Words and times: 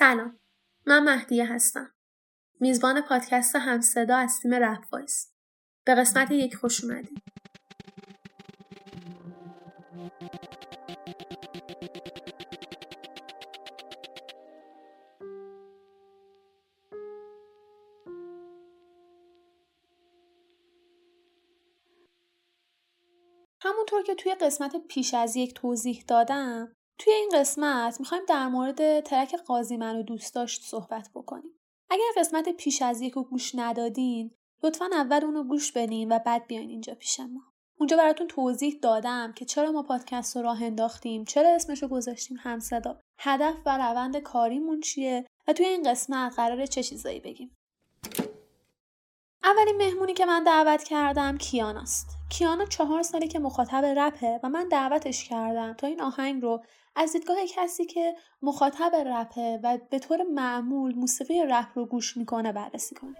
سلام. 0.00 0.38
من 0.86 1.02
مهدیه 1.04 1.52
هستم. 1.52 1.94
میزبان 2.60 3.00
پادکست 3.00 3.56
همصدا 3.56 4.16
از 4.16 4.40
تیم 4.42 4.54
رپ 4.54 4.84
به 5.84 5.94
قسمت 5.94 6.30
یک 6.30 6.56
خوش 6.56 6.84
اومدید. 6.84 7.22
همونطور 23.60 24.02
که 24.02 24.14
توی 24.14 24.34
قسمت 24.34 24.76
پیش 24.88 25.14
از 25.14 25.36
یک 25.36 25.54
توضیح 25.54 26.04
دادم 26.08 26.76
توی 27.00 27.12
این 27.12 27.30
قسمت 27.34 28.00
می‌خوایم 28.00 28.24
در 28.28 28.48
مورد 28.48 29.00
ترک 29.00 29.34
قاضی 29.34 29.76
منو 29.76 30.02
دوست 30.02 30.34
داشت 30.34 30.62
صحبت 30.62 31.10
بکنیم. 31.14 31.50
اگر 31.90 32.04
قسمت 32.16 32.48
پیش 32.48 32.82
از 32.82 33.00
یک 33.00 33.12
رو 33.12 33.22
گوش 33.22 33.54
ندادین 33.54 34.30
لطفا 34.62 34.88
اول 34.92 35.24
اونو 35.24 35.44
گوش 35.44 35.72
بدین 35.72 36.12
و 36.12 36.18
بعد 36.18 36.46
بیاین 36.46 36.70
اینجا 36.70 36.94
پیش 36.94 37.20
ما. 37.20 37.40
اونجا 37.78 37.96
براتون 37.96 38.26
توضیح 38.26 38.78
دادم 38.82 39.32
که 39.32 39.44
چرا 39.44 39.72
ما 39.72 39.82
پادکست 39.82 40.36
رو 40.36 40.42
راه 40.42 40.62
انداختیم 40.62 41.24
چرا 41.24 41.54
اسمش 41.54 41.82
رو 41.82 41.88
گذاشتیم 41.88 42.36
همصدا 42.40 43.00
هدف 43.18 43.56
و 43.66 43.78
روند 43.78 44.16
کاریمون 44.16 44.80
چیه 44.80 45.26
و 45.48 45.52
توی 45.52 45.66
این 45.66 45.90
قسمت 45.90 46.34
قراره 46.36 46.66
چه 46.66 46.82
چیزایی 46.82 47.20
بگیم 47.20 47.56
اولین 49.44 49.76
مهمونی 49.76 50.14
که 50.14 50.26
من 50.26 50.44
دعوت 50.44 50.82
کردم 50.82 51.38
کیاناست 51.38 52.08
کیانا 52.30 52.64
چهار 52.64 53.02
سالی 53.02 53.28
که 53.28 53.38
مخاطب 53.38 53.84
رپه 53.84 54.40
و 54.42 54.48
من 54.48 54.68
دعوتش 54.68 55.28
کردم 55.28 55.72
تا 55.72 55.86
این 55.86 56.02
آهنگ 56.02 56.42
رو 56.42 56.62
از 56.96 57.12
دیدگاه 57.12 57.36
کسی 57.48 57.84
که 57.84 58.14
مخاطب 58.42 58.92
رپه 59.06 59.60
و 59.62 59.78
به 59.90 59.98
طور 59.98 60.22
معمول 60.22 60.94
موسیقی 60.94 61.42
رپ 61.42 61.66
رو 61.74 61.86
گوش 61.86 62.16
می‌کنه 62.16 62.52
بررسی 62.52 62.94
کنه. 62.94 63.16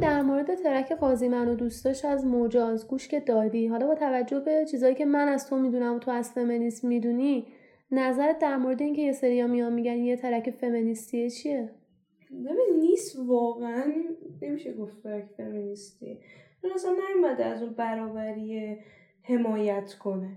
در 0.00 0.22
مورد 0.22 0.54
ترک 0.54 0.92
قاضی 0.92 1.28
منو 1.28 1.54
دوستاش 1.54 2.04
از 2.04 2.26
مجاز 2.26 2.88
گوش 2.88 3.08
که 3.08 3.20
دادی. 3.20 3.66
حالا 3.66 3.86
با 3.86 3.94
توجه 3.94 4.40
به 4.40 4.66
چیزایی 4.70 4.94
که 4.94 5.04
من 5.04 5.28
از 5.28 5.48
تو 5.48 5.56
می‌دونم 5.56 5.94
و 5.94 5.98
تو 5.98 6.10
از 6.10 6.32
فمینیسم 6.32 6.88
می‌دونی 6.88 7.46
نظرت 7.90 8.38
در 8.38 8.56
مورد 8.56 8.82
اینکه 8.82 9.02
یه 9.02 9.12
سریا 9.12 9.46
میان 9.46 9.72
میگن 9.72 9.96
یه 9.96 10.16
ترک 10.16 10.50
فمینیستیه 10.50 11.30
چیه؟ 11.30 11.70
ببین 12.30 12.80
نیست 12.80 13.16
واقعا. 13.26 13.92
نمیشه 14.42 14.72
گفت 14.72 15.02
ترک 15.02 15.24
فمینیستی. 15.36 16.20
اصلا 16.74 16.92
نیومده 16.92 17.44
از 17.44 17.62
اون 17.62 17.72
برابری 17.72 18.78
حمایت 19.30 19.94
کنه. 19.94 20.36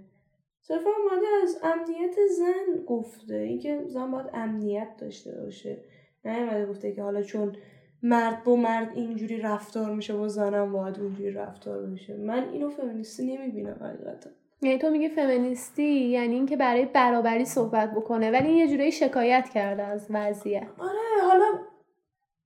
صرفا 0.61 0.89
اومده 0.89 1.27
از 1.43 1.57
امنیت 1.63 2.15
زن 2.37 2.83
گفته. 2.87 3.35
اینکه 3.35 3.83
زن 3.87 4.11
باید 4.11 4.29
امنیت 4.33 4.97
داشته 4.97 5.41
باشه. 5.41 5.77
نیومده 6.25 6.65
گفته 6.65 6.91
که 6.91 7.01
حالا 7.01 7.21
چون 7.21 7.55
مرد 8.03 8.43
با 8.43 8.55
مرد 8.55 8.91
اینجوری 8.95 9.37
رفتار 9.37 9.95
میشه 9.95 10.15
با 10.15 10.27
زنم 10.27 10.71
باید 10.71 10.99
اونجوری 10.99 11.31
رفتار 11.31 11.85
بشه. 11.85 12.17
من 12.17 12.49
اینو 12.49 12.69
فمینیستی 12.69 13.37
نمی‌بینم 13.37 13.77
حقیقتا. 13.81 14.29
یعنی 14.61 14.77
تو 14.77 14.89
میگی 14.89 15.09
فمینیستی 15.09 15.83
یعنی 15.83 16.35
اینکه 16.35 16.57
برای 16.57 16.85
برابری 16.85 17.45
صحبت 17.45 17.91
بکنه 17.91 18.31
ولی 18.31 18.47
این 18.47 18.57
یه 18.57 18.67
جوری 18.67 18.91
شکایت 18.91 19.49
کرده 19.53 19.83
از 19.83 20.07
وضعیت. 20.09 20.67
آره 20.79 21.27
حالا 21.27 21.45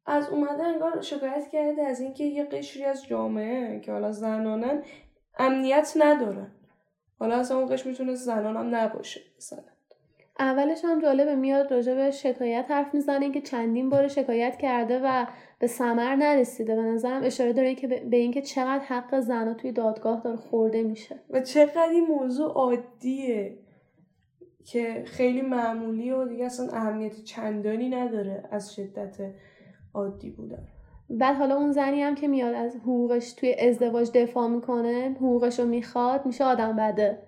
از 0.06 0.30
اومده 0.30 0.64
انگار 0.64 1.02
شکایت 1.02 1.50
کرده 1.52 1.82
از 1.82 2.02
اینکه 2.02 2.24
یه 2.24 2.44
قشری 2.44 2.84
از 2.84 3.06
جامعه 3.06 3.80
که 3.80 3.92
حالا 3.92 4.12
زنانن 4.12 4.84
امنیت 5.40 5.94
ندارن 5.96 6.52
حالا 7.20 7.36
اصلا 7.36 7.58
اون 7.58 7.68
قش 7.68 7.86
می‌تونه 7.86 8.16
زنان 8.16 8.58
هم 8.58 8.76
نباشه 8.76 9.22
مثلا. 9.38 9.60
اولش 10.40 10.82
هم 10.84 11.02
جالبه 11.02 11.36
میاد 11.36 11.72
راجع 11.72 11.96
به 11.96 12.12
شکایت 12.12 12.66
حرف 12.70 12.94
می‌زنه 12.94 13.32
که 13.32 13.42
چندین 13.42 13.90
بار 13.90 14.08
شکایت 14.08 14.58
کرده 14.58 15.00
و 15.04 15.26
به 15.60 15.68
ثمر 15.68 16.16
نرسیده. 16.16 16.76
به 16.76 16.82
نظرم 16.82 17.24
اشاره 17.24 17.54
داره 17.54 17.76
که 17.76 17.88
به 17.88 18.18
اینکه 18.18 18.42
چقدر 18.42 18.84
حق 18.84 19.20
زنها 19.20 19.54
توی 19.54 19.72
دادگاه 19.72 20.22
داره 20.22 20.38
خورده 20.38 20.84
میشه. 20.84 21.20
و 21.30 21.42
چقدر 21.42 21.90
این 21.90 22.06
موضوع 22.06 22.54
عادیه 22.54 23.58
که 24.66 25.04
خیلی 25.06 25.42
معمولی 25.42 26.12
و 26.12 26.26
دیگه 26.26 26.46
اصلا 26.46 26.70
اهمیت 26.70 27.24
چندانی 27.24 27.90
نداره 27.90 28.44
از 28.52 28.76
شدت 28.76 29.18
عادی 29.94 30.30
بودن. 30.30 30.68
بعد 31.10 31.36
حالا 31.36 31.56
اون 31.56 31.72
زنی 31.72 32.02
هم 32.02 32.16
که 32.16 32.28
میاد 32.28 32.54
از 32.54 32.76
حقوقش 32.76 33.34
توی 33.34 33.54
ازدواج 33.54 34.12
دفاع 34.12 34.48
می‌کنه 34.48 35.16
حقوقش 35.16 35.60
رو 35.60 35.66
می‌خواد 35.66 36.26
میشه 36.26 36.44
آدم 36.44 36.76
بده. 36.76 37.20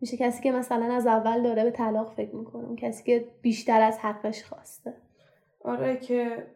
میشه 0.00 0.16
کسی 0.16 0.42
که 0.42 0.52
مثلا 0.52 0.94
از 0.94 1.06
اول 1.06 1.42
داره 1.42 1.64
به 1.64 1.70
طلاق 1.70 2.12
فکر 2.12 2.36
می‌کنه 2.36 2.64
اون 2.64 2.76
کسی 2.76 3.04
که 3.04 3.28
بیشتر 3.42 3.82
از 3.82 3.98
حقش 3.98 4.44
خواسته. 4.44 4.94
آره 5.64 5.96
که 5.96 6.46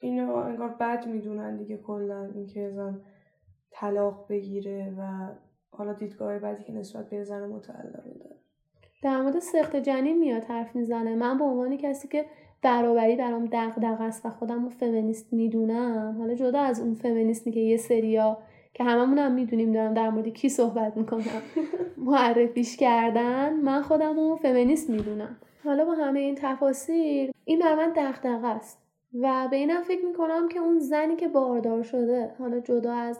اینو 0.00 0.34
انگار 0.34 0.68
بد 0.68 1.06
می‌دونن 1.06 1.56
دیگه 1.56 1.76
کلا 1.76 2.30
اینکه 2.34 2.70
زن 2.70 3.00
طلاق 3.70 4.26
بگیره 4.28 4.94
و 4.98 5.28
حالا 5.70 5.92
دیدگاه 5.92 6.38
بعدی 6.38 6.64
که 6.64 6.72
نسبت 6.72 7.10
به 7.10 7.24
زن 7.24 7.46
متعلق 7.46 8.04
داره. 8.04 8.36
در 9.02 9.22
مورد 9.22 9.38
سخت 9.38 9.76
جنین 9.76 10.18
میاد 10.18 10.44
حرف 10.44 10.76
می‌زنه. 10.76 11.14
من 11.14 11.38
به 11.38 11.44
عنوان 11.44 11.76
کسی 11.76 12.08
که 12.08 12.26
برابری 12.62 13.16
برام 13.16 13.48
دغدغه 13.52 14.02
است 14.02 14.26
و 14.26 14.30
خودم 14.30 14.64
رو 14.64 14.70
فمینیست 14.70 15.32
می‌دونم. 15.32 16.16
حالا 16.18 16.34
جدا 16.34 16.60
از 16.60 16.80
اون 16.80 16.94
فمینیستی 16.94 17.50
که 17.50 17.60
یه 17.60 17.76
سریا 17.76 18.38
که 18.74 18.84
هممون 18.84 19.18
هم 19.18 19.32
می‌دونیم 19.32 19.72
دارم 19.72 19.94
در 19.94 20.10
مورد 20.10 20.28
کی 20.28 20.48
صحبت 20.48 20.96
می‌کنم 20.96 21.42
معرفیش 21.96 22.76
کردن 22.76 23.52
من 23.52 23.82
خودم 23.82 24.16
رو 24.16 24.36
فمینیست 24.36 24.90
می‌دونم. 24.90 25.36
حالا 25.64 25.84
با 25.84 25.94
همه 25.94 26.20
این 26.20 26.34
تفاصیل 26.34 27.32
این 27.44 27.58
بر 27.58 27.74
من 27.74 27.92
دغدغه 27.96 28.46
است 28.46 28.78
و 29.20 29.48
به 29.50 29.56
اینم 29.56 29.82
فکر 29.82 30.04
می‌کنم 30.04 30.48
که 30.48 30.58
اون 30.58 30.78
زنی 30.78 31.16
که 31.16 31.28
باردار 31.28 31.82
شده 31.82 32.34
حالا 32.38 32.60
جدا 32.60 32.92
از 32.92 33.18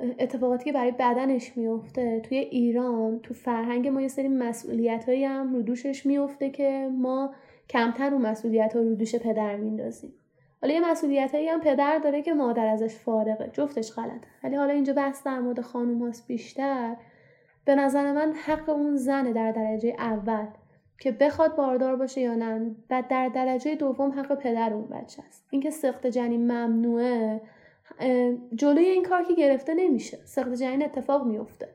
اتفاقاتی 0.00 0.64
که 0.64 0.72
برای 0.72 0.90
بدنش 0.90 1.56
میفته 1.56 2.20
توی 2.20 2.38
ایران 2.38 3.20
تو 3.20 3.34
فرهنگ 3.34 3.88
ما 3.88 4.00
یه 4.00 4.08
سری 4.08 4.28
مسئولیت 4.28 5.04
هایی 5.08 5.24
هم 5.24 5.54
رو 5.54 5.62
دوشش 5.62 6.06
میفته 6.06 6.50
که 6.50 6.88
ما 6.92 7.34
کمتر 7.68 8.14
اون 8.14 8.22
مسئولیت 8.22 8.76
ها 8.76 8.80
رو 8.80 8.94
دوش 8.94 9.14
پدر 9.14 9.56
میندازیم. 9.56 10.12
حالا 10.62 10.74
یه 10.74 10.90
مسئولیت 10.90 11.34
هایی 11.34 11.48
هم 11.48 11.60
پدر 11.60 11.98
داره 11.98 12.22
که 12.22 12.34
مادر 12.34 12.66
ازش 12.66 12.94
فارغه 12.94 13.50
جفتش 13.52 13.92
غلطه. 13.92 14.28
ولی 14.44 14.56
حالا 14.56 14.72
اینجا 14.72 14.92
بحث 14.92 15.22
در 15.22 15.40
مورد 15.40 15.60
خانوم 15.60 16.02
هاست 16.02 16.26
بیشتر. 16.26 16.96
به 17.64 17.74
نظر 17.74 18.12
من 18.12 18.32
حق 18.32 18.68
اون 18.68 18.96
زنه 18.96 19.32
در 19.32 19.52
درجه 19.52 19.96
اول 19.98 20.46
که 21.00 21.12
بخواد 21.12 21.56
باردار 21.56 21.96
باشه 21.96 22.20
یا 22.20 22.34
نه 22.34 22.76
و 22.90 23.02
در 23.08 23.28
درجه 23.28 23.74
دوم 23.74 24.10
حق 24.10 24.34
پدر 24.34 24.72
اون 24.72 24.86
بچه 24.86 25.22
است. 25.26 25.46
اینکه 25.50 25.70
سخت 25.70 26.06
جنین 26.06 26.52
ممنوعه 26.52 27.40
جلوی 28.54 28.84
این 28.84 29.02
کار 29.02 29.22
که 29.22 29.34
گرفته 29.34 29.74
نمیشه. 29.74 30.16
سخت 30.24 30.52
جنین 30.52 30.84
اتفاق 30.84 31.26
میفته 31.26 31.68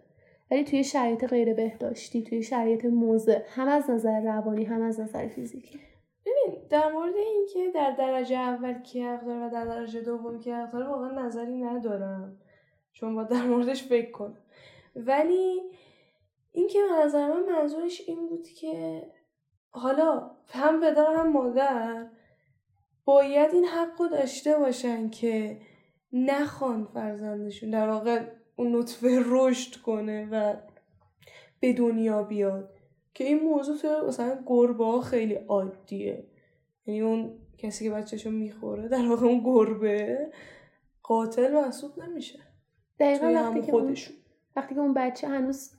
ولی 0.52 0.64
توی 0.64 0.84
شرایط 0.84 1.26
غیر 1.26 1.54
بهداشتی 1.54 2.24
توی 2.24 2.44
شرایط 2.44 2.86
موزه 2.86 3.46
هم 3.50 3.68
از 3.68 3.90
نظر 3.90 4.22
روانی 4.22 4.64
هم 4.64 4.82
از 4.82 5.00
نظر 5.00 5.28
فیزیکی. 5.28 5.80
ببین 6.26 6.62
در 6.70 6.92
مورد 6.92 7.16
اینکه 7.16 7.72
در 7.76 7.92
درجه 7.92 8.38
اول 8.38 8.82
کی 8.82 9.02
حق 9.02 9.26
داره 9.26 9.46
و 9.46 9.50
در 9.50 9.66
درجه 9.66 10.02
دوم 10.02 10.40
کی 10.40 10.52
حق 10.52 10.72
داره 10.72 10.88
واقعا 10.88 11.26
نظری 11.26 11.62
ندارم. 11.62 12.38
چون 12.94 13.16
با 13.16 13.24
در 13.24 13.44
موردش 13.44 13.84
فکر 13.84 14.12
کنم. 14.12 14.38
ولی 14.96 15.62
اینکه 16.52 16.80
به 16.82 17.06
نظر 17.06 17.28
من 17.28 17.44
منظورش 17.44 18.02
این 18.08 18.28
بود 18.28 18.48
که 18.48 19.04
حالا 19.70 20.32
هم 20.48 20.80
پدر 20.80 21.14
هم 21.16 21.32
مادر 21.32 22.08
باید 23.06 23.54
این 23.54 23.66
حق 23.66 24.02
رو 24.02 24.08
داشته 24.08 24.58
باشن 24.58 25.10
که 25.10 25.62
نخوان 26.14 26.86
فرزندشون 26.86 27.70
در 27.70 27.90
واقع 27.90 28.22
اون 28.56 28.76
نطفه 28.76 29.20
رشد 29.26 29.82
کنه 29.82 30.28
و 30.32 30.54
به 31.60 31.74
دنیا 31.74 32.24
بیاد. 32.24 32.78
که 33.14 33.24
این 33.24 33.40
موضوع 33.40 33.78
تو 33.78 34.08
مثلا 34.08 34.44
گربه 34.46 35.02
خیلی 35.02 35.34
عادیه. 35.34 36.24
یعنی 36.86 37.02
اون 37.02 37.34
کسی 37.58 37.86
که 37.86 37.92
بچهشو 37.92 38.30
می‌خوره 38.30 38.88
در 38.88 39.08
واقع 39.08 39.26
اون 39.26 39.42
گربه 39.44 40.28
قاتل 41.04 41.54
محسوب 41.54 42.04
نمیشه. 42.04 42.40
دقیقا 43.00 43.28
وقتی 43.28 43.62
که, 43.62 43.74
اون... 43.74 43.96
وقتی 44.56 44.76
که 44.76 44.82
اون 44.82 44.94
بچه 44.94 45.28
هنوز 45.28 45.72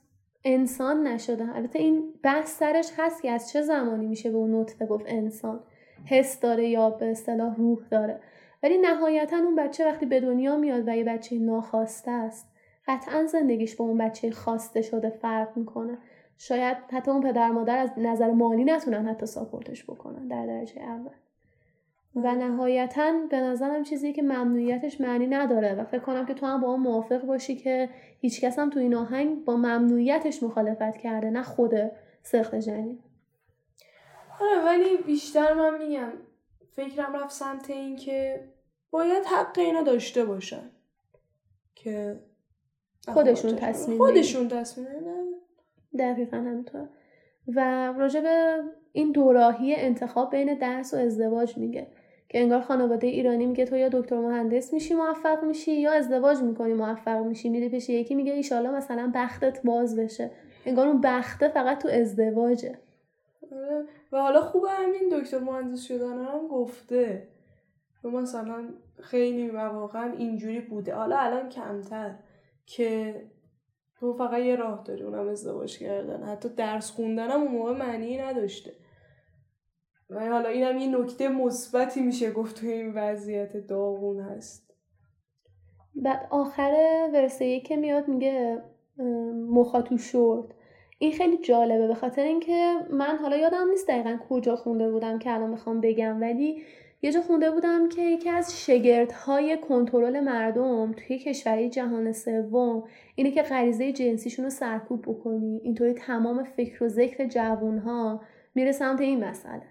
انسان 0.43 1.07
نشده. 1.07 1.55
البته 1.55 1.79
این 1.79 2.13
بحث 2.23 2.57
سرش 2.57 2.91
هست 2.97 3.21
که 3.21 3.31
از 3.31 3.49
چه 3.49 3.61
زمانی 3.61 4.07
میشه 4.07 4.31
به 4.31 4.37
اون 4.37 4.55
نطفه 4.55 4.85
گفت 4.85 5.05
انسان. 5.07 5.63
حس 6.05 6.39
داره 6.39 6.69
یا 6.69 6.89
به 6.89 7.11
اصطلاح 7.11 7.55
روح 7.55 7.79
داره. 7.91 8.21
ولی 8.63 8.77
نهایتا 8.77 9.37
اون 9.37 9.55
بچه 9.55 9.85
وقتی 9.85 10.05
به 10.05 10.19
دنیا 10.19 10.57
میاد 10.57 10.87
و 10.87 10.97
یه 10.97 11.03
بچه 11.03 11.35
ناخواسته 11.35 12.11
است 12.11 12.53
قطعا 12.87 13.25
زندگیش 13.25 13.75
با 13.75 13.85
اون 13.85 13.97
بچه 13.97 14.31
خواسته 14.31 14.81
شده 14.81 15.09
فرق 15.09 15.57
می‌کنه. 15.57 15.97
شاید 16.37 16.77
حتی 16.91 17.11
اون 17.11 17.21
پدر 17.21 17.51
مادر 17.51 17.77
از 17.77 17.91
نظر 17.97 18.31
مالی 18.31 18.63
نتونن 18.63 19.07
حتی 19.07 19.25
ساپورتش 19.25 19.83
بکنن 19.83 20.27
در 20.27 20.45
درجه 20.45 20.81
اول. 20.81 21.11
و 22.15 22.35
نهایتا 22.35 23.13
به 23.29 23.37
نظرم 23.37 23.83
چیزی 23.83 24.13
که 24.13 24.21
ممنوعیتش 24.21 25.01
معنی 25.01 25.27
نداره 25.27 25.73
و 25.73 25.83
فکر 25.83 25.99
کنم 25.99 26.25
که 26.25 26.33
تو 26.33 26.45
هم 26.45 26.61
با 26.61 26.67
اون 26.67 26.79
موافق 26.79 27.25
باشی 27.25 27.55
که 27.55 27.89
هیچکس 28.19 28.59
هم 28.59 28.69
تو 28.69 28.79
این 28.79 28.95
آهنگ 28.95 29.45
با 29.45 29.55
ممنوعیتش 29.55 30.43
مخالفت 30.43 30.97
کرده 30.97 31.29
نه 31.29 31.43
خود 31.43 31.73
سخت 32.23 32.55
جنین 32.55 32.99
آره 34.41 34.65
ولی 34.65 34.97
بیشتر 34.97 35.53
من 35.53 35.77
میگم 35.77 36.11
فکرم 36.75 37.15
رفت 37.15 37.31
سمت 37.31 37.69
این 37.69 37.95
که 37.95 38.43
باید 38.93 39.25
حق 39.25 39.59
اینا 39.59 39.81
داشته 39.81 40.25
باشن. 40.25 40.69
که 41.75 42.19
خودشون 43.07 43.55
تصمیم 43.55 43.97
خودشون 43.97 44.47
تصمیم 44.47 44.87
دقیقا 45.99 46.37
همینطور. 46.37 46.89
و 47.47 47.93
راجع 47.97 48.21
به 48.21 48.63
این 48.91 49.11
دوراهی 49.11 49.75
انتخاب 49.75 50.31
بین 50.31 50.53
درس 50.53 50.93
و 50.93 50.97
ازدواج 50.97 51.57
میگه. 51.57 51.87
که 52.29 52.41
انگار 52.41 52.61
خانواده 52.61 53.07
ایرانی 53.07 53.45
میگه 53.45 53.65
تو 53.65 53.77
یا 53.77 53.89
دکتر 53.89 54.19
مهندس 54.19 54.73
میشی 54.73 54.93
موفق 54.93 55.43
میشی 55.43 55.73
یا 55.73 55.91
ازدواج 55.91 56.41
می‌کنی 56.41 56.73
موفق 56.73 57.25
میشی. 57.25 57.49
میری 57.49 57.69
پیش 57.69 57.89
یکی 57.89 58.15
میگه 58.15 58.33
ایشالا 58.33 58.71
مثلا 58.71 59.11
بختت 59.15 59.63
باز 59.63 59.95
بشه. 59.95 60.31
انگار 60.65 60.87
اون 60.87 61.01
بخته 61.01 61.47
فقط 61.47 61.81
تو 61.81 61.87
ازدواجه. 61.87 62.77
آره. 63.51 63.85
و 64.11 64.21
حالا 64.21 64.41
خوبه 64.41 64.69
همین 64.69 65.09
دکتر 65.11 65.39
مهندس 65.39 65.81
شدن 65.81 66.17
هم 66.25 66.47
گفته. 66.47 67.27
مثلا 68.09 68.69
خیلی 69.01 69.51
مواقع 69.51 70.11
اینجوری 70.11 70.61
بوده. 70.61 70.95
حالا 70.95 71.17
الان 71.17 71.49
کمتر 71.49 72.15
که 72.65 73.21
تو 73.95 74.13
فقط 74.13 74.39
یه 74.39 74.55
راه 74.55 74.83
داری 74.83 75.03
اونم 75.03 75.27
ازدواج 75.27 75.77
کردن. 75.77 76.23
حتی 76.23 76.49
درس 76.49 76.91
خوندن 76.91 77.29
هم 77.29 77.41
اون 77.41 77.51
موقع 77.51 77.77
معنی 77.77 78.17
نداشته. 78.17 78.73
و 80.09 80.29
حالا 80.29 80.49
اینم 80.49 80.77
یه 80.77 80.99
نکته 80.99 81.29
مثبتی 81.29 82.01
میشه 82.01 82.31
گفت 82.31 82.59
توی 82.59 82.71
این 82.71 82.93
وضعیت 82.93 83.57
داغون 83.57 84.19
هست. 84.19 84.73
بعد 85.95 86.27
آخر 86.31 86.73
ورسه 87.13 87.59
که 87.59 87.75
میاد 87.75 88.07
میگه 88.07 88.63
مخاطو 89.49 89.97
شد 89.97 90.53
این 90.99 91.11
خیلی 91.11 91.37
جالبه. 91.37 91.87
به 91.87 91.95
خاطر 91.95 92.23
اینکه 92.23 92.73
من 92.91 93.17
حالا 93.17 93.37
یادم 93.37 93.69
نیست 93.69 93.87
دقیقا 93.87 94.17
کجا 94.29 94.55
خونده 94.55 94.91
بودم 94.91 95.19
که 95.19 95.33
الان 95.33 95.49
می‌خوام 95.49 95.81
بگم 95.81 96.21
ولی 96.21 96.63
یه 97.03 97.11
جا 97.11 97.21
خونده 97.21 97.51
بودم 97.51 97.89
که 97.89 98.01
یکی 98.01 98.29
از 98.29 98.65
شگردهای 98.65 99.57
کنترل 99.57 100.19
مردم 100.19 100.91
توی 100.91 101.19
کشوری 101.19 101.69
جهان 101.69 102.11
سوم 102.11 102.83
اینه 103.15 103.31
که 103.31 103.41
غریزه 103.41 103.91
جنسیشون 103.91 104.45
رو 104.45 104.51
سرکوب 104.51 105.01
بکنی. 105.01 105.61
اینطوری 105.63 105.93
تمام 105.93 106.43
فکر 106.43 106.83
و 106.83 106.87
ذکر 106.87 107.27
جوانها 107.27 108.21
میره 108.55 108.71
سمت 108.71 109.01
این 109.01 109.23
مسئله. 109.23 109.63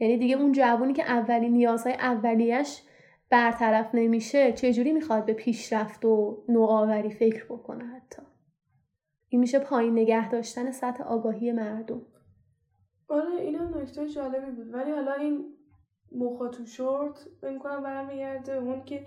یعنی 0.00 0.16
دیگه 0.16 0.36
اون 0.36 0.52
جوونی 0.52 0.92
که 0.92 1.02
اولین 1.02 1.52
نیازهای 1.52 1.94
اولیش 1.94 2.82
برطرف 3.30 3.94
نمیشه 3.94 4.52
چجوری 4.52 4.92
می‌خواد 4.92 5.24
به 5.24 5.32
پیشرفت 5.32 6.04
و 6.04 6.44
نوآوری 6.48 7.10
فکر 7.10 7.44
بکنه 7.44 7.84
حتی؟ 7.84 8.22
این 9.28 9.40
میشه 9.40 9.58
پایین 9.58 9.92
نگه 9.92 10.30
داشتن 10.30 10.70
سطح 10.70 11.04
آگاهی 11.04 11.52
مردم. 11.52 12.02
آره 13.08 13.40
اینم 13.40 13.78
نکته 13.78 14.08
جالبی 14.08 14.50
بود. 14.50 14.74
ولی 14.74 14.90
حالا 14.90 15.12
این 15.12 15.57
موخا 16.12 16.48
تو 16.48 16.64
شورت 16.64 17.28
کنم 17.62 17.82
برمیگرده 17.82 18.52
اون 18.52 18.84
که 18.84 19.06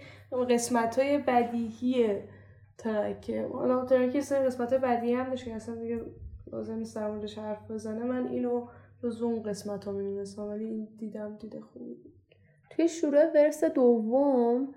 قسمت 0.49 0.99
های 0.99 1.17
بدیهی 1.17 2.15
ترکه. 2.77 3.47
حالا 3.47 3.85
ترکه 3.85 4.21
سه 4.21 4.39
قسمت 4.39 4.73
های 4.73 4.81
بدیهی 4.81 5.13
هم 5.13 5.29
داشت 5.29 5.47
اصلا 5.47 5.75
دیگه 5.75 6.01
لازم 6.51 6.75
نیست 6.75 6.95
در 6.95 7.11
موردش 7.11 7.37
حرف 7.37 7.71
بزنه. 7.71 8.03
من 8.03 8.27
اینو 8.27 8.67
جز 9.03 9.21
اون 9.21 9.43
قسمت 9.43 9.85
ها 9.85 9.91
می‌دونستم 9.91 10.41
ولی 10.41 10.65
این 10.65 10.87
دیدم 10.97 11.37
دیده 11.37 11.61
خوبی 11.61 11.95
توی 12.69 12.87
شروع 12.87 13.31
ورس 13.35 13.63
دوم 13.63 14.73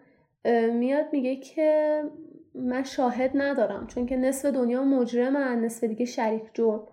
میاد 0.72 1.04
میگه 1.12 1.36
که 1.36 2.02
من 2.54 2.82
شاهد 2.82 3.30
ندارم 3.34 3.86
چون 3.86 4.06
که 4.06 4.16
نصف 4.16 4.48
دنیا 4.48 4.84
مجرمن 4.84 5.60
نصف 5.60 5.84
دیگه 5.84 6.04
شریک 6.04 6.42
جرم. 6.54 6.86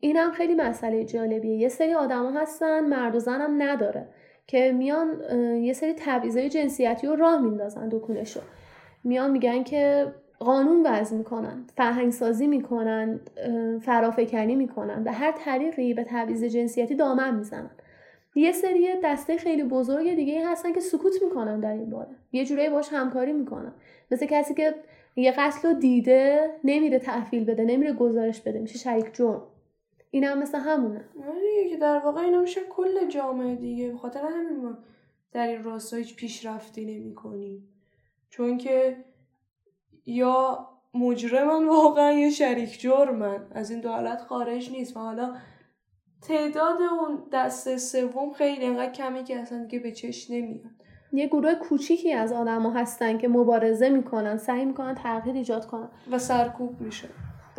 این 0.00 0.16
هم 0.16 0.32
خیلی 0.32 0.54
مسئله 0.54 1.04
جالبیه. 1.04 1.56
یه 1.56 1.68
سری 1.68 1.94
آدما 1.94 2.30
هستن 2.30 2.80
مرد 2.80 3.14
و 3.14 3.18
زنم 3.18 3.62
نداره. 3.62 4.08
که 4.50 4.72
میان 4.72 5.08
یه 5.62 5.72
سری 5.72 5.92
تبعیضای 5.92 6.48
جنسیتی 6.48 7.06
رو 7.06 7.16
راه 7.16 7.40
میندازن 7.40 7.88
دکونشو 7.88 8.40
میان 9.04 9.30
میگن 9.30 9.62
که 9.62 10.06
قانون 10.38 10.86
وضع 10.86 11.16
می‌کنن 11.16 11.64
فرهنگ 11.76 12.12
سازی 12.12 12.46
می‌کنن 12.46 13.20
فرافکنی 13.82 14.56
می‌کنن 14.56 15.04
به 15.04 15.12
هر 15.12 15.32
طریقی 15.32 15.94
به 15.94 16.04
تبعیض 16.08 16.44
جنسیتی 16.44 16.94
دامن 16.94 17.34
می‌زنن. 17.34 17.70
یه 18.34 18.52
سری 18.52 18.88
دسته 19.04 19.36
خیلی 19.36 19.64
بزرگ 19.64 20.14
دیگه 20.14 20.48
هستن 20.48 20.72
که 20.72 20.80
سکوت 20.80 21.22
می‌کنن 21.22 21.60
در 21.60 21.72
این 21.72 21.90
باره. 21.90 22.10
یه 22.32 22.44
جورایی 22.44 22.68
باش 22.68 22.88
همکاری 22.92 23.32
می‌کنن. 23.32 23.72
مثل 24.10 24.26
کسی 24.26 24.54
که 24.54 24.74
یه 25.16 25.32
قتل 25.32 25.68
رو 25.68 25.74
دیده 25.74 26.50
نمیره 26.64 26.98
تحویل 26.98 27.44
بده 27.44 27.64
نمیره 27.64 27.92
گزارش 27.92 28.40
بده 28.40 28.58
میشه 28.58 28.78
شریک 28.78 29.14
جرم. 29.14 29.42
این 30.10 30.24
هم 30.24 30.38
مثل 30.38 30.58
همونه. 30.58 31.04
آره 31.28 31.68
که 31.70 31.76
در 31.76 31.98
واقع 31.98 32.20
اینا 32.20 32.40
میشه 32.40 32.60
کل 32.70 33.08
جامعه 33.08 33.56
دیگه. 33.56 33.92
بخاطر 33.92 34.20
همین 34.20 34.56
ما 34.62 34.78
در 35.32 35.46
این 35.46 35.64
راستا 35.64 35.96
هیچ 35.96 36.16
پیشرفتی 36.16 36.84
نمی 36.84 37.14
کنیم 37.14 37.68
چون 38.28 38.58
که 38.58 39.04
یا 40.06 40.68
مجرمن 40.94 41.68
واقعا 41.68 42.12
یا 42.12 42.30
شریک 42.30 42.80
جرمن 42.80 43.46
از 43.50 43.70
این 43.70 43.80
دو 43.80 43.88
حالت 43.88 44.20
خارج 44.20 44.70
نیست. 44.70 44.96
و 44.96 45.00
حالا 45.00 45.36
تعداد 46.22 46.78
اون 46.82 47.22
دست 47.32 47.76
سوم 47.76 48.32
خیلی 48.32 48.66
انقدر 48.66 48.92
کمی 48.92 49.24
که 49.24 49.36
اصلا 49.36 49.64
دیگه 49.64 49.78
به 49.78 49.92
چش 49.92 50.30
نمیاد. 50.30 50.70
یه 51.12 51.26
گروه 51.26 51.54
کوچیکی 51.54 52.12
از 52.12 52.32
آدما 52.32 52.70
هستن 52.70 53.18
که 53.18 53.28
مبارزه 53.28 53.88
می‌کنن 53.88 54.36
سعی 54.36 54.64
می‌کنن 54.64 54.94
تغییر 54.94 55.36
ایجاد 55.36 55.66
کنن. 55.66 55.90
و 56.10 56.18
سرکوب 56.18 56.80
میشه 56.80 57.08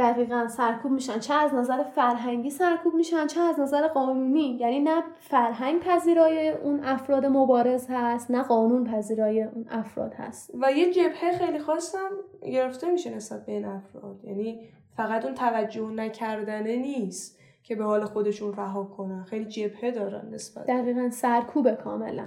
دقیقا 0.02 0.48
سرکوب 0.48 0.92
میشن. 0.92 1.20
چه 1.20 1.34
از 1.34 1.54
نظر 1.54 1.84
فرهنگی 1.84 2.50
سرکوب 2.50 2.94
میشن 2.94 3.28
چه 3.28 3.42
از 3.42 3.60
نظر 3.60 3.88
قانونی. 3.88 4.58
یعنی 4.60 4.80
نه 4.80 5.04
فرهنگ 5.20 5.80
پذیرای 5.82 6.50
اون 6.50 6.84
افراد 6.84 7.26
مبارز 7.26 7.88
هست 7.90 8.32
نه 8.32 8.44
قانون 8.44 8.84
پذیرای 8.84 9.44
اون 9.44 9.66
افراد 9.70 10.14
هست. 10.14 10.52
و 10.62 10.72
یه 10.72 10.94
جبهه 10.94 11.38
خیلی 11.38 11.60
خواستم 11.60 12.10
گرفته 12.42 12.92
میشه 12.92 13.16
نسبت 13.16 13.46
به 13.46 13.52
این 13.52 13.66
افراد. 13.66 14.20
یعنی 14.24 14.60
فقط 14.98 15.26
اون 15.26 15.34
توجه 15.34 15.90
نکردنه 15.90 16.76
نیست 16.76 17.40
که 17.64 17.76
به 17.76 17.84
حال 17.84 18.06
خودشون 18.06 18.54
رها 18.54 18.84
کنن. 18.84 19.24
خیلی 19.24 19.46
جبهه 19.46 19.92
دارن 19.92 20.30
نسبت 20.34 20.66
دقیقا 20.68 21.10
سرکوب 21.10 21.72
کاملا. 21.72 22.26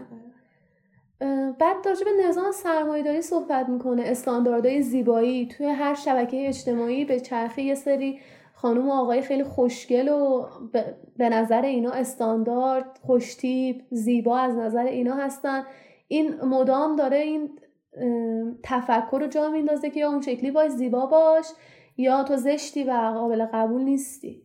بعد 1.59 1.89
راجع 1.89 2.05
به 2.05 2.29
نظام 2.29 2.53
سرمایهداری 2.53 3.23
صحبت 3.23 3.69
می‌کنه. 3.69 4.03
استانداردهای 4.03 4.83
زیبایی 4.83 5.47
توی 5.47 5.67
هر 5.67 5.95
شبکه 5.95 6.49
اجتماعی 6.49 7.05
به 7.05 7.21
چرخه 7.21 7.63
یه 7.63 7.75
سری 7.75 8.21
خانم 8.55 8.89
و 8.89 8.93
آقای 8.93 9.23
خیلی 9.23 9.44
خوشگل 9.44 10.09
و 10.09 10.47
به 11.17 11.29
نظر 11.29 11.63
اینا 11.63 11.91
استاندارد 11.91 13.01
خوشتیب 13.03 13.83
زیبا 13.91 14.39
از 14.39 14.56
نظر 14.56 14.85
اینا 14.85 15.15
هستن. 15.15 15.65
این 16.09 16.35
مدام 16.43 16.97
داره 16.97 17.17
این 17.17 17.59
تفکر 18.63 19.19
رو 19.21 19.27
جا 19.27 19.51
میندازه 19.51 19.91
که 19.91 20.01
یا 20.01 20.09
اون 20.09 20.21
شکلی 20.21 20.51
باش 20.51 20.71
زیبا 20.71 21.06
باش 21.06 21.47
یا 21.97 22.25
تو 22.25 22.37
زشتی 22.37 22.85
و 22.85 22.91
قابل 22.91 23.44
قبول 23.44 23.83
نیستی. 23.83 24.43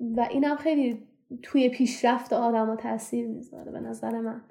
و 0.00 0.26
اینم 0.30 0.56
خیلی 0.56 1.06
توی 1.42 1.68
پیشرفت 1.68 2.32
آدم 2.32 2.66
ها 2.66 2.76
تاثیر 2.76 3.26
می‌ذاره 3.26 3.72
به 3.72 3.80
نظر 3.80 4.20
من. 4.20 4.42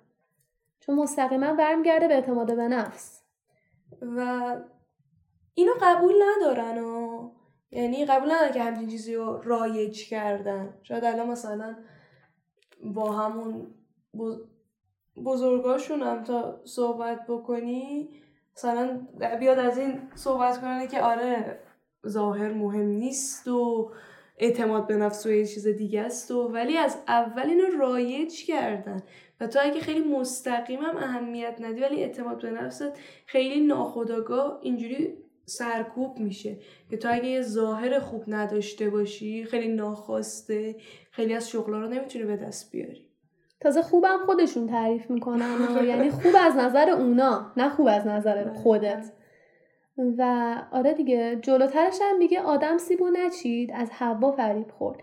چون 0.90 0.98
مستقیما 0.98 1.54
برمیگرده 1.54 2.08
به 2.08 2.14
اعتماد 2.14 2.56
به 2.56 2.68
نفس. 2.68 3.24
و 4.02 4.56
اینو 5.54 5.72
قبول 5.82 6.16
ندارن 6.24 6.78
و 6.78 7.30
یعنی 7.72 8.06
قبول 8.06 8.32
ندارن 8.32 8.52
که 8.52 8.64
همچین 8.64 8.90
چیزی 8.90 9.16
رو 9.16 9.42
رایج 9.42 10.10
کردن. 10.10 10.74
شاید 10.84 11.06
الان 11.06 11.30
مثلا 11.30 11.76
با 12.84 13.12
همون 13.12 13.68
بزرگاشون 15.26 16.02
هم 16.02 16.24
تا 16.24 16.62
صحبت 16.66 17.28
بکنی 17.28 18.10
مثلا 18.56 19.08
بیاد 19.40 19.60
از 19.60 19.78
این 19.78 20.02
صحبت 20.16 20.62
کنه 20.62 20.88
که 20.88 21.02
آره 21.02 21.60
ظاهر 22.08 22.54
مهم 22.54 22.86
نیست 22.86 23.48
و 23.48 23.92
اعتماد 24.38 24.88
به 24.88 24.96
نفس 24.96 25.26
و 25.26 25.32
یه 25.32 25.46
چیز 25.46 25.68
دیگه 25.68 26.02
است 26.02 26.32
و 26.32 26.48
ولی 26.48 26.78
از 26.78 26.98
اول 27.08 27.44
اینو 27.44 27.78
رایج 27.80 28.46
کردن. 28.46 29.04
و 29.42 29.48
تو 29.48 29.60
اگه 29.62 29.80
خیلی 29.80 30.00
مستقیم 30.00 30.80
هم 30.80 30.98
اهمیت 30.98 31.56
ندی 31.60 31.82
ولی 31.82 32.04
اعتماد 32.04 32.42
به 32.42 32.52
نفست 32.52 32.92
خیلی 33.26 33.62
ناخداگاه 33.62 34.60
اینجوری 34.62 35.14
سرکوب 35.46 36.20
میشه 36.20 36.58
که 36.90 36.98
تو 36.98 37.08
اگه 37.12 37.28
یه 37.28 37.42
ظاهر 37.42 38.00
خوب 38.00 38.24
نداشته 38.28 38.90
باشی 38.90 39.44
خیلی 39.44 39.68
ناخواسته 39.68 40.76
خیلی 41.12 41.34
از 41.34 41.50
شغلا 41.50 41.80
رو 41.80 41.88
نمی‌تونی 41.88 42.26
به 42.26 42.36
دست 42.36 42.72
بیاری. 42.72 43.06
تازه 43.62 43.82
خوبم 43.82 44.18
خودشون 44.26 44.68
تعریف 44.68 45.10
می‌کنن 45.10 45.58
یعنی 45.88 46.10
خوب 46.10 46.34
از 46.40 46.56
نظر 46.56 46.90
اونا 46.90 47.52
نه 47.58 47.70
خوب 47.70 47.88
از 47.88 48.08
نظر 48.08 48.44
بله. 48.44 48.54
خودت. 48.54 49.12
و 50.18 50.56
آره 50.72 50.94
دیگه 50.94 51.40
جلوترش 51.42 51.96
هم 52.02 52.18
میگه 52.18 52.42
آدم 52.42 52.78
سیبو 52.78 53.10
نچید 53.10 53.72
از 53.74 53.90
هوا 53.92 54.32
فریب 54.32 54.72
خورد. 54.72 55.00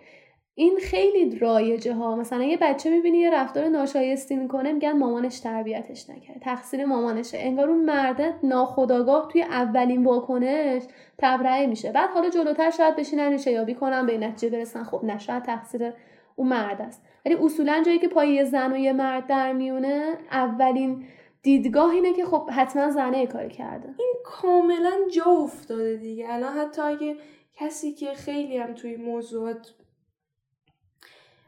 این 0.59 0.79
خیلی 0.83 1.39
رایجه 1.39 1.95
ها. 1.95 2.17
مثلا 2.17 2.45
یه 2.45 2.57
بچه 2.57 2.91
می‌بینی 2.91 3.19
یه 3.19 3.31
رفتار 3.31 3.69
ناشایستی 3.69 4.37
می‌کنه 4.37 4.73
میگن 4.73 4.93
مامانش 4.93 5.41
تربیتش 5.41 6.11
نکرد 6.11 6.39
تقصیر 6.41 6.85
مامانشه. 6.85 7.39
انگار 7.41 7.71
اون 7.71 7.85
مرده 7.85 8.35
ناخداگاه 8.43 9.29
توی 9.33 9.43
اولین 9.43 10.05
واکنش 10.05 10.83
تبرئه 11.19 11.67
میشه. 11.67 11.93
بعد 11.93 12.11
حالا 12.11 12.31
جلوتر 12.31 12.71
شاید 12.71 12.97
بشینن 12.97 13.33
ریشه 13.33 13.51
یابی 13.51 13.75
کنن 13.75 14.07
به 14.07 14.19
نتیجه 14.19 14.59
برسن. 14.59 14.85
خب 14.85 15.05
نشاید 15.05 15.43
تقصیر 15.43 15.93
اون 16.37 16.49
مرد 16.49 16.83
است. 16.83 17.03
ولی 17.27 17.35
اصولا 17.35 17.83
جایی 17.87 17.99
که 17.99 18.09
پای 18.09 18.29
یه 18.29 18.45
زن 18.45 18.73
و 18.73 18.77
یه 18.77 18.93
مرد 18.93 19.27
در 19.27 19.53
میونه 19.53 20.15
اولین 20.31 21.05
دیدگاه 21.43 21.91
اینه 21.91 22.13
که 22.13 22.25
خب 22.25 22.51
حتما 22.51 22.91
زنه 22.91 23.27
کاری 23.27 23.51
کرده. 23.51 23.89
این 23.99 24.15
کاملا 24.25 24.93
جا 25.15 25.25
افتاده 25.25 25.97
دیگه. 25.97 26.27
الان 26.29 26.59
حتی 26.59 26.83
اگه 26.83 27.17
کسی 27.57 27.93
که 27.93 28.15
خیلی 28.15 28.59
هم 28.59 28.75
توی 28.75 28.97
موضوعات 28.97 29.75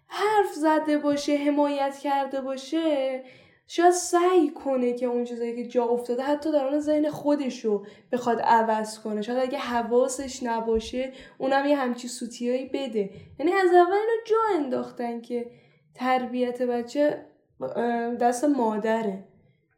حرف 0.09 0.53
زده 0.55 0.99
باشه 0.99 1.37
حمایت 1.37 1.99
کرده 1.99 2.41
باشه 2.41 3.23
شاید 3.67 3.91
سعی 3.91 4.51
کنه 4.51 4.93
که 4.93 5.07
اون 5.07 5.25
چیزایی 5.25 5.57
که 5.57 5.69
جا 5.69 5.85
افتاده 5.85 6.23
حتی 6.23 6.53
در 6.53 6.67
اون 6.67 6.81
ذهن 6.81 7.11
خودشو 7.11 7.85
بخواد 8.13 8.41
عوض 8.41 8.99
کنه. 8.99 9.23
شاید 9.23 9.39
اگه 9.39 9.59
حواسش 9.59 10.43
نباشه 10.43 11.13
اونم 11.39 11.67
یه 11.67 11.77
همچی 11.77 12.09
سوتیایی 12.09 12.67
بده. 12.67 13.11
یعنی 13.39 13.53
از 13.53 13.71
اول 13.71 13.93
اینو 13.93 14.25
جا 14.27 14.37
انداختن 14.55 15.21
که 15.21 15.51
تربیت 15.95 16.63
بچه 16.63 17.27
دست 18.21 18.45
مادره. 18.45 19.25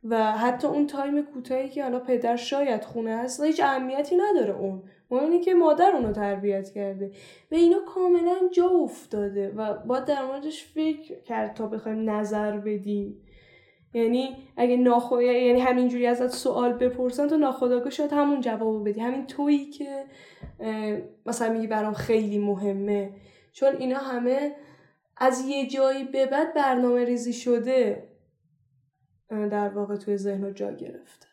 و 0.05 0.33
حتی 0.33 0.67
اون 0.67 0.87
تایم 0.87 1.23
کوتاهی 1.23 1.69
که 1.69 1.83
حالا 1.83 1.99
پدر 1.99 2.37
شاید 2.37 2.85
خونه 2.85 3.17
هست 3.17 3.43
هیچ 3.43 3.61
اهمیتی 3.61 4.17
نداره 4.17 4.55
اون. 4.55 4.83
مهم 5.11 5.41
که 5.41 5.55
مادر 5.55 5.93
اونو 5.95 6.13
تربیت 6.13 6.71
کرده. 6.71 7.13
و 7.51 7.55
اینا 7.55 7.79
کاملا 7.95 8.37
جا 8.53 8.69
افتاده 8.69 9.53
و 9.57 9.75
باید 9.75 10.05
در 10.05 10.27
موردش 10.27 10.65
فکر 10.65 11.21
کرد 11.21 11.55
تا 11.55 11.67
بخوایم 11.67 12.11
نظر 12.11 12.59
بدیم. 12.59 13.23
یعنی 13.95 14.37
اگه 14.57 14.77
ناخو... 14.77 15.23
یعنی 15.23 15.61
همینجوری 15.61 16.07
ازت 16.07 16.29
سوال 16.29 16.73
بپرسن 16.73 17.29
تو 17.29 17.37
ناخداگاه 17.37 17.91
شاید 17.91 18.13
همون 18.13 18.41
جواب 18.41 18.89
بدی. 18.89 19.01
همین 19.01 19.27
تویی 19.27 19.71
که 19.71 20.05
مثلا 21.27 21.53
میگی 21.53 21.67
برام 21.67 21.95
خیلی 21.95 22.39
مهمه. 22.39 23.11
چون 23.53 23.77
اینا 23.77 23.99
همه 23.99 24.57
از 25.17 25.49
یه 25.49 25.67
جایی 25.67 26.05
به 26.05 26.27
بعد 26.27 26.55
برنامه 26.55 27.05
ریزی 27.05 27.33
شده 27.33 28.09
در 29.31 29.69
واقع 29.69 29.97
توی 29.97 30.17
ذهن 30.17 30.55
جا 30.55 30.73
گرفته. 30.73 31.30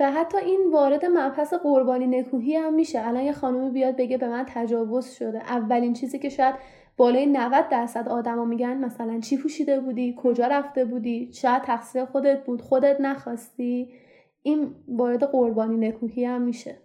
و 0.00 0.12
حتی 0.12 0.38
این 0.38 0.70
وارد 0.72 1.04
مبحث 1.04 1.54
قربانی 1.54 2.06
نکوهی 2.06 2.56
هم 2.56 2.74
میشه. 2.74 3.06
الان 3.06 3.22
یه 3.22 3.32
خانومی 3.32 3.70
بیاد 3.70 3.96
بگه 3.96 4.18
به 4.18 4.28
من 4.28 4.46
تجاوز 4.48 5.10
شده. 5.10 5.38
اولین 5.38 5.92
چیزی 5.92 6.18
که 6.18 6.28
شاید 6.28 6.54
بالای 6.96 7.26
90 7.26 7.68
درصد 7.68 8.08
آدما 8.08 8.44
میگن 8.44 8.76
مثلا 8.76 9.20
چی 9.20 9.36
پوشیده 9.36 9.80
بودی؟ 9.80 10.14
کجا 10.18 10.46
رفته 10.46 10.84
بودی؟ 10.84 11.32
شاید 11.32 11.62
تقصیر 11.62 12.04
خودت 12.04 12.44
بود 12.44 12.62
خودت 12.62 13.00
نخواستی. 13.00 13.92
این 14.42 14.74
وارد 14.88 15.24
قربانی 15.24 15.88
نکوهی 15.88 16.24
هم 16.24 16.42
میشه. 16.42 16.76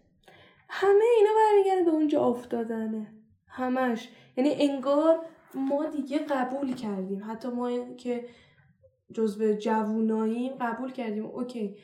همه 0.70 1.04
اینا 1.18 1.30
برمیگرده 1.36 1.92
به 1.92 1.92
اونجا 1.92 2.26
افتادنه. 2.26 3.08
همش. 3.48 4.10
یعنی 4.38 4.56
انگار 4.60 5.20
ما 5.56 5.86
دیگه 5.86 6.18
قبول 6.18 6.74
کردیم. 6.74 7.24
حتی 7.28 7.48
ما 7.48 7.96
که 7.98 8.26
جزو 9.14 9.54
جووناییم 9.54 10.54
قبول 10.62 10.92
کردیم. 10.92 11.26
اوکی. 11.26 11.78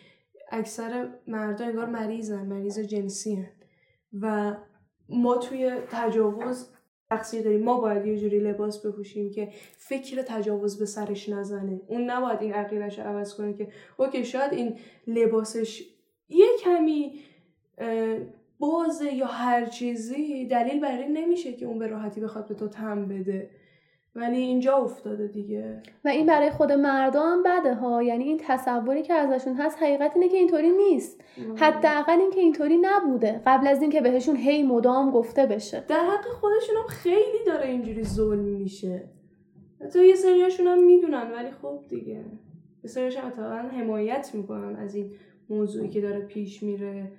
اکثر 0.51 1.10
مردا 1.27 1.65
انگار 1.65 1.86
مریضن 1.86 2.46
مریض 2.46 2.79
جنسی 2.79 3.36
هن. 3.36 3.50
و 4.22 4.55
ما 5.10 5.38
توی 5.38 5.72
تجاوز 5.91 6.70
تقصیر 7.10 7.43
داریم. 7.43 7.63
ما 7.63 7.81
باید 7.81 8.05
یه 8.05 8.17
جوری 8.17 8.39
لباس 8.39 8.86
بپوشیم 8.86 9.31
که 9.31 9.50
فکر 9.77 10.22
تجاوز 10.22 10.79
به 10.79 10.86
سرش 10.86 11.29
نزنه. 11.29 11.81
اون 11.88 12.10
نباید 12.10 12.41
این 12.41 12.53
عقیدش 12.53 13.00
رو 13.00 13.05
عوض 13.05 13.34
کنه 13.34 13.53
که 13.53 13.67
اوکی 13.98 14.25
شاید 14.25 14.53
این 14.53 14.77
لباسش 15.08 15.84
یه 16.29 16.48
کمی 16.63 17.20
بازه 18.60 19.13
یا 19.13 19.25
هر 19.25 19.65
چیزی 19.65 20.46
دلیل 20.46 20.81
بر 20.81 20.98
این 20.98 21.17
نمیشه 21.17 21.53
که 21.53 21.65
اون 21.65 21.79
به 21.79 21.88
راحتی 21.88 22.22
بخواد 22.22 22.48
به 22.48 22.53
تو 22.53 22.67
تم 22.67 23.08
بده. 23.08 23.50
ولی 24.15 24.37
اینجا 24.37 24.75
افتاده 24.75 25.27
دیگه. 25.27 25.83
و 26.05 26.07
این 26.07 26.25
برای 26.25 26.49
خود 26.49 26.71
مردم 26.71 27.43
بده 27.43 27.73
ها. 27.73 28.03
یعنی 28.03 28.23
این 28.23 28.39
تصوری 28.43 29.01
که 29.01 29.13
ازشون 29.13 29.53
هست 29.53 29.83
حقیقت 29.83 30.11
اینه 30.15 30.29
که 30.29 30.37
اینطوری 30.37 30.69
نیست. 30.69 31.23
حداقل 31.55 32.19
اینکه 32.19 32.39
اینطوری 32.39 32.77
نبوده. 32.81 33.41
قبل 33.45 33.67
از 33.67 33.81
اینکه 33.81 34.01
بهشون 34.01 34.35
هی 34.35 34.63
مدام 34.63 35.11
گفته 35.11 35.45
بشه. 35.45 35.85
در 35.87 36.05
حق 36.05 36.25
خودشون 36.25 36.75
هم 36.75 36.87
خیلی 36.87 37.45
داره 37.45 37.67
اینجوری 37.67 38.03
ظلم 38.03 38.43
میشه. 38.43 39.09
حتی 39.81 40.07
یه 40.07 40.15
سریاشون 40.15 40.67
هم 40.67 40.83
می‌دونن 40.83 41.31
ولی 41.31 41.51
خب 41.61 41.79
دیگه. 41.89 42.25
یه 42.83 42.89
سریاش 42.89 43.17
هم 43.17 43.71
حمایت 43.77 44.31
می‌کنن 44.33 44.75
از 44.75 44.95
این 44.95 45.11
موضوعی 45.49 45.89
که 45.89 46.01
داره 46.01 46.19
پیش 46.19 46.63
میره. 46.63 47.11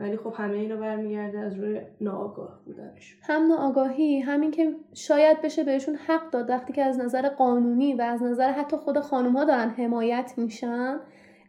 ولی 0.00 0.16
خب 0.16 0.32
همه 0.36 0.54
اینا 0.54 0.76
برمیگرده 0.76 1.38
از 1.38 1.54
روی 1.54 1.80
ناآگاه 2.00 2.60
بودنش. 2.66 3.16
هم 3.22 3.46
ناآگاهی 3.46 4.20
همین 4.20 4.50
که 4.50 4.74
شاید 4.94 5.42
بشه 5.42 5.64
بهشون 5.64 5.94
حق 5.94 6.30
داد. 6.30 6.50
وقتی 6.50 6.72
که 6.72 6.82
از 6.82 7.00
نظر 7.00 7.28
قانونی 7.28 7.94
و 7.94 8.02
از 8.02 8.22
نظر 8.22 8.52
حتی 8.52 8.76
خود 8.76 9.00
خانوم 9.00 9.36
ها 9.36 9.44
دارن 9.44 9.70
حمایت 9.70 10.34
میشن 10.36 11.00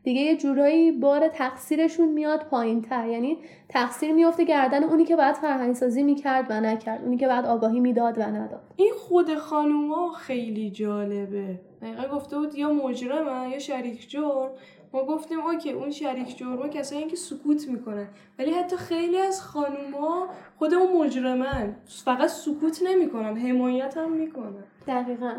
دیگه 0.04 0.22
یه 0.22 0.38
جورایی 0.38 0.92
بار 0.92 1.28
تقصیرشون 1.28 2.10
میاد 2.10 2.44
پایین 2.44 2.82
تر 2.82 3.08
یعنی 3.08 3.38
تقصیر 3.70 4.14
میفته 4.14 4.44
گردن 4.44 4.84
اونی 4.84 5.06
که 5.06 5.16
باید 5.16 5.36
فرهنگ 5.36 5.76
سازی 5.76 6.04
می‌کرد 6.04 6.46
و 6.50 6.62
نکرد 6.62 7.02
اونی 7.04 7.18
که 7.18 7.28
باید 7.28 7.46
آگاهی 7.46 7.80
می‌داد 7.80 8.18
و 8.18 8.22
نداد. 8.22 8.62
این 8.76 8.94
خود 8.98 9.36
خانوما 9.36 10.12
خیلی 10.12 10.72
جالبه. 10.72 11.60
دقیقا 11.82 12.16
گفته 12.16 12.38
بود 12.38 12.56
یا 12.56 12.74
مجرمه 12.74 13.50
یا 13.50 13.60
شریک 13.60 14.10
جرم 14.10 14.50
ما 14.94 15.04
گفتیم 15.04 15.40
اوکی 15.40 15.72
اون 15.72 15.92
شریک 15.92 16.38
جرمه 16.38 16.70
کسایی 16.70 17.08
که 17.08 17.16
سکوت 17.16 17.68
می‌کنن. 17.68 18.08
ولی 18.40 18.52
حتی 18.52 18.78
خیلی 18.78 19.18
از 19.18 19.42
خانوما 19.42 20.28
خود 20.58 20.74
اون 20.74 21.06
مجرمن. 21.06 21.76
فقط 22.06 22.30
سکوت 22.30 22.82
نمی‌کنن 22.86 23.38
حمایت 23.38 23.98
هم 23.98 24.12
می‌کنن. 24.12 24.64
دقیقا. 24.88 25.34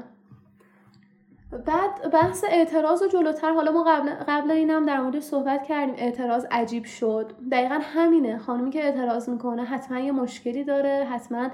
بعد 1.66 2.10
بحث 2.12 2.44
اعتراض 2.48 3.02
و 3.02 3.06
جلوتر 3.06 3.52
حالا 3.52 3.72
ما 3.72 3.84
قبل, 3.84 4.10
قبل 4.28 4.50
اینم 4.50 4.86
در 4.86 5.00
مورد 5.00 5.20
صحبت 5.20 5.62
کردیم. 5.62 5.94
اعتراض 5.98 6.46
عجیب 6.50 6.84
شد. 6.84 7.32
دقیقا 7.52 7.78
همینه. 7.82 8.38
خانومی 8.38 8.70
که 8.70 8.84
اعتراض 8.84 9.28
می‌کنه 9.28 9.64
حتما 9.64 9.98
یه 9.98 10.12
مشکلی 10.12 10.64
داره 10.64 11.06
حتما 11.10 11.48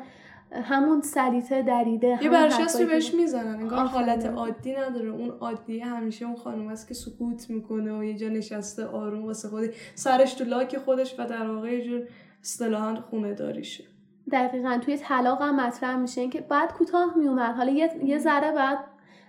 همون 0.53 1.01
سلیته 1.01 1.63
دریده 1.63 2.19
یه 2.23 2.31
برشستی 2.31 2.85
بهش 2.85 3.15
می‌زنن 3.15 3.55
انگار 3.55 3.85
حالت 3.85 4.27
عادی 4.27 4.73
نداره. 4.73 5.09
اون 5.09 5.31
عادی 5.31 5.79
همیشه 5.79 6.27
اون 6.27 6.37
خانم 6.37 6.69
است 6.69 6.89
که 6.89 6.95
سکوت 6.95 7.51
می‌کنه 7.51 7.99
و 7.99 8.05
یه 8.05 8.15
جا 8.15 8.29
نشسته 8.29 8.87
آروم 8.87 9.25
واسه 9.25 9.49
خودی 9.49 9.71
سرش 9.95 10.35
تو 10.35 10.45
لاک 10.45 10.79
خودش 10.79 11.15
و 11.19 11.27
در 11.27 11.51
واقع 11.51 11.73
یه 11.73 11.85
جور 11.85 12.03
اصطلاحا 12.43 12.95
خونه 12.95 13.35
داریشه 13.35 13.85
دقیقا 14.33 14.79
توی 14.85 14.97
طلاق 14.97 15.43
هم 15.43 15.61
مطرح 15.61 15.97
میشه 15.97 16.29
که 16.29 16.41
بعد 16.41 16.73
کوتاه 16.73 17.19
میومد 17.19 17.55
حالا 17.55 17.73
یه, 17.73 17.91
یه 18.05 18.19
ذره 18.19 18.53
بعد 18.53 18.79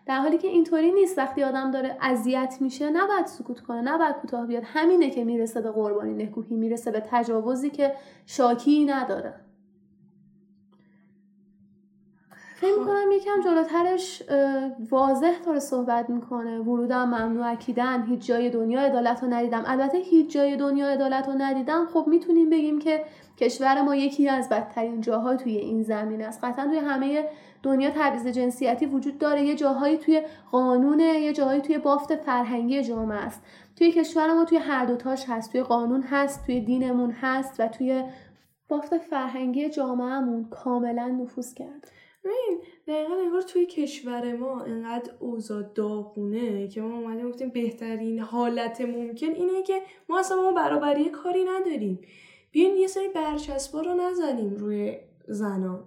در 0.06 0.20
حالی 0.20 0.38
که 0.38 0.48
اینطوری 0.48 0.92
نیست. 0.92 1.18
وقتی 1.18 1.44
آدم 1.44 1.72
داره 1.72 1.98
اذیت 2.02 2.58
میشه 2.62 2.90
نباید 2.90 3.26
سکوت 3.26 3.60
کنه 3.60 3.82
نباید 3.82 4.16
کوتاه 4.16 4.48
بیاد. 4.48 4.64
همینه 4.66 5.10
که 5.10 5.24
می‌رسه 5.24 5.62
به 5.62 5.72
قربانی 5.72 6.24
نکوهی 6.24 6.56
می‌رسه 6.56 6.92
به 6.92 7.04
تجاوزی 7.12 7.70
که 7.70 7.94
شاکی 8.26 8.86
نداره. 8.86 9.34
فکر 12.60 12.74
خب. 12.74 12.80
می‌کنم 12.80 13.12
یکم 13.12 13.42
جلوترش 13.44 14.24
واضح 14.90 15.40
طور 15.46 15.60
صحبت 15.60 16.10
می‌کنه. 16.10 16.60
ورودم 16.60 17.06
ممنوع 17.06 17.52
اکیدن 17.52 18.04
هیچ 18.04 18.26
جای 18.26 18.50
دنیا 18.50 18.80
عدالت 18.82 19.24
رو 19.24 19.30
ندیدم. 19.30 19.64
البته 19.68 19.98
هیچ 19.98 20.32
جای 20.32 20.56
دنیا 20.56 20.88
عدالت 20.88 21.28
رو 21.28 21.34
ندیدم. 21.38 21.86
خب 21.94 22.06
می‌تونیم 22.08 22.50
بگیم 22.50 22.80
که 22.80 23.04
کشور 23.38 23.82
ما 23.82 23.96
یکی 23.96 24.30
از 24.30 24.50
بدترین 24.50 25.02
جاها 25.02 25.36
توی 25.36 25.58
این 25.58 25.84
زمین 25.84 26.22
است. 26.22 26.44
قطعا 26.44 26.66
توی 26.66 26.78
همه 26.78 27.24
دنیا 27.64 27.90
تبعیض 27.90 28.28
جنسیتی 28.28 28.86
وجود 28.86 29.18
داره. 29.18 29.44
یه 29.44 29.56
جاهایی 29.56 29.98
توی 29.98 30.22
قانونه 30.52 31.04
یه 31.04 31.34
جاهایی 31.34 31.62
توی 31.62 31.78
بافت 31.78 32.16
فرهنگی 32.16 32.84
جامعه 32.84 33.18
است. 33.18 33.42
توی 33.76 33.92
کشور 33.92 34.34
ما 34.34 34.46
توی 34.46 34.58
هر 34.58 34.86
دوتاش 34.86 35.26
هست. 35.30 35.52
توی 35.52 35.62
قانون 35.62 36.02
هست 36.02 36.46
توی 36.46 36.62
دینمون 36.62 37.12
هست 37.12 37.60
و 37.60 37.68
توی 37.68 38.04
بافت 38.70 38.98
فرهنگی 38.98 39.70
جامعهمون 39.70 40.48
کاملا 40.50 41.08
نفوذ 41.08 41.54
کرد 41.54 41.92
ببین 42.24 42.62
دقیقا 42.88 43.16
انگار 43.16 43.42
توی 43.42 43.66
کشور 43.66 44.36
ما 44.36 44.62
انقدر 44.62 45.12
اوضاع 45.20 45.64
داغونه 45.76 46.68
که 46.68 46.82
ما 46.82 46.98
اومدیم 46.98 47.30
گفتیم 47.30 47.50
بهترین 47.50 48.20
حالت 48.20 48.82
ممکن 48.82 49.28
اینه 49.28 49.64
که 49.64 49.82
ما 50.10 50.20
اصلا 50.20 50.42
ما 50.42 50.52
برابری 50.52 51.10
کاری 51.10 51.44
نداریم. 51.44 52.00
بیاین 52.52 52.78
یه 52.78 52.88
سری 52.88 53.08
برچسبا 53.10 53.82
رو 53.82 53.94
نزنیم 53.94 54.56
روی 54.56 54.98
زنان 55.28 55.84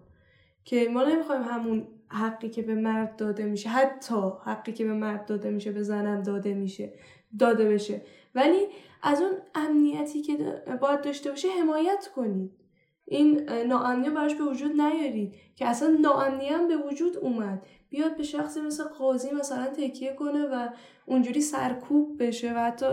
که 0.64 0.88
ما 0.88 1.04
نمی‌خوایم 1.04 1.42
همون 1.42 1.86
حقی 2.08 2.48
که 2.48 2.62
به 2.62 2.74
مرد 2.74 3.16
داده 3.16 3.44
میشه 3.44 3.68
حتی 3.68 4.32
حقی 4.44 4.72
که 4.72 4.84
به 4.84 4.92
مرد 4.92 5.26
داده 5.26 5.50
میشه 5.50 5.72
به 5.72 5.82
زنم 5.82 6.22
داده 6.22 6.54
میشه 6.54 6.92
داده 7.38 7.68
بشه. 7.68 8.02
ولی 8.34 8.66
از 9.02 9.20
اون 9.20 9.32
امنیتی 9.54 10.22
که 10.22 10.62
باید 10.80 11.00
داشته 11.00 11.30
باشه 11.30 11.48
حمایت 11.48 12.08
کنید. 12.14 12.61
این 13.04 13.50
ناامنی 13.50 14.10
براش 14.10 14.34
به 14.34 14.44
وجود 14.44 14.80
نیارید. 14.80 15.34
که 15.56 15.66
اصلا 15.66 15.88
ناامنی 16.00 16.48
هم 16.48 16.68
به 16.68 16.76
وجود 16.76 17.16
اومد. 17.16 17.66
بیاد 17.88 18.16
به 18.16 18.22
شخصی 18.22 18.60
مثل 18.60 18.84
قاضی 18.84 19.30
مثلا 19.30 19.66
تکیه 19.66 20.12
کنه 20.12 20.46
و 20.52 20.68
اونجوری 21.06 21.40
سرکوب 21.40 22.22
بشه 22.22 22.54
و 22.54 22.58
حتی 22.58 22.86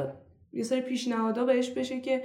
یه 0.53 0.63
سری 0.63 0.81
پیشنهادا 0.81 1.45
بهش 1.45 1.69
بشه 1.69 2.01
که 2.01 2.23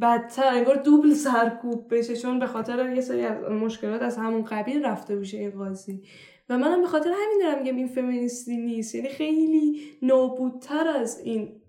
بدتر 0.00 0.54
انگار 0.54 0.76
دوبل 0.76 1.12
سرکوب 1.12 1.94
بشه. 1.94 2.16
چون 2.16 2.38
به 2.38 2.46
خاطر 2.46 2.94
یه 2.94 3.00
سری 3.00 3.24
از 3.24 3.50
مشکلات 3.50 4.02
از 4.02 4.16
همون 4.16 4.44
قبیل 4.44 4.84
رفته 4.84 5.16
بشه 5.16 5.38
این 5.38 5.50
قاضی. 5.50 6.02
و 6.48 6.58
منم 6.58 6.80
به 6.80 6.86
خاطر 6.86 7.10
همین 7.10 7.38
دارم 7.42 7.62
میگم 7.62 7.76
این 7.76 7.88
فمینیستی 7.88 8.56
نیست. 8.56 8.94
یعنی 8.94 9.08
خیلی 9.08 9.80
نابودتر 10.02 10.88
از 10.88 11.20
این 11.20 11.60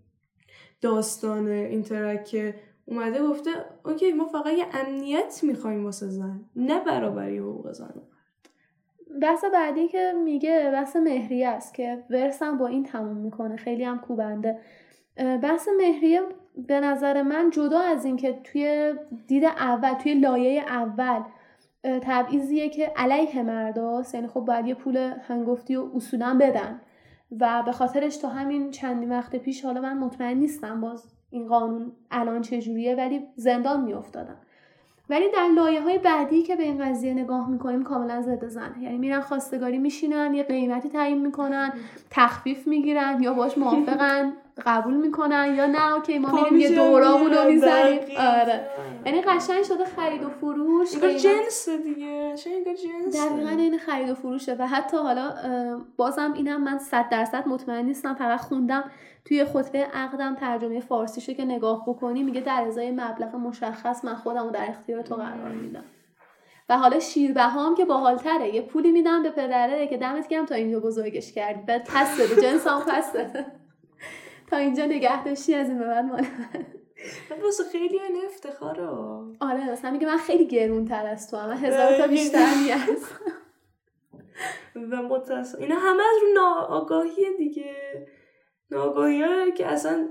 داستان 0.82 1.48
این 1.48 1.84
ترک 1.84 2.26
که 2.26 2.56
اومده 2.92 3.24
گفته 3.24 3.50
اوکی 3.86 4.12
ما 4.12 4.26
فقط 4.26 4.54
یه 4.54 4.66
امنیت 4.74 5.40
می‌خوایم 5.44 5.86
واسه 5.86 6.08
زن 6.08 6.42
نه 6.56 6.80
برابری 6.80 7.38
حقوق 7.38 7.72
زن. 7.72 7.94
بحث 9.22 9.46
بعدی 9.54 9.88
که 9.88 10.14
میگه 10.24 10.70
بحث 10.74 10.96
مهریه 10.96 11.48
است 11.48 11.74
که 11.74 12.04
ورسم 12.10 12.58
با 12.58 12.68
این 12.68 12.84
تموم 12.84 13.18
می‌کنه 13.18 13.56
خیلی 13.56 13.84
هم 13.84 14.00
کوبنده. 14.00 14.60
بحث 15.18 15.68
مهریه 15.78 16.22
به 16.68 16.80
نظر 16.80 17.22
من 17.22 17.50
جدا 17.50 17.80
از 17.80 18.06
اینکه 18.06 18.40
توی 18.44 18.94
دید 19.28 19.46
اول 19.46 19.94
توی 19.94 20.14
لایه 20.14 20.62
اول 20.62 21.22
تبعیضیه 21.84 22.70
که 22.70 22.94
علیه 22.96 23.44
مرداست 23.44 24.16
یعنی 24.16 24.28
خب 24.28 24.40
باید 24.40 24.68
یه 24.68 24.76
پول 24.76 24.98
هنگفتی 24.98 25.76
و 25.76 25.90
اصولا 25.96 26.38
بدن. 26.42 26.82
و 27.40 27.64
به 27.66 27.72
خاطرش 27.72 28.18
تا 28.18 28.30
همین 28.30 28.72
چندی 28.72 29.06
وقت 29.06 29.36
پیش 29.36 29.66
حالا 29.66 29.82
من 29.82 29.98
مطمئن 29.98 30.38
نیستم 30.38 30.82
باز 30.82 31.21
این 31.32 31.48
قانون 31.48 31.92
الان 32.12 32.42
چجوریه 32.42 32.96
ولی 32.96 33.22
زندان 33.36 33.82
میافتادن. 33.82 34.36
ولی 35.10 35.32
در 35.32 35.48
لایه 35.56 35.82
های 35.82 35.98
بعدی 35.98 36.44
که 36.44 36.56
به 36.56 36.64
این 36.64 36.86
قضیه 36.86 37.14
نگاه 37.14 37.50
می‌کنیم 37.50 37.84
کاملا 37.84 38.22
ضد 38.22 38.48
زنه 38.48 38.84
یعنی 38.84 38.98
میرن 38.98 39.22
خواستگاری 39.22 39.78
میشینن 39.78 40.34
یه 40.34 40.44
قیمتی 40.44 40.90
تعیین 40.90 41.22
می‌کنن 41.22 41.74
تخفیف 42.10 42.68
می‌گیرن 42.68 43.24
یا 43.24 43.34
باش 43.34 43.58
موافقن. 43.58 44.34
قبول 44.66 44.94
می‌کنن 44.94 45.56
یا 45.58 45.66
نه؟ 45.66 45.94
اوکی 45.94 46.20
ما 46.20 46.32
میریم 46.32 46.58
یه 46.58 46.76
دورامون 46.76 47.34
رو 47.34 47.48
می‌زنیم. 47.48 48.00
آره. 48.18 48.68
یعنی 49.06 49.22
قشنگ 49.22 49.64
شده 49.64 49.86
خرید 49.86 50.24
و 50.24 50.30
فروش 50.30 50.96
جنس 50.96 51.70
دیگه. 51.70 52.36
جنس 52.36 53.16
دقیقا 53.16 53.50
این 53.50 53.78
خرید 53.78 54.10
و 54.10 54.16
فروشه. 54.16 54.56
و 54.60 54.68
حتی 54.68 54.98
حالا 54.98 55.34
بازم 55.98 56.34
اینم 56.34 56.64
من 56.64 56.78
صد 56.78 57.10
درصد 57.10 57.48
مطمئن 57.48 57.86
نیستم. 57.86 58.14
فقط 58.14 58.40
خوندم 58.40 58.84
توی 59.26 59.46
خطبه 59.46 59.88
عقدم 59.94 60.36
ترجمه 60.36 60.80
فارسیشو 60.80 61.34
که 61.34 61.46
نگاه 61.46 61.84
بکنی 61.88 62.24
میگه 62.24 62.42
در 62.42 62.64
ازای 62.68 62.92
مبلغ 62.92 63.36
مشخص 63.36 64.06
من 64.06 64.16
خودم 64.16 64.46
رو 64.46 64.52
در 64.52 64.66
اختیار 64.70 65.02
تو 65.02 65.16
قرار 65.16 65.52
میدم. 65.52 65.84
و 66.70 66.78
حالا 66.78 67.00
شیربهام 67.00 67.76
که 67.76 67.86
باحالتره. 67.86 68.56
یه 68.56 68.62
پولی 68.62 68.92
میدم 68.92 69.24
به 69.24 69.30
پدره 69.30 69.88
که 69.88 69.98
دمت 69.98 70.28
گرم 70.28 70.46
تا 70.46 70.56
اینجا 70.56 70.80
بزرگش 70.80 71.34
کردی. 71.34 71.62
بعد 71.68 71.90
پس 71.94 72.22
بده. 72.22 72.42
جنسام 72.42 72.82
پس 72.82 73.16
بده. 73.16 73.46
تا 74.52 74.58
اینجا 74.58 74.86
نگه 74.86 75.24
داشتی 75.24 75.56
از 75.56 75.70
این 75.70 75.80
به 75.80 75.86
بعد 75.86 76.06
مال 76.06 76.26
واسه 77.44 77.64
خیلی 77.72 78.00
این 78.00 78.26
افتخاره 78.26 78.86
آره 79.40 79.62
اصلا 79.72 79.92
میگه 79.92 80.08
من 80.08 80.18
خیلی 80.18 80.48
گرون 80.48 80.86
تر 80.86 81.06
از 81.06 81.32
تو 81.32 81.38
هم. 81.38 81.52
هزار 81.52 81.98
تا 81.98 82.08
بیشتر 82.08 82.46
نیست 82.56 83.20
و 84.76 85.02
متص... 85.02 85.56
اینا 85.56 85.76
همه 85.76 86.04
از 86.04 86.22
رو 86.22 86.34
ناآگاهی 86.34 87.38
دیگه. 87.38 87.76
ناآگاهی 88.72 89.52
که 89.52 89.68
اصلا 89.68 90.10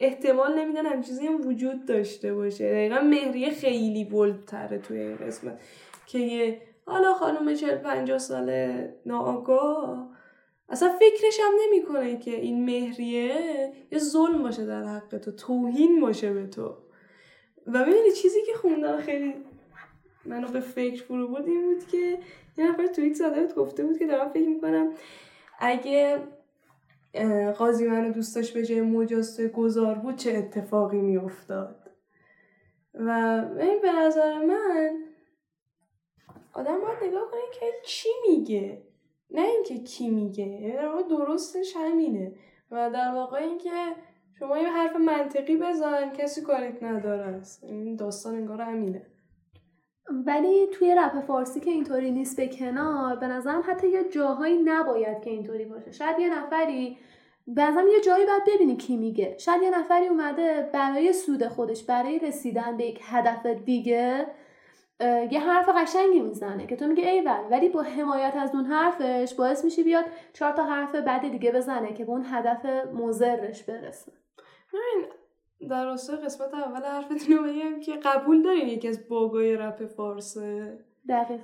احتمال 0.00 0.58
نمیدن 0.58 0.86
هم 0.86 1.02
چیزی 1.02 1.26
هم 1.26 1.46
وجود 1.46 1.86
داشته 1.86 2.34
باشه. 2.34 2.70
دقیقا 2.70 3.00
مهریه 3.00 3.50
خیلی 3.50 4.04
بلدتره 4.04 4.78
توی 4.78 5.00
این 5.00 5.16
قسمت 5.16 5.60
که 6.06 6.18
یه 6.18 6.62
حالا 6.86 7.14
خانم 7.14 7.54
چل 7.54 7.76
پنجاه 7.76 8.18
ساله 8.18 8.94
ناآگاه. 9.06 10.08
اصلا 10.72 10.98
فکرش 10.98 11.40
هم 11.40 11.52
نمی‌کنه 11.66 12.18
که 12.18 12.30
این 12.30 12.64
مهریه 12.64 13.72
یه 13.92 13.98
ظلم 13.98 14.42
باشه 14.42 14.66
در 14.66 14.84
حق 14.84 15.18
تو 15.18 15.32
توهین 15.32 16.00
باشه 16.00 16.32
به 16.32 16.46
تو. 16.46 16.74
و 17.66 17.84
ببینی 17.84 18.12
چیزی 18.12 18.42
که 18.42 18.54
خوندم 18.54 19.00
خیلی 19.00 19.34
منو 20.24 20.48
به 20.48 20.60
فکر 20.60 21.04
فرو 21.04 21.28
بود 21.28 21.46
این 21.46 21.62
بود 21.62 21.86
که 21.86 22.18
یه 22.58 22.70
نفر 22.70 22.86
توییت 22.86 23.14
زده 23.14 23.40
بود 23.40 23.54
گفته 23.54 23.84
بود 23.84 23.98
که 23.98 24.06
دارم 24.06 24.28
فکر 24.28 24.48
می‌کنم 24.48 24.92
اگه 25.58 26.18
قاضی 27.58 27.88
منو 27.88 28.12
دوستاش 28.12 28.52
به 28.52 28.66
جای 28.66 28.80
مجاسته 28.80 29.48
گذار 29.48 29.94
بود 29.94 30.16
چه 30.16 30.32
اتفاقی 30.32 31.00
میافتاد. 31.00 31.90
و 32.94 33.08
این 33.60 33.80
به 33.82 33.92
نظر 33.92 34.38
من 34.38 34.98
آدم 36.52 36.80
باید 36.80 37.04
نگاه 37.04 37.30
کنه 37.30 37.40
که 37.60 37.66
چی 37.84 38.08
میگه. 38.28 38.82
نه 39.34 39.42
اینکه 39.42 39.78
کی 39.78 40.10
میگه 40.10 40.46
یعنی 40.46 40.72
در 40.72 40.88
واقع 40.88 41.02
درستش 41.02 41.76
همینه. 41.76 42.32
و 42.70 42.90
در 42.90 43.14
واقع 43.14 43.38
اینکه 43.38 43.70
شما 44.38 44.58
یه 44.58 44.68
حرف 44.68 44.96
منطقی 44.96 45.56
بزن 45.56 46.10
کسی 46.10 46.42
کاریت 46.42 46.82
نداره. 46.82 47.22
است 47.22 47.64
این 47.64 47.96
داستان 47.96 48.34
انگار 48.34 48.60
همینه. 48.60 49.06
ولی 50.26 50.66
توی 50.66 50.94
رپ 50.94 51.20
فارسی 51.20 51.60
که 51.60 51.70
اینطوری 51.70 52.10
نیست 52.10 52.36
به 52.36 52.48
کنار 52.48 53.16
به 53.16 53.26
نظرم 53.26 53.62
حتی 53.66 53.88
یه 53.88 54.04
جاهایی 54.08 54.62
نباید 54.64 55.20
که 55.20 55.30
اینطوری 55.30 55.64
باشه. 55.64 55.92
شاید 55.92 56.18
یه 56.18 56.38
نفری 56.38 56.98
بعضم 57.46 57.88
یه 57.92 58.00
جایی 58.00 58.26
باید 58.26 58.42
ببینی 58.54 58.76
کی 58.76 58.96
میگه. 58.96 59.36
شاید 59.38 59.62
یه 59.62 59.78
نفری 59.78 60.06
اومده 60.06 60.70
برای 60.72 61.12
سود 61.12 61.48
خودش 61.48 61.84
برای 61.84 62.18
رسیدن 62.18 62.76
به 62.76 62.84
یک 62.84 63.00
هدف 63.02 63.46
دیگه 63.46 64.26
یه 65.30 65.40
حرف 65.40 65.68
قشنگی 65.68 66.20
می‌زنه 66.20 66.66
که 66.66 66.76
تو 66.76 66.86
میگه 66.86 67.08
ایول 67.08 67.40
ولی 67.50 67.68
با 67.68 67.82
حمایت 67.82 68.34
از 68.36 68.54
اون 68.54 68.64
حرفش 68.64 69.34
باعث 69.34 69.64
میشه 69.64 69.82
بیاد 69.82 70.04
چهار 70.32 70.52
تا 70.52 70.64
حرف 70.64 70.94
بعد 70.94 71.30
دیگه 71.30 71.52
بزنه 71.52 71.94
که 71.94 72.04
به 72.04 72.10
اون 72.10 72.26
هدف 72.30 72.66
مزرش 72.94 73.62
برسه. 73.62 74.12
من 74.74 75.08
در 75.68 75.84
راستای 75.84 76.16
قسمت 76.16 76.54
اول 76.54 76.82
حرفتون 76.82 77.36
رو 77.36 77.42
بگم 77.42 77.80
که 77.80 77.92
قبول 77.92 78.42
دارین 78.42 78.68
یکی 78.68 78.88
از 78.88 79.08
باگای 79.08 79.56
رپ 79.56 79.86
فارسه؟ 79.86 80.78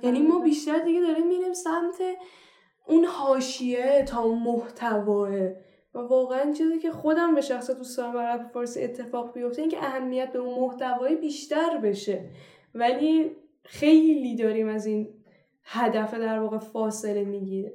یعنی 0.03 0.21
ما 0.21 0.39
بیشتر 0.39 0.79
دیگه 0.79 1.01
داریم 1.01 1.27
میریم 1.27 1.53
سمت 1.53 2.01
اون 2.87 3.05
حاشیه 3.05 4.05
تا 4.07 4.21
اون 4.21 4.39
محتواه. 4.39 5.29
و 5.93 5.99
واقعا 5.99 6.51
چیزی 6.51 6.79
که 6.79 6.91
خودم 6.91 7.35
به 7.35 7.41
شخص 7.41 7.71
دوست 7.71 7.97
دارم 7.97 8.17
رپ 8.17 8.51
فارسی 8.51 8.83
اتفاق 8.83 9.33
بیفته 9.33 9.61
این 9.61 9.71
که 9.71 9.77
اهمیت 9.77 10.31
به 10.31 10.39
اون 10.39 10.59
محتوای 10.59 11.15
بیشتر 11.15 11.77
بشه. 11.77 12.25
ولی 12.75 13.35
خیلی 13.65 14.35
داریم 14.35 14.67
از 14.67 14.85
این 14.85 15.13
هدف 15.63 16.13
در 16.13 16.39
واقع 16.39 16.57
فاصله 16.57 17.23
می‌گیره. 17.23 17.73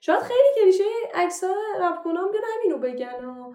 شاید 0.00 0.20
خیلی 0.20 0.48
کلیشه 0.62 0.84
اکثر 1.14 1.54
رپ 1.80 2.02
کنان 2.04 2.30
بیان 2.30 2.44
همینو 2.56 2.78
بگن 2.78 3.24
و 3.24 3.54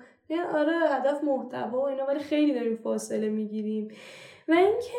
آره 0.58 0.74
هدف 0.90 1.24
محتوا 1.24 1.82
و 1.82 1.86
اینا 1.86 2.06
ولی 2.06 2.20
خیلی 2.20 2.54
داریم 2.54 2.76
فاصله 2.76 3.30
می‌گیریم. 3.30 3.88
و 4.48 4.52
اینکه 4.52 4.98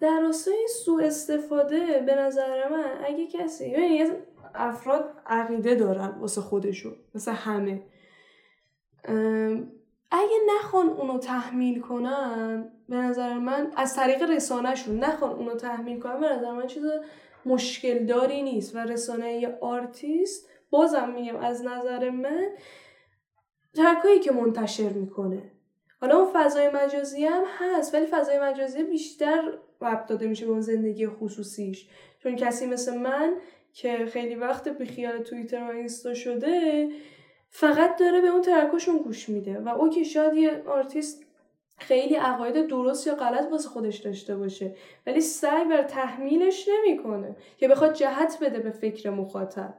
در 0.00 0.20
راستای 0.20 0.68
سوء 0.84 1.04
استفاده 1.04 2.02
به 2.06 2.14
نظر 2.14 2.68
من 2.68 3.04
اگه 3.04 3.26
کسی 3.26 3.68
یعنی 3.68 4.04
افراد 4.54 5.14
عقیده 5.26 5.74
دارن 5.74 6.18
واسه 6.20 6.40
خودشون 6.40 6.94
مثل 7.14 7.32
همه. 7.32 7.82
اگه 10.10 10.36
نخوان 10.56 10.88
اونو 10.88 11.18
تحمیل 11.18 11.80
کنن 11.80 12.72
به 12.90 12.96
نظر 12.96 13.38
من 13.38 13.72
از 13.76 13.96
طریق 13.96 14.22
رسانهشون. 14.22 14.98
نخوان 14.98 15.32
اونو 15.32 15.54
تحمیل 15.54 16.00
کنن 16.00 16.20
به 16.20 16.28
نظر 16.28 16.52
من 16.52 16.66
چیز 16.66 16.82
مشکل 17.46 18.06
داری 18.06 18.42
نیست. 18.42 18.76
و 18.76 18.78
رسانه 18.78 19.58
آرتیست 19.60 20.48
بازم 20.70 21.08
میگم 21.08 21.36
از 21.36 21.64
نظر 21.64 22.10
من 22.10 22.48
track 23.74 24.07
ایی 24.07 24.20
که 24.20 24.32
منتشر 24.32 24.88
می‌کنه. 24.88 25.42
حالا 26.00 26.18
اون 26.18 26.28
فضای 26.34 26.70
مجازی 26.70 27.24
هم 27.24 27.44
هست 27.58 27.94
ولی 27.94 28.06
فضای 28.06 28.40
مجازی 28.40 28.82
بیشتر 28.82 29.52
ربط 29.80 30.06
داده 30.06 30.26
میشه 30.26 30.46
به 30.46 30.52
اون 30.52 30.60
زندگی 30.60 31.06
خصوصیش. 31.06 31.88
چون 32.18 32.36
کسی 32.36 32.66
مثل 32.66 32.98
من 32.98 33.34
که 33.72 34.06
خیلی 34.06 34.34
وقت 34.34 34.68
بی‌خیال 34.68 35.18
توییتر 35.18 35.62
و 35.62 35.70
اینستا 35.70 36.14
شده 36.14 36.88
فقط 37.50 37.96
داره 37.96 38.20
به 38.20 38.28
اون 38.28 38.42
track 38.42 38.73
اشون 38.73 38.98
گوش 38.98 39.28
میده. 39.28 39.58
و 39.58 39.68
OK 39.68 40.02
شاید 40.02 40.34
یه 40.34 40.62
آرتیست 40.66 41.29
خیلی 41.80 42.14
عقاید 42.14 42.66
درست 42.66 43.06
یا 43.06 43.14
غلط 43.14 43.50
واسه 43.50 43.68
خودش 43.68 43.98
داشته 43.98 44.36
باشه. 44.36 44.76
ولی 45.06 45.20
سعی 45.20 45.64
بر 45.64 45.82
تحمیلش 45.82 46.68
نمی‌کنه 46.68 47.36
که 47.56 47.68
بخواد 47.68 47.92
جهت 47.94 48.38
بده 48.42 48.58
به 48.58 48.70
فکر 48.70 49.10
مخاطب. 49.10 49.74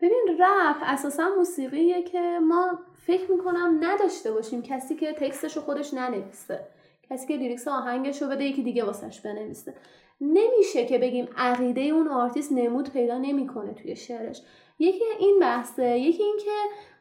ببین 0.00 0.38
رپ 0.38 0.76
اساسا 0.82 1.28
موسیقیه 1.38 2.02
که 2.02 2.38
ما 2.42 2.78
فکر 3.06 3.30
می‌کنم 3.30 3.78
نداشته 3.80 4.32
باشیم 4.32 4.62
کسی 4.62 4.96
که 4.96 5.12
text 5.12 5.41
ش 5.41 5.56
رو 5.56 5.62
خودش 5.62 5.94
ننویسه. 5.94 6.66
کسی 7.10 7.26
که 7.26 7.36
lyrics 7.36 7.68
آهنگش 7.68 8.22
رو 8.22 8.28
بده 8.28 8.44
یکی 8.44 8.62
دیگه 8.62 8.84
واسش 8.84 9.20
بنویسه. 9.20 9.74
نمیشه 10.20 10.86
که 10.86 10.98
بگیم 10.98 11.28
عقیده 11.36 11.80
اون 11.80 12.08
آرتیست 12.08 12.52
نمود 12.52 12.90
پیدا 12.92 13.18
نمی‌کنه 13.18 13.74
توی 13.74 13.96
شعرش. 13.96 14.42
یکی 14.80 15.04
این 15.18 15.38
بحثه 15.40 15.98
یکی 15.98 16.22
این 16.22 16.36
که 16.44 16.50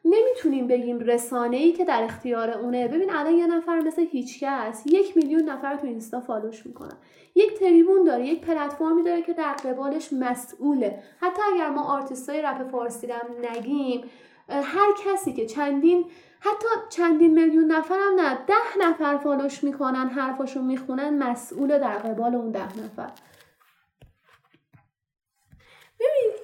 نمی‌تونیم 0.06 0.68
بگیم 0.68 1.00
رسانه 1.00 1.58
ای 1.58 1.72
که 1.72 1.86
در 1.86 2.04
اختیار 2.04 2.50
اونه. 2.50 2.88
ببین 2.88 3.12
الان 3.12 3.34
یه 3.34 3.48
نفر 3.48 3.80
مثل 3.80 4.06
هیچکس 4.12 4.84
یک 4.86 5.18
میلیون 5.18 5.42
نفر 5.42 5.76
تو 5.76 5.88
اینستا 5.88 6.22
follow 6.22 6.55
ش 6.55 6.66
می‌کنن 6.66 6.98
یک 7.36 7.60
تریبون 7.60 8.04
داره 8.04 8.26
یک 8.26 8.42
پلتفرمی 8.42 9.04
داره 9.04 9.22
که 9.22 9.34
در 9.34 9.54
قبالش 9.54 10.14
مسئوله. 10.14 11.04
حتی 11.22 11.42
اگر 11.54 11.70
ما 11.70 11.84
آرتیستای 11.84 12.42
رپ 12.42 12.72
فارسی 12.72 13.12
هم 13.12 13.28
نگیم 13.42 14.04
هر 14.50 14.94
کسی 15.06 15.34
که 15.34 15.46
چندین 15.46 16.06
حتی 16.40 16.68
چندین 16.90 17.34
میلیون 17.34 17.72
نفر 17.72 17.98
هم 18.00 18.20
نه 18.20 18.40
ده 18.48 18.78
نفر 18.88 19.18
follow 19.18 19.52
ش 19.52 19.64
می‌کنن 19.64 20.10
حرفاشو 20.10 20.62
می‌خونن 20.62 21.24
مسئول 21.24 21.80
در 21.80 21.98
قبال 21.98 22.36
اون 22.36 22.52
ده 22.52 22.78
نفر. 22.78 23.12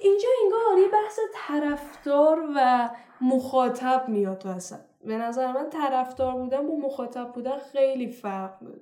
اینجا 0.06 0.28
انگار 0.44 0.78
یه 0.78 0.88
بحث 0.88 1.18
طرفدار 1.34 2.48
و 2.56 2.90
مخاطب 3.20 4.04
میاد 4.08 4.42
وسط 4.46 4.80
به 5.04 5.16
نظر 5.18 5.52
من 5.52 5.70
طرفدار 5.70 6.32
بودن 6.32 6.66
با 6.66 6.76
مخاطب 6.76 7.32
بودن 7.32 7.58
خیلی 7.72 8.08
فرق 8.08 8.60
داره. 8.60 8.80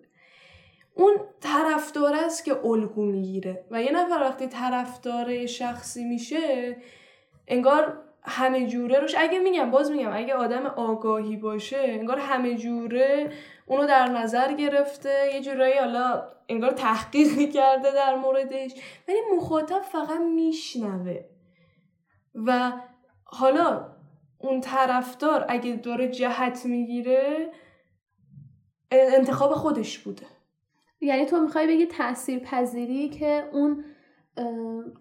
اون 0.94 1.14
طرفدار 1.40 2.14
است 2.14 2.44
که 2.44 2.66
الگو 2.66 3.02
می‌گیره 3.02 3.64
و 3.70 3.82
یه 3.82 3.92
نفر 3.92 4.20
وقتی 4.20 4.46
طرفدار 4.46 5.46
شخصی 5.46 6.04
میشه 6.04 6.76
انگار 7.48 7.98
همه 8.22 8.66
جوره 8.66 8.98
روش 8.98 9.14
اگه 9.18 9.38
میگم 9.38 9.70
باز 9.70 9.90
میگم 9.90 10.12
اگه 10.12 10.34
آدم 10.34 10.66
آگاهی 10.66 11.36
باشه 11.36 11.78
انگار 11.78 12.18
همه 12.18 12.54
جوره 12.54 13.32
اونو 13.66 13.86
در 13.86 14.08
نظر 14.08 14.52
گرفته 14.52 15.30
یه 15.34 15.40
جورایی 15.40 15.78
حالا 15.78 16.28
انگار 16.48 16.70
تحقیق 16.70 17.36
می‌کرده 17.36 17.92
در 17.92 18.14
موردش. 18.14 18.72
ولی 19.08 19.18
مخاطب 19.36 19.80
فقط 19.80 20.20
میشنوه. 20.20 21.24
و 22.34 22.72
حالا 23.24 23.86
اون 24.38 24.60
طرفدار 24.60 25.46
اگه 25.48 25.76
داره 25.76 26.08
جهت 26.08 26.66
می‌گیره 26.66 27.52
انتخاب 28.90 29.54
خودش 29.54 29.98
بوده. 29.98 30.26
یعنی 31.00 31.26
تو 31.26 31.40
می‌خوای 31.40 31.66
بگی 31.66 31.86
تاثیر 31.86 32.38
پذیری 32.38 33.08
که 33.08 33.48
اون 33.52 33.84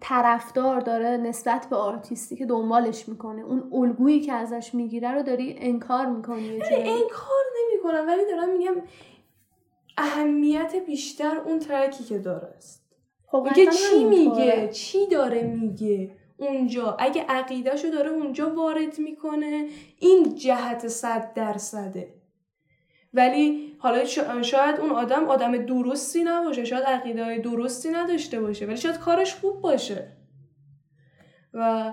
طرفدار 0.00 0.80
داره 0.80 1.16
نسبت 1.16 1.66
به 1.70 1.76
آرتیستی 1.76 2.36
که 2.36 2.46
دنبالش 2.46 3.08
می‌کنه. 3.08 3.42
اون 3.42 3.70
الگویی 3.72 4.20
که 4.20 4.32
ازش 4.32 4.74
می‌گیره 4.74 5.10
رو 5.10 5.22
داری 5.22 5.56
انکار 5.58 6.06
می‌کنی. 6.06 6.62
انکار 6.72 7.44
نمی‌کنم 7.62 8.04
ولی 8.06 8.26
دارم 8.26 8.56
میگم 8.58 8.74
اهمیت 9.96 10.76
بیشتر 10.86 11.36
اون 11.36 11.58
ترکی 11.58 12.04
که 12.04 12.18
داره 12.18 12.48
است. 12.56 12.84
خب 13.26 13.48
چی 13.54 14.04
میگه؟ 14.04 14.68
چی 14.68 15.06
داره 15.06 15.42
میگه 15.42 16.10
اونجا؟ 16.36 16.96
اگه 16.98 17.24
عقیدهشو 17.28 17.88
داره 17.88 18.10
اونجا 18.10 18.54
وارد 18.54 18.98
می‌کنه 18.98 19.68
این 19.98 20.34
جهت 20.34 20.88
صد 20.88 21.32
درصده. 21.34 22.14
ولی 23.14 23.73
حالا 23.84 24.04
شاید 24.42 24.80
اون 24.80 24.90
آدم 24.90 25.24
آدم 25.24 25.56
درستی 25.56 26.24
نباشه 26.24 26.64
شاید 26.64 26.84
عقیده 26.84 27.38
درستی 27.38 27.88
نداشته 27.88 28.40
باشه 28.40 28.66
ولی 28.66 28.76
شاید 28.76 28.98
کارش 28.98 29.34
خوب 29.34 29.60
باشه. 29.60 30.12
و 31.54 31.92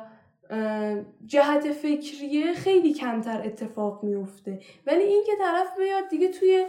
جهت 1.25 1.71
فکریه 1.71 2.53
خیلی 2.53 2.93
کمتر 2.93 3.41
اتفاق 3.45 4.03
میفته 4.03 4.59
ولی 4.87 5.03
این 5.03 5.23
که 5.25 5.31
طرف 5.39 5.77
بیاد 5.77 6.09
دیگه 6.09 6.27
توی 6.27 6.65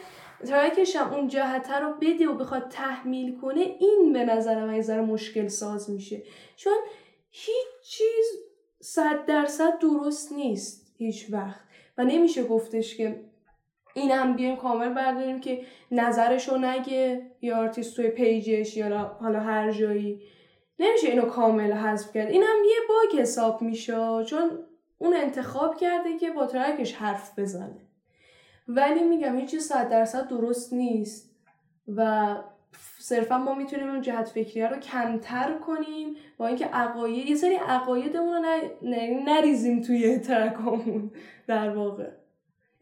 track 0.46 0.82
ش 0.82 0.96
هم 0.96 1.14
اون 1.14 1.28
جهت 1.28 1.70
رو 1.70 1.94
بده 2.00 2.28
و 2.28 2.34
بخواد 2.34 2.68
تحمیل 2.68 3.40
کنه 3.40 3.60
این 3.60 4.12
به 4.12 4.24
نظر 4.24 4.66
من 4.66 4.74
یه 4.74 5.00
مشکل 5.00 5.48
ساز 5.48 5.90
میشه. 5.90 6.22
چون 6.56 6.76
هیچ 7.30 7.82
چیز 7.84 8.26
صد 8.80 9.24
درصد 9.26 9.78
درست 9.78 10.32
نیست 10.32 10.94
هیچ 10.96 11.26
وقت. 11.32 11.60
و 11.98 12.04
نمیشه 12.04 12.44
گفتش 12.44 12.96
که 12.96 13.31
اینم 13.94 14.36
بیایم 14.36 14.56
کامل 14.56 14.88
برداریم 14.88 15.40
که 15.40 15.62
نظرشو 15.90 16.58
نگه 16.58 17.22
یا 17.42 17.58
آرتیست 17.58 17.96
توی 17.96 18.08
page 18.08 18.53
ش 18.53 18.76
یا 18.76 19.16
حالا 19.20 19.40
هر 19.40 19.72
جایی. 19.72 20.22
نمیشه 20.78 21.08
اینو 21.08 21.22
کامل 21.22 21.72
حذف 21.72 22.12
کرد. 22.12 22.30
اینم 22.30 22.56
یه 22.64 22.76
bug 22.88 23.20
حساب 23.20 23.62
میشه 23.62 24.24
چون 24.26 24.50
اون 24.98 25.14
انتخاب 25.14 25.76
کرده 25.76 26.16
که 26.16 26.30
با 26.30 26.46
track 26.46 26.80
ش 26.80 26.94
حرف 26.94 27.38
بزنه. 27.38 27.80
ولی 28.68 29.04
میگم 29.04 29.38
هیچی 29.38 29.60
صد 29.60 29.88
درصد 29.88 30.28
درست 30.28 30.72
نیست 30.72 31.36
و 31.96 32.34
صرفا 32.98 33.38
ما 33.38 33.54
می‌تونیم 33.54 33.88
اون 33.90 34.00
جهت 34.00 34.28
فکریه 34.28 34.68
رو 34.68 34.76
کمتر 34.76 35.58
کنیم 35.58 36.16
با 36.38 36.46
اینکه 36.46 36.66
عقاید 36.66 37.26
یه 37.26 37.36
سری 37.36 37.54
عقایدمون 37.54 38.34
رو 38.34 38.42
نریزیم 39.26 39.80
توی 39.80 40.18
track 40.18 40.76
امون 40.76 41.10
در 41.46 41.70
واقع. 41.70 42.10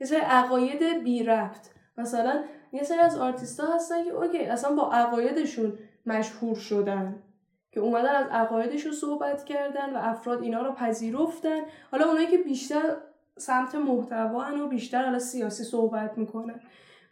یه 0.01 0.07
سری 0.07 0.21
عقاید 0.21 1.05
بی 1.05 1.23
ربط. 1.23 1.69
مثلا 1.99 2.45
یه 2.73 2.83
سری 2.83 2.99
از 2.99 3.19
آرتیست 3.19 3.61
ها 3.61 3.75
هستن 3.75 4.05
که 4.05 4.11
OK 4.11 4.38
اصلا 4.39 4.75
با 4.75 4.93
عقایدشون 4.93 5.79
مشهور 6.07 6.57
شدن. 6.57 7.23
که 7.73 7.81
اومدن 7.81 8.15
از 8.15 8.27
عقایدشون 8.31 8.93
صحبت 8.93 9.45
کردن 9.45 9.97
و 9.97 9.99
افراد 9.99 10.43
اینا 10.43 10.63
رو 10.63 10.73
پذیرفتن. 10.73 11.61
حالا 11.91 12.07
اونایی 12.07 12.27
که 12.27 12.39
بیشتر 12.39 12.97
سمت 13.39 13.75
محتوا 13.75 14.65
و 14.65 14.69
بیشتر 14.69 15.05
حالا 15.05 15.19
سیاسی 15.19 15.65
صحبت 15.65 16.19
می‌کنن. 16.19 16.61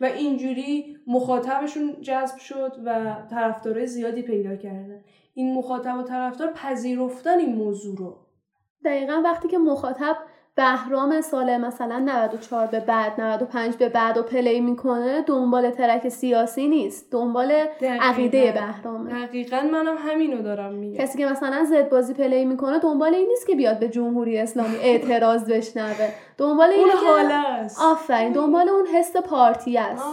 و 0.01 0.05
اینجوری 0.05 0.97
مخاطبشون 1.07 2.01
جذب 2.01 2.39
شد 2.39 2.77
و 2.85 3.17
طرفدارای 3.31 3.87
زیادی 3.87 4.23
پیدا 4.23 4.57
کردن. 4.57 5.05
این 5.35 5.55
مخاطب 5.55 5.99
و 5.99 6.03
طرفدار 6.03 6.53
پذیرفتن 6.53 7.39
این 7.39 7.55
موضوع 7.55 7.97
رو. 7.97 8.17
دقیقا 8.85 9.23
وقتی 9.25 9.49
که 9.49 9.59
مخاطب 9.59 10.17
بهرام 10.59 11.21
سال 11.21 11.57
مثلا 11.57 11.99
94 11.99 12.67
به 12.67 12.81
بعد 12.81 13.21
95 13.21 13.77
به 13.77 13.89
بعد 13.89 14.19
و 14.19 14.23
پلی 14.23 14.61
می‌کنه 14.61 15.23
دنبال 15.23 15.71
ترک 15.71 16.09
سیاسی 16.09 16.69
نیست 16.69 17.13
دنبال 17.13 17.53
عقیده 18.01 18.53
بهرامه. 18.53 19.27
دقیقا 19.27 19.61
منم 19.73 19.97
همینو 19.99 20.43
دارم 20.43 20.73
میگم. 20.73 21.05
کسی 21.05 21.19
که 21.19 21.27
مثلا 21.27 21.65
زد 21.65 21.89
بازی 21.89 22.15
play 22.15 22.45
می‌کنه 22.45 22.79
دنبال 22.79 23.15
این 23.15 23.29
نیست 23.29 23.47
که 23.47 23.55
بیاد 23.55 23.79
به 23.79 23.89
جمهوری 23.89 24.39
اسلامی 24.39 24.77
اعتراض 24.77 25.51
بشنوه. 25.51 26.09
دنبال 26.39 26.71
این 26.71 26.91
حاله 26.91 27.35
است. 27.35 27.81
آفرین 27.83 28.33
دنبال 28.33 28.69
اون 28.69 28.87
حس 28.87 29.17
پارتی 29.17 29.79
است. 29.79 30.05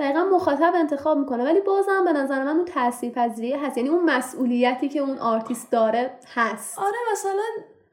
دقیقا 0.00 0.24
مخاطب 0.24 0.72
انتخاب 0.74 1.18
می‌کنه 1.18 1.44
ولی 1.44 1.60
بازم 1.60 2.04
به 2.04 2.12
نظر 2.12 2.44
من 2.44 2.56
اون 2.56 2.64
تاثیرپذیری 2.64 3.52
هست. 3.52 3.78
یعنی 3.78 3.88
اون 3.88 4.04
مسئولیتی 4.04 4.88
که 4.88 5.00
اون 5.00 5.18
آرتیست 5.18 5.72
داره 5.72 6.10
هست. 6.34 6.78
آره 6.78 6.98
مثلا 7.12 7.42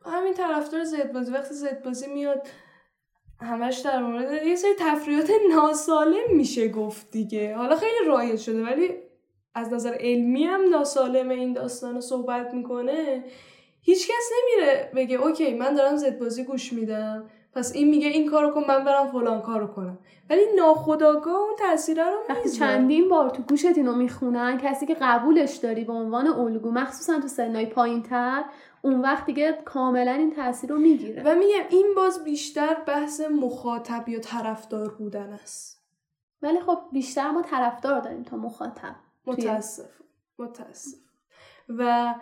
همین 0.05 0.33
طرفدار 0.33 0.83
زد 0.83 1.11
بازی. 1.11 1.31
وقتی 1.31 1.53
زد 1.53 1.83
بازی 1.83 2.07
میاد 2.07 2.47
همش 3.41 3.77
در 3.77 3.99
مورد 4.03 4.45
یه 4.47 4.55
سری 4.55 4.71
تفریحات 4.79 5.31
ناسالم 5.55 6.35
میشه 6.35 6.67
گفت 6.67 7.11
دیگه. 7.11 7.55
حالا 7.55 7.75
خیلی 7.75 8.07
رایج 8.07 8.39
شده 8.39 8.63
ولی 8.63 8.89
از 9.55 9.73
نظر 9.73 9.93
علمی 9.99 10.43
هم 10.43 10.69
ناسالم 10.69 11.29
این 11.29 11.53
داستان 11.53 11.95
رو 11.95 12.01
صحبت 12.01 12.53
می‌کنه. 12.53 13.23
هیچکس 13.81 14.31
نمیره 14.37 14.91
بگه 14.95 15.15
اوکی 15.15 15.53
من 15.53 15.73
دارم 15.73 15.95
زد 15.95 16.19
بازی 16.19 16.43
گوش 16.43 16.73
میدم 16.73 17.29
پس 17.53 17.75
این 17.75 17.89
میگه 17.89 18.07
این 18.07 18.29
کارو 18.29 18.51
کن 18.51 18.63
من 18.67 18.85
برم 18.85 19.11
فلان 19.11 19.41
کارو 19.41 19.67
کنم. 19.67 19.99
ولی 20.29 20.41
ناخداگاه 20.55 21.35
اون 21.35 21.55
تاثیر 21.59 22.03
رو 22.03 22.19
وقتی 22.29 22.49
چندین 22.49 23.09
بار 23.09 23.29
تو 23.29 23.43
گوشت 23.43 23.77
اینو 23.77 23.95
می‌خونن 23.95 24.57
کسی 24.57 24.85
که 24.85 24.97
قبولش 25.01 25.55
داری 25.55 25.83
به 25.83 25.93
عنوان 25.93 26.27
الگو 26.27 26.71
مخصوصا 26.71 27.19
تو 27.19 27.27
سنای 27.27 27.65
پایینتر 27.65 28.43
اون 28.81 29.01
وقت 29.01 29.25
دیگه 29.25 29.61
کاملا 29.65 30.11
این 30.11 30.35
تاثیر 30.35 30.69
رو 30.69 30.77
می‌گیره. 30.77 31.23
و 31.25 31.35
میگم 31.35 31.63
این 31.69 31.93
باز 31.95 32.23
بیشتر 32.23 32.73
بحث 32.87 33.21
مخاطب 33.21 34.09
یا 34.09 34.19
طرفدار 34.19 34.95
بودن 34.95 35.33
است. 35.33 35.81
ولی 36.41 36.59
خب 36.59 36.79
بیشتر 36.91 37.31
ما 37.31 37.41
طرفدار 37.41 37.99
داریم 37.99 38.23
تا 38.23 38.37
مخاطب. 38.37 38.95
متاسف. 39.25 39.89
متاسف. 40.39 40.97
و 41.69 42.15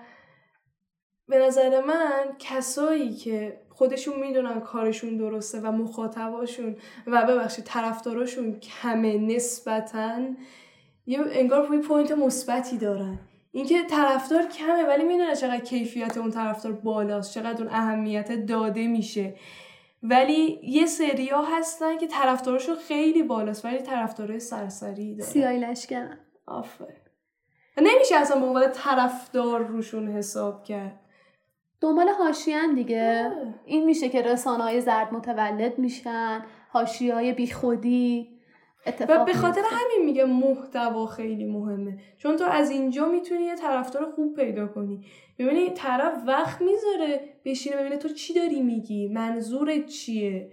به 1.27 1.39
نظر 1.39 1.85
من 1.85 2.35
کسایی 2.39 3.13
که 3.13 3.61
خودشون 3.69 4.19
می‌دونن 4.19 4.59
کارشون 4.59 5.17
درسته 5.17 5.59
و 5.59 5.71
مخاطباشون 5.71 6.75
و 7.07 7.25
ببخشید 7.25 7.65
طرفداراشون 7.65 8.59
کمه 8.59 9.17
نسبتا 9.17 10.19
یه 11.05 11.19
انگار 11.31 11.81
point 11.81 12.11
مثبتی 12.11 12.77
دارن. 12.77 13.19
اینکه 13.51 13.83
طرفدار 13.83 14.43
کمه 14.43 14.83
ولی 14.83 15.03
می‌دونه 15.03 15.35
چقدر 15.35 15.59
کیفیت 15.59 16.17
اون 16.17 16.31
طرفدار 16.31 16.71
بالاست 16.71 17.33
چقدر 17.33 17.63
اون 17.63 17.73
اهمیت 17.73 18.31
داده 18.45 18.87
میشه. 18.87 19.35
ولی 20.03 20.59
یه 20.63 20.85
سریا 20.85 21.41
هستن 21.41 21.97
که 21.97 22.07
طرفدارشون 22.07 22.75
خیلی 22.75 23.23
بالاست 23.23 23.65
ولی 23.65 23.77
طرفدارای 23.77 24.39
سرسری 24.39 25.15
دارن 25.15 25.29
سیای 25.29 25.59
لشکرن 25.59 26.17
آفر 26.47 26.93
نمیشه 27.77 28.15
اصلا 28.15 28.39
به 28.39 28.45
عنوان 28.45 28.71
طرفدار 28.71 29.59
روشون 29.59 30.07
حساب 30.07 30.63
کرد. 30.63 30.99
دنبال 31.81 32.09
هاشیان 32.09 32.75
دیگه. 32.75 33.31
این 33.65 33.85
میشه 33.85 34.09
که 34.09 34.21
رسانه 34.21 34.63
های 34.63 34.81
زرد 34.81 35.13
متولد 35.13 35.79
میشن 35.79 36.45
هاشی 36.73 37.09
های 37.09 37.33
بیخودی. 37.33 38.38
و 39.09 39.25
به 39.25 39.33
خاطر 39.33 39.61
همین 39.65 40.05
میگه 40.05 40.25
محتوا 40.25 41.05
خیلی 41.05 41.45
مهمه. 41.45 41.97
چون 42.17 42.35
تو 42.35 42.45
از 42.45 42.69
اینجا 42.69 43.07
می‌تونی 43.07 43.43
یه 43.43 43.55
طرفدار 43.55 44.11
خوب 44.11 44.35
پیدا 44.35 44.67
کنی. 44.67 45.05
ببینی 45.39 45.69
طرف 45.69 46.13
وقت 46.27 46.61
می‌ذاره 46.61 47.21
بشینه 47.45 47.77
ببینه 47.77 47.97
تو 47.97 48.09
چی 48.09 48.33
داری 48.33 48.61
میگی؟ 48.61 49.07
منظورت 49.07 49.85
چیه؟ 49.85 50.51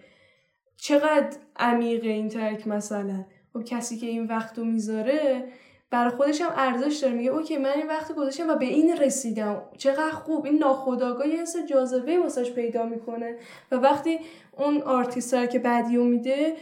چقدر 0.77 1.37
عمیقه 1.57 2.09
این 2.09 2.29
track 2.29 2.67
مثلا؟ 2.67 3.25
خب 3.53 3.65
کسی 3.65 3.97
که 3.97 4.07
این 4.07 4.27
وقت 4.27 4.59
رو 4.59 4.65
می‌ذاره 4.65 5.45
برای 5.91 6.11
خودش 6.11 6.41
هم 6.41 6.53
ارزش 6.57 6.99
داره. 7.03 7.15
میگه 7.15 7.31
OK 7.31 7.57
من 7.57 7.71
این 7.71 7.87
وقت 7.87 8.15
گذاشتم 8.15 8.49
و 8.49 8.55
به 8.55 8.65
این 8.65 8.97
رسیدم. 8.97 9.63
چقدر 9.79 10.11
خوب. 10.11 10.45
این 10.45 10.59
ناخداگاه 10.59 11.29
یه 11.29 11.43
حس 11.43 11.57
جاذبه 11.57 12.19
واسش 12.19 12.53
پیدا 12.53 12.87
می‌کنه. 12.87 13.37
و 13.73 13.77
وقتی 13.77 14.19
اون 14.59 14.83
آرتیست 14.83 15.51
که 15.51 15.59
بعدیو 15.59 16.05
میده 16.05 16.57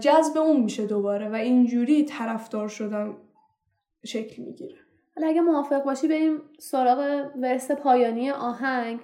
جذب 0.00 0.38
اون 0.38 0.60
میشه 0.60 0.86
دوباره 0.86 1.28
و 1.28 1.34
اینجوری 1.34 2.04
طرفدار 2.04 2.68
شدن 2.68 3.14
شکل 4.04 4.42
می‌گیره. 4.42 4.76
حالا 5.16 5.28
اگه 5.28 5.40
موافق 5.40 5.84
باشی 5.84 6.08
بریم 6.08 6.40
سراغ 6.58 7.26
ورس 7.36 7.70
پایانی 7.70 8.30
آهنگ. 8.30 9.00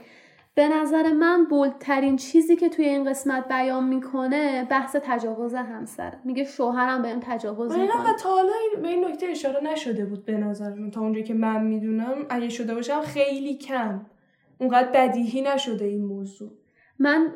به 0.55 0.69
نظر 0.69 1.13
من 1.13 1.45
بولدترین 1.45 2.17
چیزی 2.17 2.57
که 2.57 2.69
توی 2.69 2.85
این 2.85 3.11
قسمت 3.11 3.49
بیان 3.49 3.89
می‌کنه 3.89 4.67
بحث 4.71 4.97
تجاوز 5.03 5.55
همسر 5.55 6.15
میگه 6.25 6.45
شوهرم 6.45 7.03
بهم 7.03 7.21
تجاوز 7.23 7.73
می‌کنه. 7.73 8.17
تا 8.19 8.31
حالا 8.31 8.53
به 8.83 8.89
این 8.89 9.05
نکته 9.05 9.27
اشاره 9.27 9.65
نشده 9.65 10.05
بود 10.05 10.25
به 10.25 10.37
نظر 10.37 10.75
من. 10.75 10.91
تا 10.91 11.01
اونجایی 11.01 11.25
که 11.25 11.35
من 11.35 11.65
می‌دونم 11.65 12.27
اگه 12.31 12.49
شده 12.49 12.75
باشم 12.75 13.01
خیلی 13.01 13.57
کم. 13.59 14.07
اونقدر 14.59 14.89
بدیهی 14.95 15.43
نشده 15.43 15.85
این 15.85 16.05
موضوع. 16.05 16.51
من 16.99 17.27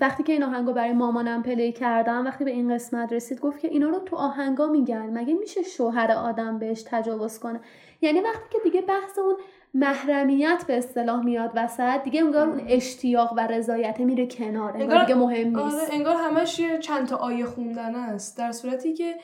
وقتی 0.00 0.22
که 0.22 0.32
این 0.32 0.42
آهنگو 0.42 0.72
برای 0.72 0.92
مامانم 0.92 1.42
پلی 1.42 1.72
کردم 1.72 2.24
وقتی 2.26 2.44
به 2.44 2.50
این 2.50 2.74
قسمت 2.74 3.12
رسید 3.12 3.40
گفت 3.40 3.60
که 3.60 3.68
اینا 3.68 3.88
رو 3.88 3.98
تو 3.98 4.16
آهنگا 4.16 4.66
میگن. 4.66 5.18
مگه 5.18 5.34
میشه 5.34 5.62
شوهر 5.62 6.12
آدم 6.12 6.58
بهش 6.58 6.84
تجاوز 6.86 7.38
کنه؟ 7.38 7.60
یعنی 8.00 8.20
وقتی 8.20 8.44
که 8.52 8.58
دیگه 8.64 8.80
بحث 8.80 9.18
اون 9.18 9.36
محرمیت 9.74 10.64
به 10.66 10.78
اصطلاح 10.78 11.24
میاد 11.24 11.52
وسط 11.54 12.04
دیگه 12.04 12.20
انگار 12.20 12.48
اون 12.48 12.60
اشتیاق 12.68 13.32
و 13.36 13.46
رضایت 13.46 14.00
میره 14.00 14.26
کنار 14.26 14.76
انگار, 14.76 15.04
دیگه 15.04 15.14
مهم 15.14 15.56
آره، 15.56 15.74
نیست. 15.74 15.92
انگار 15.92 16.16
همش 16.16 16.58
یه 16.58 16.78
چند 16.78 17.08
تا 17.08 17.16
آیه 17.16 17.44
خوندن 17.44 17.94
است. 17.94 18.38
در 18.38 18.52
صورتی 18.52 18.92
که 18.92 19.14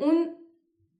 اون 0.00 0.26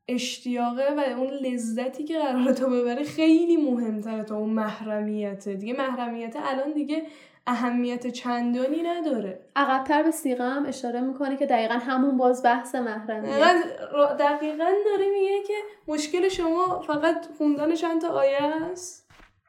اشتیاقه 0.09 0.95
و 0.97 1.19
اون 1.19 1.31
لذتی 1.31 2.05
که 2.05 2.19
قراره 2.19 2.53
تو 2.53 2.71
ببره 2.71 3.05
خیلی 3.05 3.57
مهمتره 3.57 4.23
تا 4.23 4.37
اون 4.37 4.51
محرمیته. 4.51 5.55
دیگه 5.55 5.75
محرمیت 5.75 6.37
الان 6.37 6.73
دیگه 6.73 7.03
اهمیت 7.47 8.07
چندانی 8.07 8.83
نداره. 8.83 9.41
عقبتر 9.57 10.03
به 10.03 10.11
سیغه 10.11 10.45
هم 10.45 10.67
اشاره 10.67 11.01
می‌کنه 11.01 11.37
که 11.37 11.47
دقیقا 11.47 11.75
همون 11.75 12.17
باز 12.17 12.43
بحث 12.43 12.75
محرمیت 12.75 13.57
دقیقا 14.19 14.71
داره 14.85 15.11
میگه 15.11 15.43
که 15.47 15.55
مشکل 15.89 16.29
شما 16.29 16.81
فقط 16.87 17.27
خوندن 17.39 17.75
چند 17.75 18.01
تا 18.01 18.09
آیه 18.09 18.43
است. 18.73 19.05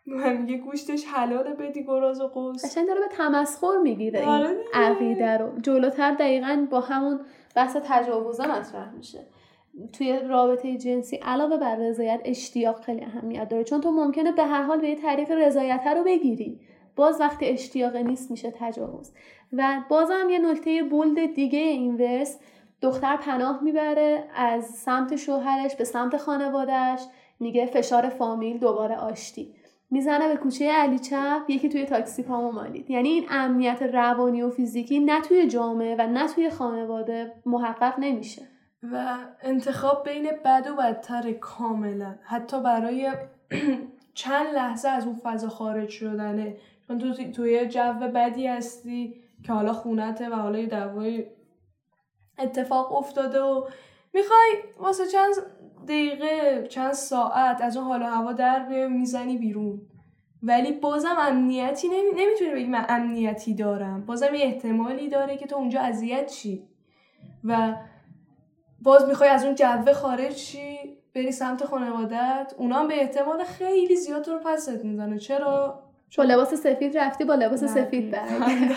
میگه 0.06 0.58
گوشتش 0.58 1.06
حلاله 1.06 1.54
بدی 1.54 1.84
گراز 1.84 2.22
و 2.22 2.28
قوس. 2.28 2.66
قشنگ 2.66 2.88
داره 2.88 3.00
به 3.00 3.08
تمسخر 3.08 3.78
می‌گیره 3.84 4.20
این 4.20 4.30
آره 4.30 4.58
عقیده 4.74 5.38
رو. 5.38 5.60
جلوتر 5.62 6.12
دقیقا 6.12 6.68
با 6.72 6.80
همون 6.80 7.20
بحث 7.56 7.78
تجاوزا 7.88 8.44
مطرح 8.44 8.92
میشه. 8.92 9.28
توی 9.94 10.20
رابطه 10.20 10.78
جنسی 10.78 11.16
علاوه 11.16 11.58
بر 11.58 11.76
رضایت 11.76 12.22
اشتیاق 12.26 12.82
خیلی 12.82 13.04
اهمیت 13.04 13.50
داره. 13.50 13.64
چون 13.64 13.82
تو 13.82 13.92
ممکنه 13.92 14.32
به 14.32 14.44
هر 14.44 14.62
حال 14.62 14.82
به 14.82 14.90
یه 14.90 14.96
تعریف 14.96 15.32
رضایت 15.32 15.88
رو 15.96 16.04
بگیری. 16.04 16.60
باز 16.96 17.22
وقتی 17.22 17.46
اشتیاق 17.46 17.96
نیست 17.96 18.32
میشه 18.32 18.54
تجاوز. 18.60 19.12
و 19.54 19.82
بازم 19.90 20.30
یه 20.30 20.40
نکته 20.40 20.84
بولد 20.84 21.34
دیگه 21.34 21.60
این 21.60 21.96
ورس 21.96 22.40
دختر 22.82 23.18
پناه 23.18 23.64
می‌بره 23.64 24.24
از 24.36 24.66
سمت 24.66 25.16
شوهرش 25.16 25.76
به 25.76 25.84
سمت 25.84 26.18
خانوادهش 26.18 27.02
میگه 27.40 27.66
فشار 27.66 28.10
فامیل 28.10 28.58
دوباره 28.58 28.96
آشتی. 28.96 29.56
می‌زنه 29.92 30.28
به 30.28 30.36
کوچه 30.36 30.72
علی 30.72 31.00
چپ 31.00 31.42
یکی 31.48 31.70
توی 31.70 31.86
تاکسی 31.86 32.24
پامو 32.24 32.52
مالید. 32.52 32.90
یعنی 32.90 33.10
این 33.10 33.26
امنیت 33.30 33.82
روانی 33.82 34.42
و 34.42 34.50
فیزیکی 34.50 35.00
نه 35.00 35.22
توی 35.22 35.48
جامعه 35.48 35.96
و 36.00 36.08
نه 36.08 36.28
توی 36.28 36.50
خانواده 36.50 37.34
محقق 37.46 38.00
نمیشه. 38.00 38.42
و 38.84 39.18
انتخاب 39.42 40.10
بین 40.10 40.30
بد 40.46 40.68
و 40.72 40.76
بدتر 40.76 41.32
کاملا. 41.32 42.16
حتی 42.24 42.62
برای 42.62 43.12
چند 44.14 44.48
لحظه 44.56 44.90
از 44.90 45.06
اون 45.08 45.16
فضا 45.16 45.50
خارج 45.50 45.90
شدنه 45.90 46.58
چون 46.88 47.00
تو 47.00 47.32
توی 47.32 47.68
جو 47.68 47.94
بدی 47.94 48.48
هستی 48.48 49.22
که 49.44 49.54
حالا 49.54 49.74
خونته 49.74 50.30
و 50.30 50.34
حالا 50.34 50.66
دعوای 50.66 51.26
اتفاق 52.40 52.94
افتاده 52.94 53.42
و 53.42 53.68
می‌خوای 54.14 54.54
واسه 54.80 55.08
چند 55.08 55.34
دقیقه 55.84 56.64
چند 56.70 56.94
ساعت 56.94 57.62
از 57.62 57.78
اون 57.78 57.86
حالا 57.86 58.06
هوا 58.06 58.34
در 58.34 58.88
می‌زنی 58.88 59.38
بیرون. 59.38 59.82
ولی 60.44 60.72
بازم 60.72 61.16
امنیتی 61.20 61.88
نمی... 61.88 62.22
نمی‌تونی 62.26 62.52
بگی 62.52 62.68
من 62.68 62.86
امنیتی 62.90 63.54
دارم. 63.54 64.06
بازم 64.06 64.36
یه 64.36 64.46
احتمالی 64.46 65.10
داره 65.10 65.38
که 65.38 65.48
تو 65.48 65.56
اونجا 65.56 65.80
اذیت 65.80 66.28
چی 66.28 66.68
و 67.44 67.76
باز 68.82 69.08
می‌خوای 69.08 69.30
از 69.30 69.46
اون 69.46 69.56
جوه 69.56 69.94
خارج 69.94 70.36
چی 70.36 70.78
بری 71.16 71.32
سمت 71.32 71.66
خانوادت 71.66 72.54
اونا 72.58 72.76
هم 72.76 72.88
به 72.88 73.02
احتمال 73.02 73.44
خیلی 73.44 73.96
زیاد 73.96 74.24
تو 74.24 74.32
رو 74.32 74.40
پست 74.40 74.86
می‌زنه. 74.86 75.20
چرا؟ 75.20 75.84
با 76.18 76.24
لباس 76.24 76.54
سفید 76.54 76.98
رفتی 76.98 77.26
با 77.26 77.36
لباس 77.36 77.64
سفید 77.64 78.12
برگردی 78.12 78.76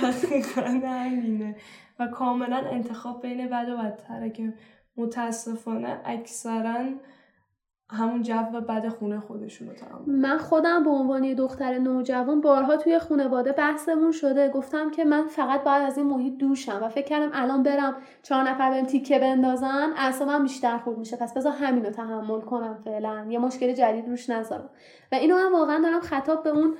و 1.98 2.06
کاملا 2.06 2.56
انتخاب 2.56 3.22
بین 3.22 3.46
بد 3.46 3.68
و 3.68 3.76
بدتره 3.76 4.30
که 4.30 4.52
متاسفانه 4.96 6.00
اکثرا 6.04 6.84
همون 7.90 8.22
جو 8.22 8.60
بد 8.68 8.88
خونه 8.88 9.20
خودشونو 9.20 9.72
تمام 9.72 10.02
من 10.06 10.38
خودم 10.38 10.84
به 10.84 10.90
عنوان 10.90 11.34
دختر 11.34 11.78
نوجوان 11.78 12.40
بارها 12.40 12.76
توی 12.76 12.98
خانواده 12.98 13.52
بحثمون 13.52 14.12
شده. 14.12 14.48
گفتم 14.48 14.90
که 14.90 15.04
من 15.04 15.26
فقط 15.26 15.64
باید 15.64 15.82
از 15.82 15.98
این 15.98 16.06
محیط 16.06 16.36
دوشم 16.36 16.80
و 16.82 16.88
فکر 16.88 17.06
کردم 17.06 17.30
الان 17.32 17.62
برم 17.62 17.96
چهار 18.22 18.42
نفر 18.42 18.70
بریم 18.70 18.84
تیکه 18.84 19.18
بندازن. 19.18 19.90
اصلا 19.96 20.38
بیشتر 20.38 20.78
خورد 20.78 20.98
میشه. 20.98 21.16
پس 21.16 21.34
بذار 21.34 21.52
همین 21.52 21.84
رو 21.84 21.90
تحمل 21.90 22.40
کنم 22.40 22.78
فعلا. 22.84 23.26
یه 23.28 23.38
مشکل 23.38 23.72
جدید 23.72 24.08
روش 24.08 24.30
نذارم. 24.30 24.70
و 25.12 25.14
اینو 25.14 25.36
من 25.36 25.52
واقعا 25.52 25.82
دارم 25.82 26.00
خطاب 26.00 26.42
به 26.42 26.50
اون 26.50 26.74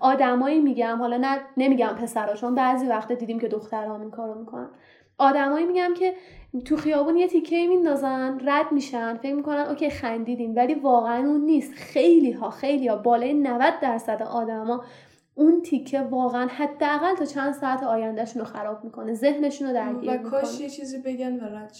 آدمایی 0.00 0.60
میگم 0.60 0.96
حالا 0.98 1.16
نه 1.16 1.38
نمیگم 1.56 1.96
پسرا 2.02 2.34
چون 2.34 2.54
بعضی 2.54 2.86
وقت 2.86 3.12
دیدیم 3.12 3.40
که 3.40 3.48
دختران 3.48 4.00
این 4.00 4.10
کارو 4.10 4.40
می‌کنن. 4.40 4.68
آدمایی 5.18 5.66
میگم 5.66 5.94
که 5.96 6.14
تو 6.64 6.76
خیابون 6.76 7.16
یه 7.16 7.28
تیکه 7.28 7.66
میندازن 7.66 8.40
رد 8.44 8.72
میشن 8.72 9.16
فکر 9.16 9.34
می‌کنن 9.34 9.66
اوکی 9.68 9.90
خندیدیم. 9.90 10.56
ولی 10.56 10.74
واقعا 10.74 11.28
اون 11.28 11.40
نیست. 11.40 11.74
خیلی 11.74 12.32
ها 12.32 12.50
خیلی 12.50 12.88
ها 12.88 12.96
بالای 12.96 13.34
90 13.34 13.74
درصد 13.82 14.22
آدما 14.22 14.84
اون 15.34 15.62
تیکه 15.62 16.00
واقعا 16.00 16.46
حداقل 16.46 17.14
تا 17.14 17.24
چند 17.24 17.54
ساعت 17.54 17.82
آیندهشون 17.82 18.40
رو 18.40 18.48
خراب 18.48 18.84
می‌کنه. 18.84 19.14
ذهنشون 19.14 19.68
رو 19.68 19.74
درگیر 19.74 20.10
و 20.10 20.30
کاش 20.30 20.60
یه 20.60 20.70
چیزی 20.70 20.98
بگن 20.98 21.40
و 21.40 21.44
رد 21.44 21.72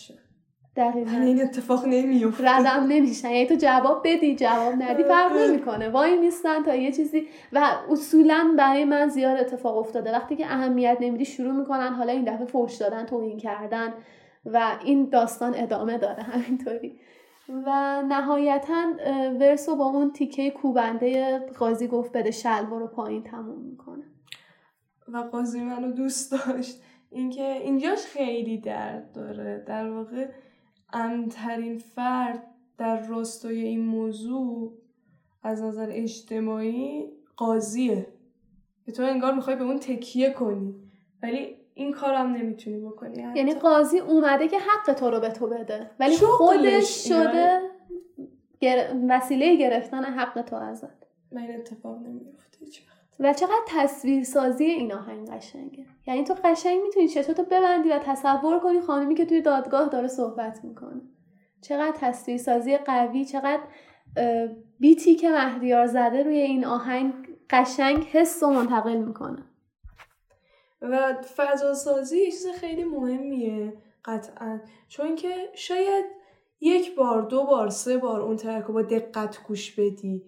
دقیقا. 0.76 1.16
این 1.16 1.42
اتفاق 1.42 1.86
نمیفته 1.86 2.44
ردم 2.48 2.86
نمیشن 2.88 3.30
یعنی 3.30 3.46
تو 3.46 3.54
جواب 3.54 4.02
بدی 4.04 4.36
جواب 4.36 4.74
ندی. 4.82 5.04
فرق 5.04 5.32
نمی‌کنه. 5.36 5.88
وای 5.88 6.18
میستن 6.18 6.62
تا 6.62 6.74
یه 6.74 6.92
چیزی. 6.92 7.28
و 7.52 7.66
اصولا 7.90 8.54
برای 8.58 8.84
من 8.84 9.08
زیاد 9.08 9.38
اتفاق 9.40 9.76
افتاده. 9.76 10.12
وقتی 10.12 10.36
که 10.36 10.46
اهمیت 10.46 10.96
نمیدی 11.00 11.24
شروع 11.24 11.52
می‌کنن 11.52 11.92
حالا 11.92 12.12
این 12.12 12.24
دفعه 12.24 12.46
فوش 12.46 12.74
دادن 12.74 13.06
توهین 13.06 13.38
کردن 13.38 13.94
و 14.46 14.78
این 14.84 15.08
داستان 15.08 15.54
ادامه 15.56 15.98
داره. 15.98 16.22
همینطوری. 16.32 16.98
و 17.48 18.02
نهایتا 18.08 18.84
ورسو 19.40 19.76
با 19.76 19.84
اون 19.84 20.12
تیکه 20.12 20.50
کوبنده 20.50 21.38
قاضی 21.58 21.88
گفت 21.88 22.12
بده 22.12 22.30
شلوار 22.30 22.80
رو 22.80 22.86
پایین 22.86 23.22
تموم 23.22 23.62
می‌کنه. 23.70 24.04
و 25.08 25.18
قاضی 25.18 25.60
منو 25.60 25.92
دوست 25.92 26.32
داشت. 26.32 26.82
اینکه 27.10 27.52
اینجاش 27.52 27.98
خیلی 27.98 28.58
درد 28.58 29.12
داره. 29.12 29.64
در 29.66 29.90
واقع 29.90 30.26
امترین 30.92 31.78
فرد 31.78 32.42
در 32.78 33.06
راستای 33.06 33.60
این 33.60 33.84
موضوع 33.84 34.78
از 35.42 35.62
نظر 35.62 35.88
اجتماعی 35.90 37.04
قاضیه. 37.36 38.06
که 38.86 38.92
تو 38.92 39.02
انگار 39.02 39.34
می‌خوای 39.34 39.56
به 39.56 39.64
اون 39.64 39.78
تکیه 39.78 40.30
کنی. 40.30 40.74
ولی 41.22 41.56
این 41.74 41.92
کارم 41.92 42.32
نمی‌تونی 42.32 42.80
بکنی. 42.80 43.22
یعنی 43.36 43.54
قاضی 43.54 43.98
اومده 43.98 44.48
که 44.48 44.58
حق 44.58 44.94
تو 44.94 45.10
رو 45.10 45.20
به 45.20 45.30
تو 45.30 45.46
بده. 45.46 45.90
ولی 46.00 46.16
خودش 46.16 47.08
شده 47.08 47.60
وسیله 49.08 49.56
گرفتن 49.56 50.04
حق 50.04 50.42
تو 50.42 50.56
ازت. 50.56 51.06
من 51.32 51.42
این 51.42 51.56
اتفاق 51.56 51.98
نمیفته 51.98 52.66
و 53.20 53.32
چقدر 53.32 53.62
تصویر 53.66 54.24
سازی 54.24 54.64
این 54.64 54.92
آهنگ 54.92 55.30
قشنگه. 55.30 55.86
یعنی 56.06 56.24
تو 56.24 56.34
قشنگ 56.44 56.82
می‌تونی 56.82 57.08
چطور 57.08 57.44
ببندی 57.44 57.88
و 57.88 57.98
تصور 57.98 58.58
کنی 58.58 58.80
خانمی 58.80 59.14
که 59.14 59.26
توی 59.26 59.40
دادگاه 59.40 59.88
داره 59.88 60.08
صحبت 60.08 60.64
می‌کنه. 60.64 61.00
چقدر 61.62 61.96
تصویر 61.96 62.38
سازی 62.38 62.76
قوی 62.76 63.24
چقدر 63.24 63.62
بیتی 64.80 65.14
که 65.14 65.30
مهدیار 65.30 65.86
زده 65.86 66.22
روی 66.22 66.38
این 66.38 66.64
آهنگ 66.64 67.12
قشنگ 67.50 68.04
حس 68.04 68.42
و 68.42 68.50
منتقل 68.50 68.96
می‌کنه. 68.96 69.44
و 70.82 71.14
فضا 71.36 71.74
سازی 71.74 72.18
یه 72.18 72.30
چیز 72.30 72.46
خیلی 72.46 72.84
مهمیه 72.84 73.72
قطعا. 74.04 74.60
چون 74.88 75.14
که 75.16 75.34
شاید 75.54 76.04
یک 76.60 76.94
بار 76.94 77.22
دو 77.22 77.44
بار 77.44 77.68
سه 77.68 77.96
بار 77.96 78.20
اون 78.20 78.36
ترک 78.36 78.66
با 78.66 78.82
دقت 78.82 79.42
گوش 79.48 79.80
بدی. 79.80 80.22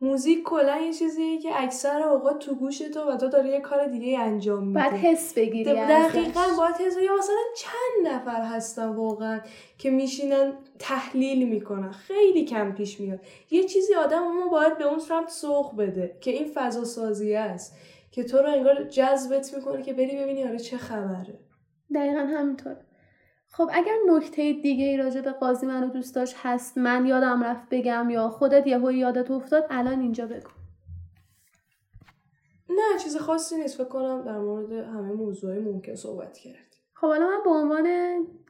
موزیک 0.00 0.42
کلا 0.42 0.76
یه 0.76 0.92
چیزیه 0.92 1.38
که 1.38 1.62
اکثر 1.62 2.02
اوقات 2.02 2.38
تو 2.38 2.54
گوش 2.54 2.78
تو 2.78 3.00
و 3.00 3.16
تو 3.16 3.28
داری 3.28 3.48
یه 3.48 3.60
کار 3.60 3.86
دیگه 3.86 4.18
انجام 4.18 4.66
میدی. 4.66 4.74
باید 4.74 4.92
حس 4.92 5.34
بگیری 5.34 5.64
دقیقا 5.64 6.40
باید 6.58 6.74
حس 6.74 6.96
بگیری. 6.96 7.14
مثلا 7.18 7.36
چند 7.56 8.14
نفر 8.14 8.42
هستن 8.42 8.88
واقعا 8.88 9.40
که 9.78 9.90
میشینن 9.90 10.52
تحلیل 10.78 11.48
می‌کنن. 11.48 11.90
خیلی 11.90 12.44
کم 12.44 12.72
پیش 12.72 13.00
میاد. 13.00 13.20
یه 13.50 13.64
چیزی 13.64 13.94
آدم 13.94 14.18
ما 14.18 14.48
باید 14.48 14.78
به 14.78 14.84
اون 14.84 14.98
سمت 14.98 15.28
سوق 15.28 15.76
بده 15.76 16.16
که 16.20 16.30
این 16.30 16.50
فضا 16.54 16.84
سازی 16.84 17.34
است. 17.34 17.76
که 18.10 18.24
تو 18.24 18.38
رو 18.38 18.48
انگار 18.48 18.84
جذبت 18.84 19.54
می‌کنه 19.54 19.82
که 19.82 19.92
بری 19.92 20.16
ببینی 20.16 20.44
آره 20.44 20.58
چه 20.58 20.76
خبره. 20.76 21.38
دقیقا 21.94 22.20
همینطور 22.20 22.76
خب 23.52 23.70
اگر 23.72 23.94
نکته 24.08 24.52
دیگه 24.52 24.84
ای 24.84 24.96
راجع 24.96 25.20
به 25.20 25.30
قاضی 25.30 25.66
منو 25.66 25.88
دوست 25.88 26.14
داشت 26.14 26.34
هست 26.42 26.78
من 26.78 27.06
یادم 27.06 27.44
رفت 27.44 27.68
بگم 27.70 28.10
یا 28.10 28.28
خودت 28.28 28.66
یهو 28.66 28.92
یادت 28.92 29.30
افتاد 29.30 29.66
الان 29.70 30.00
اینجا 30.00 30.26
بگو. 30.26 30.50
نه 32.70 32.98
چیز 32.98 33.16
خاصی 33.16 33.56
نیست. 33.56 33.76
فکر 33.76 33.88
کنم 33.88 34.22
در 34.22 34.38
مورد 34.38 34.72
همه 34.72 35.12
موضوعی 35.12 35.58
ممکن 35.58 35.94
صحبت 35.94 36.38
کرد. 36.38 36.68
خب 36.94 37.06
حالا 37.06 37.26
من 37.26 37.38
به 37.44 37.50
عنوان 37.50 37.86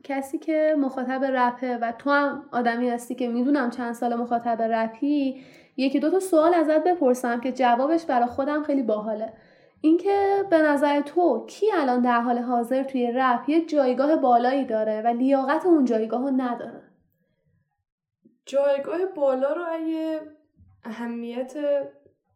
کسی 0.04 0.38
که 0.38 0.76
مخاطب 0.78 1.24
رپه 1.24 1.78
و 1.78 1.92
تو 1.98 2.10
هم 2.10 2.42
آدمی 2.52 2.88
هستی 2.88 3.14
که 3.14 3.28
می‌دونم 3.28 3.70
چند 3.70 3.92
سال 3.92 4.14
مخاطب 4.14 4.62
رپی 4.62 5.44
یکی 5.76 6.00
دو 6.00 6.10
تا 6.10 6.20
سوال 6.20 6.54
ازت 6.54 6.84
بپرسم 6.84 7.40
که 7.40 7.52
جوابش 7.52 8.04
برای 8.04 8.26
خودم 8.26 8.62
خیلی 8.62 8.82
باحاله. 8.82 9.32
اینکه 9.80 10.44
به 10.50 10.58
نظر 10.58 11.00
تو 11.00 11.46
کی 11.46 11.66
الان 11.72 12.02
در 12.02 12.20
حال 12.20 12.38
حاضر 12.38 12.82
توی 12.82 13.12
رپ 13.14 13.48
یه 13.48 13.66
جایگاه 13.66 14.16
بالایی 14.16 14.64
داره 14.64 15.02
و 15.02 15.06
لیاقت 15.06 15.66
اون 15.66 15.84
جایگاه 15.84 16.22
رو 16.22 16.30
نداره؟ 16.36 16.82
جایگاه 18.46 19.04
بالا 19.16 19.52
رو 19.52 19.62
اگه 19.70 20.20
اهمیت 20.84 21.54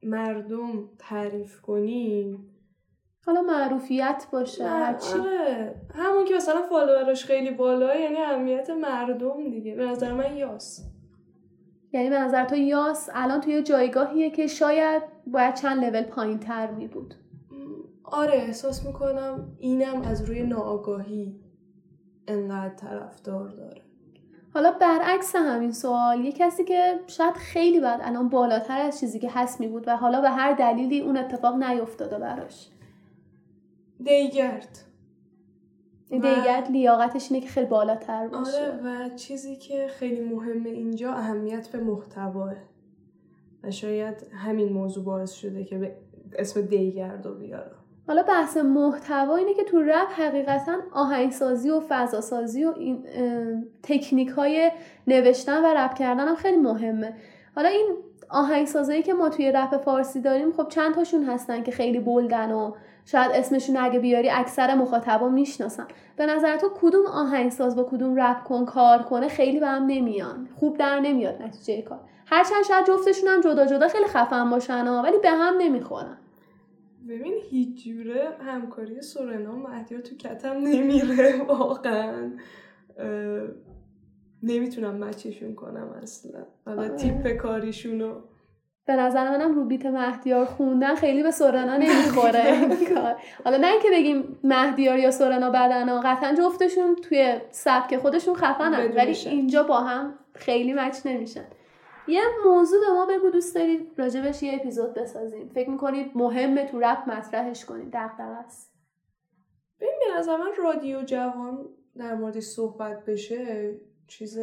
مردم 0.02 0.90
تعریف 0.98 1.61
کنیم 1.61 2.48
حالا 3.26 3.42
معروفیت 3.42 4.26
باشه 4.33 4.68
هرچی. 4.68 5.18
آره. 5.18 5.74
همون 5.94 6.24
که 6.24 6.35
مثلا 6.35 6.62
فالووراش 6.62 7.24
خیلی 7.24 7.50
بالاه 7.50 8.00
یعنی 8.00 8.16
اهمیت 8.16 8.70
مردم 8.70 9.50
دیگه. 9.50 9.74
به 9.74 9.87
نظر 9.87 10.12
من 10.12 10.37
یاس. 10.37 10.81
یعنی 11.92 12.11
به 12.11 12.18
نظر 12.18 12.44
تو 12.44 12.57
یاس 12.57 13.11
الان 13.12 13.40
توی 13.40 13.62
جایگاهیه 13.62 14.31
که 14.31 14.46
شاید 14.46 15.02
باید 15.26 15.55
چند 15.55 15.85
لول 15.85 16.02
پایین 16.02 16.38
تر 16.38 16.70
می 16.70 16.88
بود 16.88 17.14
آره 18.12 18.33
احساس 18.33 18.87
می‌کنم 18.87 19.57
اینم 19.59 20.03
از 20.03 20.29
روی 20.29 20.42
ناآگاهی 20.42 21.40
انقدر 22.29 22.75
طرفدار 22.75 23.48
داره. 23.48 23.83
حالا 24.55 24.72
برعکس 24.72 25.37
همین 25.37 25.72
سوال 25.72 26.20
یه 26.20 26.33
کسی 26.33 26.64
که 26.64 27.01
شاید 27.07 27.35
خیلی 27.35 27.81
بعد 27.81 28.01
الان 28.03 28.29
بالاتر 28.29 28.81
از 28.81 29.01
چیزی 29.01 29.18
که 29.18 29.31
هست 29.31 29.61
می 29.61 29.68
بود 29.68 29.85
و 29.88 29.96
حالا 29.96 30.20
به 30.20 30.31
هر 30.31 30.53
دلیلی 30.53 31.01
اون 31.01 31.16
اتفاق 31.16 31.55
نیفتاده 31.62 32.18
براش. 32.18 32.68
دیگرد. 34.05 34.79
دیگرد 36.11 36.70
لیاقتش 36.70 37.33
اینه 37.33 37.44
که 37.44 37.53
خیلی 37.53 37.66
بالاتر 37.66 38.29
باشه. 38.29 38.57
آره 38.57 38.81
و 38.85 39.09
چیزی 39.16 39.57
که 39.57 39.87
خیلی 39.88 40.20
مهمه 40.20 40.70
اینجا 40.70 41.12
اهمیت 41.12 41.68
به 41.68 41.79
محتواه. 41.79 42.55
و 43.62 43.70
شاید 43.70 44.27
همین 44.33 44.72
موضوع 44.72 45.05
باعث 45.05 45.33
شده 45.33 45.64
که 45.64 45.79
به 45.79 45.96
اسم 46.38 46.61
دیگرد 46.61 47.27
رو 47.27 47.35
بیارم. 47.35 47.82
حالا 48.12 48.22
بحث 48.22 48.57
محتوا 48.57 49.37
اینه 49.37 49.55
که 49.55 49.64
تو 49.64 49.83
رپ 49.83 50.09
حقیقتا 50.16 50.72
آهنگسازی 50.92 51.70
و 51.70 51.81
فضاسازی 51.88 52.64
و 52.64 52.75
این 52.77 53.05
تکنیک 53.83 54.29
های 54.29 54.70
نوشتن 55.07 55.64
و 55.64 55.66
رپ 55.66 55.94
کردن 55.94 56.29
هم 56.29 56.35
خیلی 56.35 56.57
مهمه. 56.57 57.14
حالا 57.57 57.68
این 57.68 57.96
آهنگسازایی 58.31 59.03
که 59.03 59.14
ما 59.14 59.29
توی 59.29 59.53
رپ 59.53 59.77
فارسی 59.77 60.20
داریم 60.20 60.53
خب 60.53 60.68
چند 60.68 60.94
تاشون 60.94 61.25
هستن 61.25 61.62
که 61.62 61.70
خیلی 61.70 62.01
بلدن 62.01 62.53
و 62.53 62.72
شاید 63.05 63.31
اسمشون 63.35 63.77
اگه 63.77 63.98
بیاری 63.98 64.31
اکثر 64.31 64.75
مخاطبا 64.75 65.29
می‌شناسن. 65.29 65.87
به 66.16 66.27
نظر 66.27 66.57
تو 66.57 66.70
کدوم 66.81 67.07
آهنگساز 67.07 67.77
با 67.77 67.83
کدوم 67.83 68.20
رپ 68.20 68.44
کن 68.44 68.64
کار 68.64 69.03
کنه 69.03 69.29
خیلی 69.29 69.61
به 69.61 69.66
هم 69.66 69.83
نمیان؟ 69.87 70.48
خوب 70.61 70.79
در 70.79 71.01
نمیاد 71.01 71.42
نتیجه 71.42 71.83
کار. 71.83 72.01
هرچند 72.27 72.62
شاید 72.68 72.87
جفتشون 72.87 73.29
هم 73.29 73.40
جدا 73.40 73.66
جدا 73.66 73.88
خیلی 73.88 74.07
خفن 74.07 74.51
باشن 74.51 74.88
ولی 74.88 75.18
به 75.18 75.31
هم 75.31 75.55
نمی‌خورن. 75.59 76.18
ببین 77.08 77.34
هیچ 77.50 77.84
جوره 77.84 78.36
همکاری 78.40 79.02
سورنا 79.02 79.52
و 79.54 79.56
مهدیا 79.56 80.00
تو 80.00 80.16
کتم 80.16 80.56
نمیره 80.56 81.42
واقعا. 81.48 82.30
نمی‌تونم 84.42 85.04
مچشون 85.04 85.54
کنم 85.54 85.88
اصلا. 86.02 86.46
حالا 86.66 86.82
آره. 86.82 86.96
تیپ 86.96 87.28
کاریشونو. 87.28 88.14
به 88.86 88.96
نظر 88.96 89.30
منم 89.30 89.54
رو 89.54 89.64
بیت 89.64 89.86
مهدیار 89.86 90.44
خوندن 90.44 90.94
خیلی 90.94 91.22
به 91.22 91.30
سورنا 91.30 91.76
نمی‌خوره. 91.76 92.54
حالا 93.44 93.56
نه 93.56 93.66
اینکه 93.66 93.88
بگیم 93.92 94.38
مهدیار 94.44 94.98
یا 94.98 95.10
سورنا 95.10 95.50
بدنا 95.50 96.00
قطعا 96.00 96.34
جفتشون 96.34 96.94
توی 96.94 97.36
سبک 97.50 97.96
خودشون 97.96 98.34
خفنن 98.34 98.92
ولی 98.96 99.16
اینجا 99.26 99.62
با 99.62 99.80
هم 99.80 100.14
خیلی 100.34 100.72
مچ 100.72 101.06
نمیشن. 101.06 101.44
یه 102.08 102.22
موضوع 102.46 102.80
به 102.80 102.92
ما 102.92 103.06
بگو 103.06 103.30
دوست 103.30 103.54
دارید 103.54 103.92
راجبش 103.96 104.42
یه 104.42 104.54
اپیزود 104.54 104.94
بسازیم. 104.94 105.48
فکر 105.48 105.70
می‌کنید 105.70 106.12
مهمه 106.14 106.66
تو 106.66 106.80
رپ 106.80 107.10
مطرحش 107.10 107.64
کنید 107.64 107.90
دقدقه 107.92 108.22
است. 108.22 108.72
ببین 109.80 109.98
به 110.06 110.18
نظر 110.18 110.36
من 110.36 110.50
رادیو 110.58 111.02
جوان 111.02 111.68
در 111.96 112.14
مورد 112.14 112.40
صحبت 112.40 113.04
بشه 113.04 113.74
چیز 114.08 114.38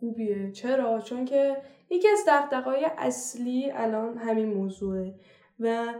خوبیه. 0.00 0.52
چرا؟ 0.52 1.00
چون 1.00 1.24
که 1.24 1.56
یکی 1.90 2.08
از 2.08 2.24
دقدقای 2.28 2.86
اصلی 2.98 3.70
الان 3.70 4.18
همین 4.18 4.54
موضوعه. 4.54 5.14
و 5.60 5.94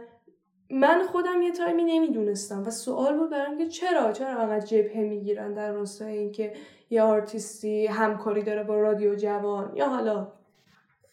من 0.69 1.03
خودم 1.03 1.41
یه 1.41 1.51
تایمی 1.51 1.83
نمی‌دونستم 1.83 2.63
و 2.65 2.69
سوال 2.69 3.17
بود 3.17 3.29
برام 3.29 3.57
که 3.57 3.67
چرا؟ 3.67 4.11
چرا 4.11 4.27
انقدر 4.27 4.65
جبهه 4.65 5.01
می‌گیرن 5.01 5.53
در 5.53 5.71
راستای 5.71 6.17
اینکه 6.17 6.53
یه 6.89 7.01
آرتیستی 7.01 7.87
همکاری 7.87 8.43
داره 8.43 8.63
با 8.63 8.81
رادیو 8.81 9.15
جوان؟ 9.15 9.75
یا 9.75 9.89
حالا 9.89 10.31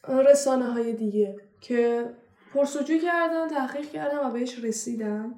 رسانه 0.08 0.64
های 0.64 0.92
دیگه 0.92 1.36
که 1.60 2.04
پرسجوی 2.54 2.98
کردم 2.98 3.48
تحقیق 3.48 3.90
کردم 3.90 4.26
و 4.26 4.30
بهش 4.30 4.64
رسیدم 4.64 5.34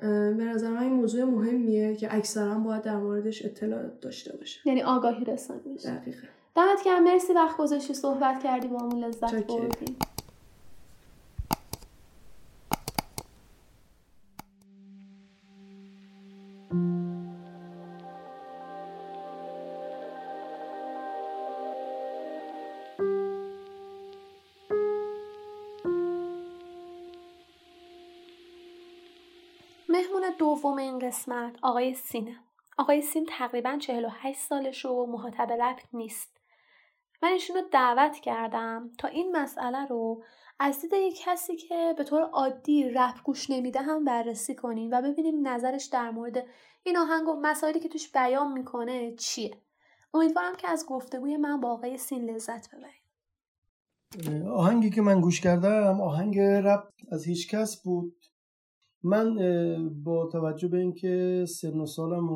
به 0.00 0.44
نظر 0.44 0.70
من 0.70 0.82
این 0.82 0.92
موضوع 0.92 1.24
مهمیه 1.24 1.96
که 1.96 2.14
اکثرا 2.14 2.58
باید 2.58 2.82
در 2.82 2.96
موردش 2.96 3.44
اطلاع 3.44 3.82
داشته 4.00 4.36
باشه. 4.36 4.60
یعنی 4.64 4.82
آگاهی 4.82 5.24
رسانی 5.24 5.76
دقیقه. 5.84 6.28
دمت 6.56 6.84
گرم. 6.84 7.04
مرسی 7.04 7.32
وقت 7.32 7.56
گذاشتی 7.56 7.94
صحبت 7.94 8.42
کردی. 8.42 8.68
با 8.68 8.78
همون 8.78 9.04
لذت 9.04 9.34
بردیم. 9.46 9.96
دوم 30.60 30.78
این 30.78 30.98
قسمت 30.98 31.56
آقای 31.62 31.94
سینه 31.94 32.36
آقای 32.78 33.02
سین 33.02 33.26
تقریبا 33.28 33.78
48 33.78 34.38
سالش 34.38 34.84
و 34.84 35.06
مخاطب 35.06 35.52
رپ 35.52 35.80
نیست. 35.92 36.40
من 37.22 37.28
ایشون 37.28 37.56
رو 37.56 37.62
دعوت 37.72 38.16
کردم 38.16 38.90
تا 38.98 39.08
این 39.08 39.36
مسئله 39.36 39.86
رو 39.86 40.22
از 40.58 40.80
دید 40.80 40.92
یک 40.92 41.20
کسی 41.24 41.56
که 41.56 41.94
به 41.98 42.04
طور 42.04 42.22
عادی 42.22 42.90
رپ 42.90 43.22
گوش 43.24 43.50
نمیده 43.50 43.82
هم 43.82 44.04
بررسی 44.04 44.54
کنیم 44.54 44.90
و 44.92 45.02
ببینیم 45.02 45.48
نظرش 45.48 45.84
در 45.84 46.10
مورد 46.10 46.46
این 46.82 46.96
آهنگ 46.96 47.28
و 47.28 47.40
مسائلی 47.42 47.80
که 47.80 47.88
توش 47.88 48.12
بیان 48.12 48.52
می‌کنه 48.52 49.14
چیه. 49.16 49.58
امیدوارم 50.14 50.56
که 50.56 50.68
از 50.68 50.86
گفتگوی 50.88 51.36
من 51.36 51.60
با 51.60 51.72
آقای 51.72 51.98
سین 51.98 52.30
لذت 52.30 52.68
ببرید. 52.68 53.00
آهنگی 54.48 54.90
که 54.90 55.02
من 55.02 55.20
گوش 55.20 55.40
کردم 55.40 56.00
آهنگ 56.00 56.38
رپ 56.38 56.88
از 57.12 57.24
هیچ 57.24 57.54
کس 57.54 57.82
بود. 57.82 58.16
من 59.04 59.34
با 60.04 60.26
توجه 60.26 60.68
به 60.68 60.78
اینکه 60.78 61.44
سن 61.48 61.80
و 61.80 61.86
سالم 61.86 62.28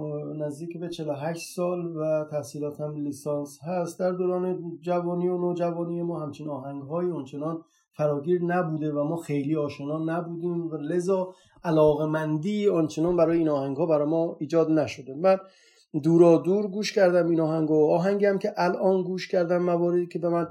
نزدیک 0.43 0.79
به 0.81 0.89
48 0.89 1.55
سال 1.55 1.97
و 1.97 2.25
تحصیلاتم 2.31 2.95
لیسانس 2.95 3.59
هست 3.63 4.01
در 4.01 4.13
دوران 4.13 4.79
جوانی 4.81 5.29
و 5.29 5.39
نوجوانی 5.39 6.03
ما 6.03 6.21
همچین 6.21 6.49
آهنگ 6.49 6.83
های 6.83 7.07
اونچنان 7.07 7.63
فراگیر 7.97 8.43
نبوده 8.45 8.93
و 8.93 9.05
ما 9.05 9.17
خیلی 9.17 9.57
آشنا 9.57 10.05
نبودیم 10.05 10.67
و 10.67 10.77
لذا 10.77 11.35
علاقمندی 11.65 12.69
آنچنان 12.69 13.17
برای 13.17 13.39
این 13.39 13.49
آهنگ 13.49 13.77
ها 13.77 13.87
برای 13.87 14.09
ما 14.09 14.37
ایجاد 14.41 14.71
نشده. 14.71 15.15
من 15.15 15.39
دورا 16.03 16.39
دور 16.39 16.67
گوش 16.67 16.93
کردم 16.93 17.31
این 17.31 17.41
آهنگ 17.41 17.71
و 17.71 17.91
آهنگی 17.91 18.27
هم 18.27 18.39
که 18.39 18.55
الان 18.57 19.03
گوش 19.03 19.29
کردم 19.29 19.63
مواردی 19.63 20.07
که 20.07 20.19
به 20.19 20.29
من 20.29 20.47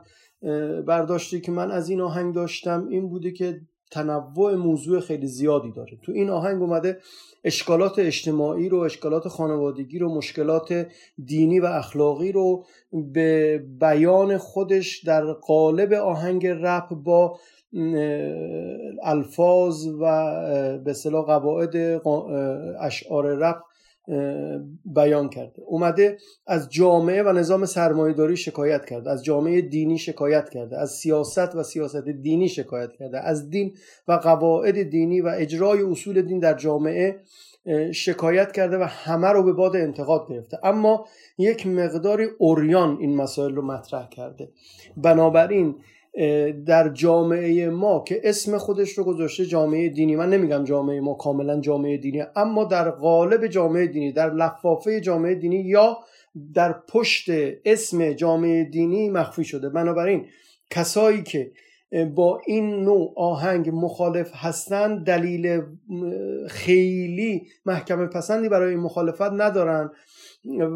برداشتی 0.81 1.41
که 1.41 1.51
من 1.51 1.71
از 1.71 1.89
این 1.89 2.01
آهنگ 2.01 2.35
داشتم 2.35 2.87
این 2.87 3.09
بوده 3.09 3.31
که 3.31 3.61
تنوع 3.93 4.55
موضوع 4.55 4.99
خیلی 4.99 5.27
زیادی 5.27 5.71
داره. 5.71 5.97
تو 6.01 6.11
این 6.11 6.29
آهنگ 6.29 6.61
اومده 6.61 6.97
اشکالات 7.43 7.99
اجتماعی 7.99 8.69
رو 8.69 8.77
اشکالات 8.77 9.27
خانوادگی 9.27 9.99
رو 9.99 10.15
مشکلات 10.15 10.87
دینی 11.25 11.59
و 11.59 11.65
اخلاقی 11.65 12.31
رو 12.31 12.65
به 12.91 13.63
بیان 13.79 14.37
خودش 14.37 15.03
در 15.03 15.33
قالب 15.33 15.93
آهنگ 15.93 16.47
رپ 16.47 16.89
با 16.89 17.39
الفاظ 19.03 19.87
و 19.87 20.03
به 20.85 20.93
صلاح 20.93 21.25
قواعد 21.25 22.01
اشعار 22.79 23.25
رپ 23.25 23.61
بیان 24.85 25.29
کرده. 25.29 25.61
اومده 25.65 26.17
از 26.47 26.69
جامعه 26.69 27.23
و 27.23 27.31
نظام 27.31 27.65
سرمایهداری 27.65 28.37
شکایت 28.37 28.85
کرده 28.85 29.11
از 29.11 29.23
جامعه 29.23 29.61
دینی 29.61 29.97
شکایت 29.97 30.49
کرده 30.49 30.77
از 30.77 30.91
سیاست 30.91 31.55
و 31.55 31.63
سیاست 31.63 32.07
دینی 32.07 32.49
شکایت 32.49 32.93
کرده 32.93 33.19
از 33.19 33.49
دین 33.49 33.73
و 34.07 34.13
قواعد 34.13 34.89
دینی 34.89 35.21
و 35.21 35.27
اجرای 35.27 35.81
اصول 35.81 36.21
دین 36.21 36.39
در 36.39 36.53
جامعه 36.53 37.19
شکایت 37.91 38.51
کرده 38.51 38.77
و 38.77 38.83
همه 38.83 39.27
رو 39.27 39.43
به 39.43 39.53
باد 39.53 39.75
انتقاد 39.75 40.27
گرفته. 40.29 40.57
اما 40.63 41.05
یک 41.37 41.67
مقداری 41.67 42.27
اوریان 42.37 42.97
این 42.99 43.15
مسائل 43.15 43.55
رو 43.55 43.61
مطرح 43.61 44.09
کرده. 44.09 44.49
بنابراین 44.97 45.75
در 46.65 46.89
جامعه 46.89 47.69
ما 47.69 48.03
که 48.07 48.21
اسم 48.23 48.57
خودش 48.57 48.89
رو 48.89 49.03
گذاشته 49.03 49.45
جامعه 49.45 49.89
دینی. 49.89 50.15
من 50.15 50.29
نمیگم 50.29 50.63
جامعه 50.63 50.99
ما 50.99 51.13
کاملا 51.13 51.59
جامعه 51.59 51.97
دینی 51.97 52.23
اما 52.35 52.63
در 52.63 52.89
قالب 52.89 53.47
جامعه 53.47 53.87
دینی 53.87 54.11
در 54.11 54.33
لفافه 54.33 55.01
جامعه 55.01 55.35
دینی 55.35 55.61
یا 55.61 55.97
در 56.53 56.75
پشت 56.87 57.29
اسم 57.65 58.13
جامعه 58.13 58.63
دینی 58.63 59.09
مخفی 59.09 59.43
شده. 59.43 59.69
بنابراین 59.69 60.25
کسایی 60.69 61.23
که 61.23 61.51
با 62.15 62.41
این 62.45 62.83
نوع 62.83 63.13
آهنگ 63.17 63.69
مخالف 63.73 64.31
هستند 64.33 65.05
دلیل 65.05 65.61
خیلی 66.47 67.47
محکمه 67.65 68.05
پسندی 68.05 68.49
برای 68.49 68.75
مخالفت 68.75 69.21
ندارن. 69.21 69.91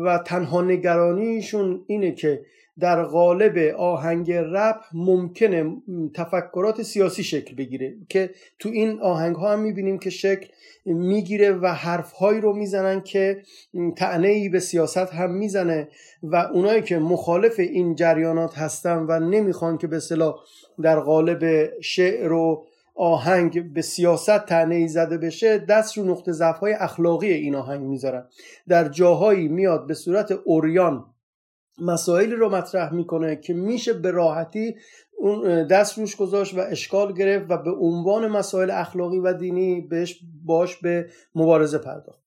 و 0.06 0.18
تنها 0.18 0.62
نگرانیشون 0.62 1.84
اینه 1.88 2.12
که 2.12 2.42
در 2.80 3.04
قالب 3.04 3.58
آهنگ 3.78 4.32
رپ 4.32 4.76
ممکنه 4.94 5.78
تفکرات 6.16 6.82
سیاسی 6.82 7.24
شکل 7.24 7.56
بگیره 7.56 7.96
که 8.10 8.30
تو 8.60 8.70
این 8.70 9.00
آهنگ 9.02 9.36
ها 9.36 9.54
هم 9.54 9.60
می‌بینیم 9.60 10.00
که 10.00 10.10
شکل 10.10 10.48
می‌گیره 10.86 11.52
و 11.52 11.68
حرف 11.68 12.12
هایی 12.12 12.42
رو 12.42 12.54
می‌زنن 12.54 13.02
که 13.02 13.42
تعنی 13.98 14.50
به 14.50 14.60
سیاست 14.60 14.98
هم 14.98 15.32
می‌زنه 15.32 15.88
و 16.24 16.36
اونایی 16.36 16.82
که 16.82 17.00
مخالف 17.00 17.60
این 17.60 17.96
جریانات 17.96 18.58
هستن 18.58 19.06
و 19.10 19.20
نمی‌خوان 19.20 19.78
که 19.78 19.88
به 19.88 20.00
صلاح 20.00 20.36
در 20.84 21.00
قالب 21.00 21.72
شعر 21.82 22.32
و 22.32 22.66
آهنگ 22.96 23.74
به 23.74 23.82
سیاست 23.82 24.46
تعنی 24.46 24.88
زده 24.88 25.18
بشه 25.18 25.58
دست 25.58 25.98
رو 25.98 26.04
نقطه 26.04 26.32
ضعف 26.32 26.60
های 26.60 26.74
اخلاقی 26.74 27.32
این 27.34 27.56
آهنگ 27.56 27.82
می‌ذارن. 27.82 28.26
در 28.68 28.90
جاهایی 28.90 29.48
میاد 29.48 29.88
به 29.88 29.94
صورت 29.94 30.32
اوریان 30.32 31.06
مسائلی 31.80 32.36
رو 32.36 32.50
مطرح 32.50 32.94
می‌کنه 32.94 33.36
که 33.36 33.54
میشه 33.54 33.94
به 33.94 34.12
راحتی 34.12 34.76
اون 35.18 35.68
دست 35.68 35.98
روش 35.98 36.16
گذاشت 36.16 36.58
و 36.58 36.60
اشکال 36.60 37.14
گرفت 37.14 37.46
و 37.50 37.58
به 37.58 37.72
عنوان 37.72 38.28
مسائل 38.28 38.72
اخلاقی 38.72 39.20
و 39.20 39.34
دینی 39.34 39.82
بهش 39.82 40.20
باش 40.46 40.78
به 40.78 41.10
مبارزه 41.36 41.78
پرداخت. 41.78 42.22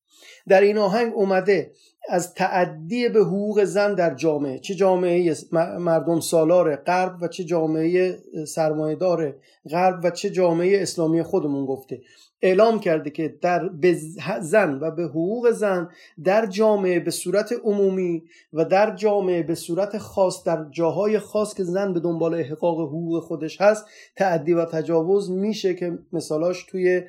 در 0.49 0.61
این 0.61 0.79
آهنگ 0.79 1.13
اومده 1.15 1.73
از 2.09 2.35
تعدی 2.35 3.09
به 3.09 3.21
حقوق 3.21 3.65
زن 3.65 3.95
در 3.95 4.15
جامعه. 4.15 4.59
چه 4.59 4.75
جامعه 4.75 5.35
مردم 5.79 6.21
سالار 6.21 6.77
غرب 6.77 7.17
و 7.23 7.29
چه 7.29 7.45
جامعه 7.45 8.19
سرمایهدار 8.47 9.37
غرب 9.71 10.01
و 10.05 10.11
چه 10.11 10.31
جامعه 10.31 10.83
اسلامی 10.83 11.23
خودمون 11.23 11.67
گفته. 11.67 12.01
اعلام 12.43 12.81
کرده 12.81 13.11
که 13.11 13.35
در 13.41 13.69
به 13.69 13.97
زن 14.41 14.79
و 14.81 14.91
به 14.91 15.03
حقوق 15.03 15.51
زن 15.51 15.89
در 16.25 16.47
جامعه 16.47 17.01
به 17.01 17.11
صورت 17.11 17.53
عمومی 17.65 18.23
و 18.53 18.65
در 18.65 18.95
جامعه 18.97 19.43
به 19.43 19.55
صورت 19.55 19.99
خاص 19.99 20.45
در 20.45 20.67
جاهای 20.71 21.19
خاص 21.19 21.55
که 21.55 21.65
زن 21.65 21.93
به 21.93 22.01
دنبال 22.01 22.35
احقاق 22.35 22.81
حقوق 22.81 23.23
خودش 23.23 23.61
هست 23.61 23.85
تعدی 24.17 24.53
و 24.53 24.65
تجاوز 24.65 25.31
میشه 25.31 25.75
که 25.75 25.99
مثالاش 26.13 26.65
توی 26.65 27.03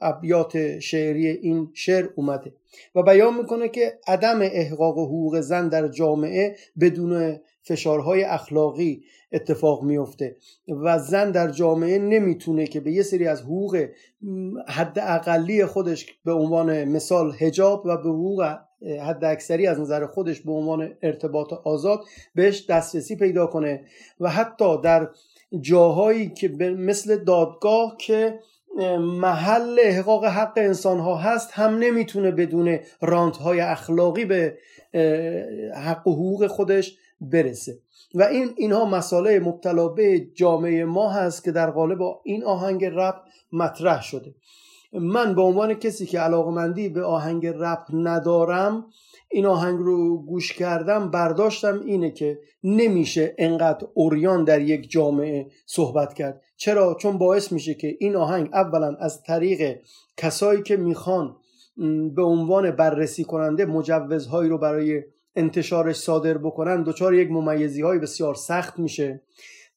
ابیات 0.00 0.78
شعری 0.78 1.26
این 1.26 1.70
شعر 1.74 2.08
اومده. 2.14 2.52
و 2.94 3.02
بیان 3.02 3.38
می‌کنه 3.38 3.68
که 3.68 3.98
عدم 4.06 4.38
احقاق 4.42 4.98
حقوق 4.98 5.40
زن 5.40 5.68
در 5.68 5.88
جامعه 5.88 6.56
بدون 6.80 7.40
فشارهای 7.62 8.24
اخلاقی 8.24 9.04
اتفاق 9.34 9.82
میفته 9.82 10.36
و 10.68 10.98
زن 10.98 11.30
در 11.30 11.48
جامعه 11.48 11.98
نمی‌تونه 11.98 12.66
که 12.66 12.80
به 12.80 12.92
یه 12.92 13.02
سری 13.02 13.26
از 13.26 13.42
حقوق 13.42 13.88
حد 14.68 14.98
اقلی 14.98 15.66
خودش 15.66 16.06
به 16.24 16.32
عنوان 16.32 16.84
مثال 16.84 17.34
هجاب 17.38 17.86
و 17.86 17.96
به 17.96 18.08
حقوق 18.08 18.56
حد 19.02 19.24
اکثری 19.24 19.66
از 19.66 19.80
نظر 19.80 20.06
خودش 20.06 20.40
به 20.40 20.52
عنوان 20.52 20.94
ارتباط 21.02 21.52
آزاد 21.52 22.00
بهش 22.34 22.66
دسترسی 22.66 23.16
پیدا 23.16 23.46
کنه 23.46 23.84
و 24.20 24.30
حتی 24.30 24.80
در 24.80 25.08
جاهایی 25.60 26.30
که 26.30 26.48
مثل 26.78 27.24
دادگاه 27.24 27.96
که 27.98 28.38
محل 28.98 29.78
احقاق 29.82 30.24
حق 30.24 30.52
انسان 30.56 30.98
ها 30.98 31.16
هست 31.16 31.50
هم 31.52 31.78
نمی‌تونه 31.78 32.30
بدون 32.30 32.78
رانت 33.00 33.36
های 33.36 33.60
اخلاقی 33.60 34.24
به 34.24 34.58
حق 35.74 36.06
و 36.06 36.12
حقوق 36.12 36.46
خودش 36.46 36.96
برسه. 37.20 37.78
و 38.14 38.22
این 38.22 38.50
اینها 38.56 38.84
مسائل 38.84 39.38
مبتلا 39.38 39.88
به 39.88 40.20
جامعه 40.34 40.84
ما 40.84 41.10
هست 41.10 41.44
که 41.44 41.52
در 41.52 41.70
قالب 41.70 41.98
این 42.24 42.44
آهنگ 42.44 42.84
رپ 42.84 43.14
مطرح 43.52 44.02
شده 44.02 44.34
من 44.92 45.34
به 45.34 45.42
عنوان 45.42 45.74
کسی 45.74 46.06
که 46.06 46.18
علاقمندی 46.18 46.88
به 46.88 47.02
آهنگ 47.04 47.46
رپ 47.46 47.86
ندارم 47.92 48.86
این 49.30 49.46
آهنگ 49.46 49.78
رو 49.78 50.22
گوش 50.22 50.52
کردم 50.52 51.10
برداشتم 51.10 51.80
اینه 51.86 52.10
که 52.10 52.38
نمیشه 52.64 53.34
انقدر 53.38 53.86
اوریان 53.94 54.44
در 54.44 54.60
یک 54.60 54.90
جامعه 54.90 55.46
صحبت 55.66 56.14
کرد 56.14 56.42
چرا؟ 56.56 56.96
چون 57.00 57.18
باعث 57.18 57.52
میشه 57.52 57.74
که 57.74 57.96
این 58.00 58.16
آهنگ 58.16 58.48
اولا 58.52 58.96
از 59.00 59.22
طریق 59.22 59.78
کسایی 60.16 60.62
که 60.62 60.76
می‌خوان 60.76 61.36
به 62.14 62.22
عنوان 62.22 62.70
بررسی 62.70 63.24
کننده 63.24 63.64
مجوزهایی 63.64 64.50
رو 64.50 64.58
برای 64.58 65.02
انتشارش 65.36 65.96
صادر 65.96 66.38
بکنن 66.38 66.82
دچار 66.82 67.14
یک 67.14 67.30
ممیزی 67.30 67.82
های 67.82 67.98
بسیار 67.98 68.34
سخت 68.34 68.78
میشه. 68.78 69.22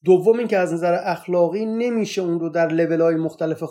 دوم 0.04 0.38
اینکه 0.38 0.58
از 0.58 0.72
نظر 0.72 0.98
اخلاقی 1.04 1.66
نمیشه 1.66 2.22
اون 2.22 2.40
رو 2.40 2.48
در 2.48 2.68
لول 2.68 3.00
های 3.00 3.14
مختلف 3.14 3.64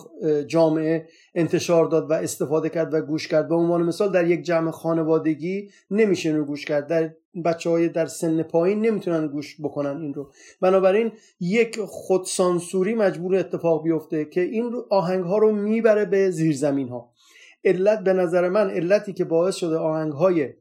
جامعه 0.48 1.08
انتشار 1.36 1.86
داد 1.86 2.10
و 2.10 2.14
استفاده 2.14 2.70
کرد 2.70 2.94
و 2.94 3.02
گوش 3.02 3.28
کرد. 3.28 3.48
به 3.48 3.56
عنوان 3.56 3.84
مثال 3.84 4.12
در 4.12 4.28
یک 4.28 4.42
جمع 4.42 4.72
خانوادگی 4.72 5.70
نمیشه 5.92 6.32
رو 6.32 6.46
گوش 6.46 6.66
کرد. 6.66 6.88
در 6.88 7.10
بچه 7.46 7.70
های 7.70 7.90
در 7.90 8.06
سن 8.06 8.44
پایین 8.44 8.82
نمی‌تونن 8.82 9.28
گوش 9.28 9.62
بکنن 9.62 10.02
این 10.02 10.14
رو. 10.14 10.32
بنابراین 10.62 11.12
یک 11.40 11.80
خودسانسوری 11.80 12.96
مجبور 12.96 13.36
اتفاق 13.36 13.84
بیفته 13.84 14.26
که 14.26 14.42
این 14.42 14.76
آهنگ 14.90 15.24
ها 15.24 15.38
رو 15.38 15.52
می‌بره 15.52 16.06
به 16.06 16.30
زیرزمین 16.32 16.90
ها 16.90 17.12
علت 17.64 18.00
به 18.00 18.14
نظر 18.14 18.50
من 18.50 18.70
علتی 18.70 19.14
که 19.14 19.26
باعث 19.26 19.56
شده 19.56 19.78
آهنگ 19.78 20.12
های 20.12 20.54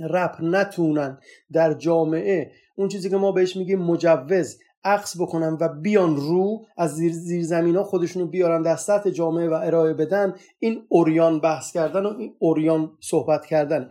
رپ 0.00 0.36
نتونن 0.40 1.18
در 1.52 1.74
جامعه. 1.74 2.52
اون 2.76 2.88
چیزی 2.88 3.10
که 3.10 3.16
ما 3.16 3.32
بهش 3.32 3.56
میگیم 3.56 3.78
مجوز 3.78 4.58
عکس 4.84 5.20
بکنن 5.20 5.58
و 5.60 5.68
بیان 5.68 6.16
رو 6.16 6.66
از 6.76 6.94
زیر, 6.94 7.12
زیر 7.12 7.44
زمین 7.44 7.76
ها 7.76 7.84
خودشونو 7.84 8.26
بیارن 8.26 8.62
در 8.62 8.76
سطح 8.76 9.10
جامعه 9.10 9.48
و 9.48 9.52
ارائه 9.52 9.94
بدن 9.94 10.34
این 10.58 10.82
اوریان 10.88 11.40
بحث 11.40 11.72
کردن 11.72 12.06
و 12.06 12.16
این 12.18 12.34
اوریان 12.38 12.92
صحبت 13.00 13.46
کردن. 13.46 13.90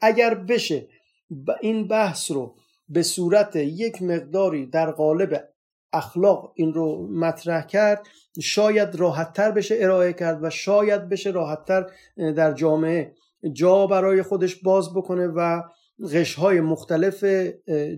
اگر 0.00 0.34
بشه 0.34 0.88
این 1.60 1.88
بحث 1.88 2.30
رو 2.30 2.54
به 2.88 3.02
صورت 3.02 3.56
یک 3.56 4.02
مقداری 4.02 4.66
در 4.66 4.90
قالب 4.90 5.48
اخلاق 5.92 6.52
این 6.54 6.72
رو 6.72 7.08
مطرح 7.12 7.66
کرد 7.66 8.06
شاید 8.40 8.94
راحتتر 8.94 9.50
بشه 9.50 9.76
ارائه 9.80 10.12
کرد 10.12 10.44
و 10.44 10.50
شاید 10.50 11.08
بشه 11.08 11.30
راحتتر 11.30 11.86
در 12.16 12.52
جامعه. 12.52 13.14
جا 13.52 13.86
برای 13.86 14.22
خودش 14.22 14.56
باز 14.62 14.94
بکنه 14.94 15.26
و 15.26 15.62
غشهای 16.12 16.60
مختلف 16.60 17.24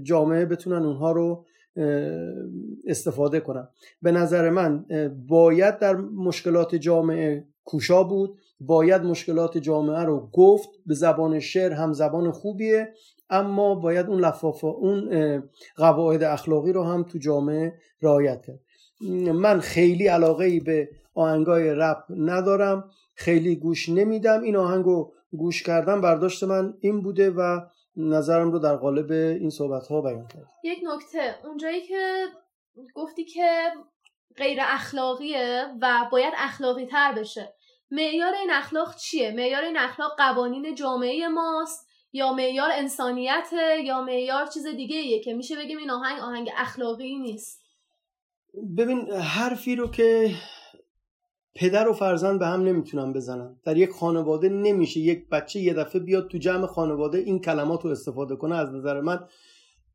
جامعه 0.03 0.45
بتونن 0.45 0.86
اونها 0.86 1.12
رو 1.12 1.45
استفاده 2.86 3.40
کنن. 3.40 3.68
به 4.03 4.12
نظر 4.12 4.51
من 4.51 4.84
باید 5.28 5.78
در 5.78 5.97
مشکلات 5.97 6.74
جامعه 6.74 7.47
کوشا 7.64 8.03
بود. 8.03 8.38
باید 8.61 9.03
مشکلات 9.03 9.59
جامعه 9.59 10.05
رو 10.05 10.30
گفت. 10.32 10.68
به 10.86 10.95
زبان 10.95 11.40
شعر 11.40 11.72
هم 11.72 11.93
زبان 11.93 12.30
خوبیه. 12.30 12.88
اما 13.30 13.74
باید 13.74 14.07
اون 14.07 14.20
لفافا 14.20 14.68
اون 14.68 15.43
قواعد 15.76 16.22
اخلاقی 16.22 16.72
رو 16.72 16.84
هم 16.84 17.03
تو 17.03 17.18
جامعه 17.18 17.74
رعایت 18.03 18.43
کرد. 18.47 18.61
من 19.32 19.61
خیلی 19.61 20.07
علاقه 20.07 20.45
ای 20.45 20.61
به 20.61 20.88
آهنگای 21.14 21.70
رپ 21.70 22.05
ندارم. 22.11 22.84
خیلی 23.14 23.57
گوش 23.57 23.88
نمیدم. 23.88 24.43
این 24.43 24.57
آهنگو 24.57 25.12
گوش 25.33 25.62
کردم 25.62 26.01
برداشت 26.01 26.45
من 26.45 26.74
این 26.80 27.03
بوده 27.03 27.30
و 27.30 27.61
نظرم 27.97 28.53
رو 28.53 28.59
در 28.59 28.76
قالب 28.76 29.12
این 29.12 29.51
صحبت 29.51 29.87
ها 29.87 30.01
بیان 30.01 30.28
کرد. 30.28 30.47
یک 30.64 30.78
نکته 30.95 31.35
اونجایی 31.45 31.80
که 31.80 32.24
گفتی 32.95 33.24
که 33.24 33.72
غیر 34.37 34.59
اخلاقیه 34.61 35.64
و 35.80 36.09
باید 36.12 36.35
اخلاقی 36.37 36.87
تر 36.87 37.12
بشه 37.12 37.55
معیار 37.91 38.35
این 38.35 38.51
اخلاق 38.53 38.97
چیه؟ 38.97 39.30
معیار 39.30 39.62
این 39.62 39.78
اخلاق 39.78 40.16
قوانین 40.16 40.74
جامعه 40.74 41.28
ماست 41.28 41.89
یا 42.12 42.33
معیار 42.33 42.70
انسانیت 42.72 43.49
یا 43.85 44.03
معیار 44.03 44.47
چیز 44.47 44.66
دیگه 44.66 44.97
ایه 44.97 45.20
که 45.20 45.35
میشه 45.35 45.57
بگیم 45.57 45.78
این 45.78 45.91
آهنگ 45.91 46.20
آهنگ 46.20 46.51
اخلاقی 46.57 47.18
نیست؟ 47.18 47.62
ببین 48.78 49.11
حرفی 49.11 49.76
رو 49.76 49.91
که 49.91 50.30
پدر 51.55 51.88
و 51.88 51.92
فرزند 51.92 52.38
به 52.38 52.46
هم 52.46 52.62
نمی‌تونن 52.62 53.12
بزنن. 53.12 53.57
در 53.64 53.76
یک 53.76 53.90
خانواده 53.90 54.48
نمیشه 54.48 55.00
یک 55.00 55.28
بچه 55.28 55.61
یه 55.61 55.74
دفعه 55.74 56.00
بیاد 56.00 56.28
تو 56.28 56.38
جمع 56.38 56.66
خانواده 56.66 57.18
این 57.18 57.38
کلمات 57.38 57.84
رو 57.84 57.90
استفاده 57.90 58.36
کنه. 58.36 58.57
از 58.57 58.72
نظر 58.72 59.00
من 59.00 59.20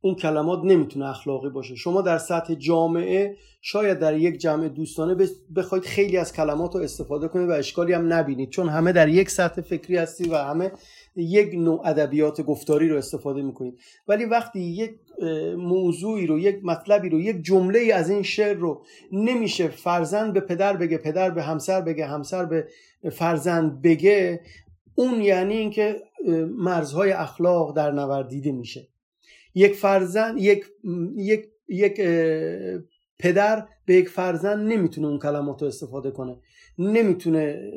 اون 0.01 0.15
کلمات 0.15 0.59
نمی‌تونه 0.63 1.09
اخلاقی 1.09 1.49
باشه. 1.49 1.75
شما 1.75 2.01
در 2.01 2.17
سطح 2.17 2.53
جامعه 2.53 3.35
شاید 3.61 3.99
در 3.99 4.17
یک 4.17 4.37
جمع 4.37 4.67
دوستانه 4.67 5.27
بخواید 5.55 5.83
خیلی 5.83 6.17
از 6.17 6.33
کلمات 6.33 6.75
رو 6.75 6.81
استفاده 6.81 7.27
کنید 7.27 7.49
و 7.49 7.51
اشکالی 7.51 7.93
هم 7.93 8.13
نبینید. 8.13 8.49
چون 8.49 8.69
همه 8.69 8.91
در 8.91 9.09
یک 9.09 9.29
سطح 9.29 9.61
فکری 9.61 9.97
هستی 9.97 10.29
و 10.29 10.35
همه 10.35 10.71
یک 11.17 11.53
نوع 11.53 11.87
ادبیات 11.87 12.41
گفتاری 12.41 12.89
رو 12.89 12.97
استفاده 12.97 13.41
می‌کنید. 13.41 13.79
ولی 14.07 14.25
وقتی 14.25 14.59
یک 14.59 14.91
موضوعی 15.57 16.27
رو 16.27 16.39
یک 16.39 16.59
مطلبی 16.63 17.09
رو 17.09 17.19
یک 17.19 17.43
جمله 17.43 17.93
از 17.93 18.09
این 18.09 18.23
شعر 18.23 18.57
رو 18.57 18.85
نمیشه 19.11 19.67
فرزند 19.67 20.33
به 20.33 20.39
پدر 20.39 20.77
بگه 20.77 20.97
پدر 20.97 21.29
به 21.29 21.43
همسر 21.43 21.81
بگه 21.81 22.05
همسر 22.05 22.45
به 22.45 22.67
فرزند 23.11 23.81
بگه 23.81 24.41
اون 24.95 25.21
یعنی 25.21 25.57
اینکه 25.57 25.95
مرزهای 26.57 27.11
اخلاق 27.11 27.75
در 27.75 27.91
نوردیده 27.91 28.51
میشه. 28.51 28.87
یک 29.55 29.73
فرزند 29.73 30.37
یک 30.39 30.65
یک 31.15 31.45
یک 31.67 32.01
پدر 33.19 33.67
به 33.85 33.93
یک 33.93 34.09
فرزند 34.09 34.71
نمی‌تونه 34.71 35.07
اون 35.07 35.19
کلمات 35.19 35.61
رو 35.61 35.67
استفاده 35.67 36.11
کنه. 36.11 36.37
نمی‌تونه 36.79 37.71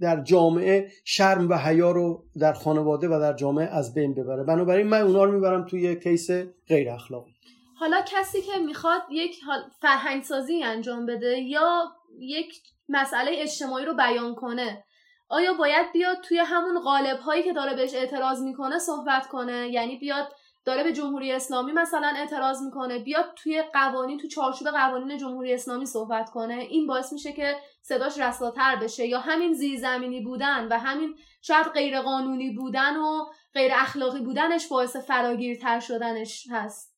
در 0.00 0.22
جامعه 0.22 0.90
شرم 1.04 1.48
و 1.48 1.54
حیا 1.54 1.90
رو 1.90 2.24
در 2.38 2.52
خانواده 2.52 3.08
و 3.08 3.20
در 3.20 3.32
جامعه 3.32 3.66
از 3.66 3.94
بین 3.94 4.14
ببره. 4.14 4.44
بنابراین 4.44 4.86
من 4.86 5.00
اونا 5.00 5.24
رو 5.24 5.32
می‌برم 5.32 5.66
توی 5.66 6.00
کیس 6.00 6.30
غیر 6.68 6.90
اخلاقی. 6.90 7.32
حالا 7.78 8.00
کسی 8.06 8.42
که 8.42 8.58
می‌خواد 8.66 9.02
یک 9.10 9.36
فرهنگ 9.80 10.22
سازی 10.22 10.62
انجام 10.62 11.06
بده 11.06 11.38
یا 11.38 11.82
یک 12.18 12.62
مسئله 12.88 13.30
اجتماعی 13.34 13.84
رو 13.84 13.94
بیان 13.94 14.34
کنه 14.34 14.84
آیا 15.28 15.54
باید 15.54 15.92
بیاد 15.92 16.16
توی 16.20 16.38
همون 16.38 16.80
قالب 16.80 17.18
هایی 17.18 17.42
که 17.42 17.52
داره 17.52 17.76
بهش 17.76 17.94
اعتراض 17.94 18.42
می‌کنه 18.42 18.78
صحبت 18.78 19.26
کنه؟ 19.26 19.68
یعنی 19.72 19.96
بیاد 19.96 20.26
داره 20.66 20.84
به 20.84 20.92
جمهوری 20.92 21.32
اسلامی 21.32 21.72
مثلا 21.72 22.12
اعتراض 22.16 22.62
می‌کنه 22.62 22.98
بیاد 22.98 23.24
توی 23.36 23.62
قوانین 23.72 24.18
تو 24.18 24.28
چارچوب 24.28 24.68
قوانین 24.68 25.18
جمهوری 25.18 25.54
اسلامی 25.54 25.86
صحبت 25.86 26.30
کنه 26.30 26.54
این 26.54 26.86
باعث 26.86 27.12
میشه 27.12 27.32
که 27.32 27.56
صداش 27.82 28.18
رساتر 28.18 28.76
بشه 28.76 29.06
یا 29.06 29.20
همین 29.20 29.52
زیرزمینی 29.52 30.20
بودن 30.20 30.68
و 30.68 30.78
همین 30.78 31.14
شاید 31.42 31.66
غیر 31.66 32.00
قانونی 32.00 32.50
بودن 32.50 32.96
و 32.96 33.24
غیر 33.54 33.72
اخلاقی 33.74 34.20
بودنش 34.20 34.66
باعث 34.68 34.96
فراگیرتر 34.96 35.80
شدنش 35.80 36.46
هست. 36.50 36.96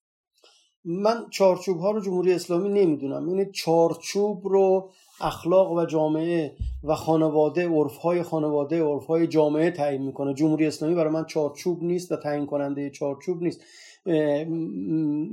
من 0.85 1.27
چارچوب 1.31 1.79
ها 1.79 1.91
رو 1.91 2.01
جمهوری 2.01 2.33
اسلامی 2.33 2.69
نمی‌دونم. 2.69 3.29
یعنی 3.29 3.53
چارچوب 3.53 4.49
رو 4.49 4.93
اخلاق 5.21 5.73
و 5.73 5.87
جامعه 5.87 6.53
و 6.85 6.95
خانواده 6.95 7.69
عرف 7.69 7.97
های 7.97 8.23
خانواده 8.23 8.83
عرف 8.83 9.07
های 9.07 9.27
جامعه 9.27 9.71
تعیین 9.71 10.03
می‌کنه. 10.03 10.35
جمهوری 10.35 10.66
اسلامی 10.66 10.95
برای 10.95 11.12
من 11.12 11.25
چارچوب 11.25 11.83
نیست 11.83 12.12
و 12.12 12.16
تعیین 12.16 12.47
کننده 12.47 12.91
چارچوب 12.91 13.43
نیست. 13.43 13.61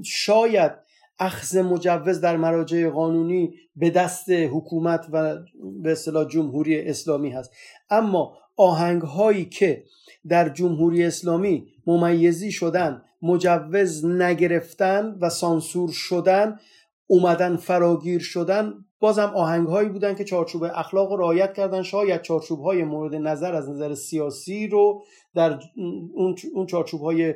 شاید 0.03 0.71
اخذ 1.19 1.57
مجوز 1.57 2.21
در 2.21 2.37
مراجع 2.37 2.89
قانونی 2.89 3.53
به 3.75 3.89
دست 3.89 4.29
حکومت 4.29 5.05
و 5.11 5.35
به 5.83 5.91
اصطلاح 5.91 6.27
جمهوری 6.27 6.81
اسلامی 6.81 7.29
هست. 7.29 7.51
اما 7.89 8.37
آهنگ 8.57 9.01
هایی 9.01 9.45
که 9.45 9.83
در 10.27 10.49
جمهوری 10.49 11.03
اسلامی 11.03 11.67
ممیزی 11.87 12.51
شدن 12.51 13.01
مجوز 13.21 14.05
نگرفتن 14.05 15.17
و 15.21 15.29
سانسور 15.29 15.91
شدن 15.91 16.59
اومدن 17.07 17.55
فراگیر 17.55 18.19
شدن 18.19 18.84
بازم 18.99 19.31
آهنگ 19.35 19.67
هایی 19.67 19.89
بودن 19.89 20.15
که 20.15 20.23
چارچوب 20.23 20.63
اخلاق 20.63 21.11
رو 21.11 21.17
رعایت 21.17 21.53
کردن. 21.53 21.81
شاید 21.81 22.21
چارچوب 22.21 22.59
های 22.59 22.83
مورد 22.83 23.15
نظر 23.15 23.55
از 23.55 23.69
نظر 23.69 23.93
سیاسی 23.93 24.67
رو 24.67 25.03
در 25.35 25.59
اون 26.53 26.65
چارچوب 26.67 27.01
های 27.01 27.33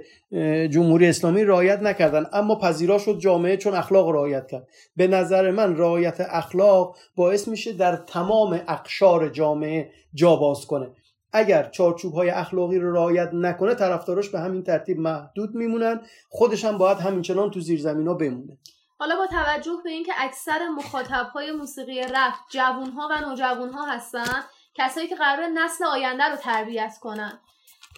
جمهوری 0.67 1.07
اسلامی 1.07 1.43
رعایت 1.43 1.81
نکردن. 1.81 2.25
اما 2.33 2.55
پذیرا 2.55 2.97
شد 2.97 3.19
جامعه 3.19 3.57
چون 3.57 3.73
اخلاق 3.73 4.09
رعایت 4.09 4.47
کرد. 4.47 4.67
به 4.95 5.07
نظر 5.07 5.51
من 5.51 5.77
رعایت 5.77 6.17
اخلاق 6.19 6.95
باعث 7.15 7.47
میشه 7.47 7.73
در 7.73 7.95
تمام 7.95 8.61
اقشار 8.67 9.29
جامعه 9.29 9.91
جا 10.13 10.35
باز 10.35 10.65
کنه. 10.65 10.89
اگر 11.31 11.69
چارچوب 11.69 12.13
های 12.13 12.29
اخلاقی 12.29 12.79
رو 12.79 12.93
رعایت 12.93 13.29
نکنه 13.33 13.75
طرفداراش 13.75 14.29
به 14.29 14.39
همین 14.39 14.63
ترتیب 14.63 14.99
محدود 14.99 15.55
میمونن. 15.55 16.01
خودش 16.29 16.65
هم 16.65 16.77
باید 16.77 16.97
همینچنان 16.97 17.51
تو 17.51 17.59
زیر 17.59 17.79
زمین 17.79 18.07
ها 18.07 18.13
بمونه. 18.13 18.57
حالا 18.99 19.15
با 19.15 19.27
توجه 19.27 19.81
به 19.83 19.89
اینکه 19.89 20.13
اکثر 20.17 20.67
مخاطب 20.67 21.29
های 21.33 21.51
موسیقی 21.51 22.01
رپ 22.01 22.33
جوون 22.51 22.89
ها 22.89 23.07
و 23.11 23.29
نوجوان 23.29 23.69
ها 23.69 23.85
هستن 23.85 24.43
کسایی 24.73 25.07
که 25.07 25.15
قرار 25.15 25.47
نسل 25.47 25.85
آینده 25.85 26.23
رو 26.23 26.35
تربیت 26.35 26.97
کنن 27.01 27.39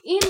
این 0.04 0.22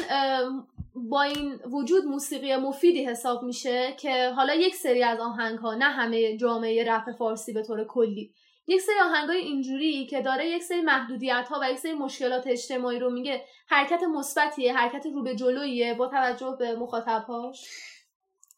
با 0.96 1.22
این 1.22 1.60
وجود 1.66 2.06
موسیقی 2.06 2.56
مفیدی 2.56 3.06
حساب 3.06 3.44
میشه 3.44 3.96
که 4.00 4.30
حالا 4.30 4.54
یک 4.54 4.76
سری 4.76 5.04
از 5.04 5.20
آهنگ 5.20 5.60
ها 5.60 5.74
نه 5.74 5.86
همه 5.86 6.38
جامعه 6.38 6.94
رپ 6.94 7.12
فارسی 7.18 7.54
به 7.54 7.64
طور 7.64 7.84
کلی 7.84 8.34
یک 8.68 8.82
سری 8.82 9.00
آهنگ 9.00 9.30
های 9.30 9.38
اینجوری 9.38 10.06
که 10.06 10.22
داره 10.22 10.48
یک 10.48 10.64
سری 10.64 10.82
محدودیت 10.82 11.48
ها 11.50 11.60
و 11.62 11.72
یک 11.72 11.80
سری 11.80 11.94
مشکلات 11.94 12.48
اجتماعی 12.48 13.00
رو 13.00 13.10
میگه 13.10 13.46
حرکت 13.68 14.04
مثبتیه 14.04 14.74
حرکت 14.74 15.06
رو 15.06 15.24
به 15.24 15.36
جلویه 15.36 15.94
با 15.94 16.08
توجه 16.08 16.56
به 16.60 16.76
مخاطبهاش؟ 16.76 17.70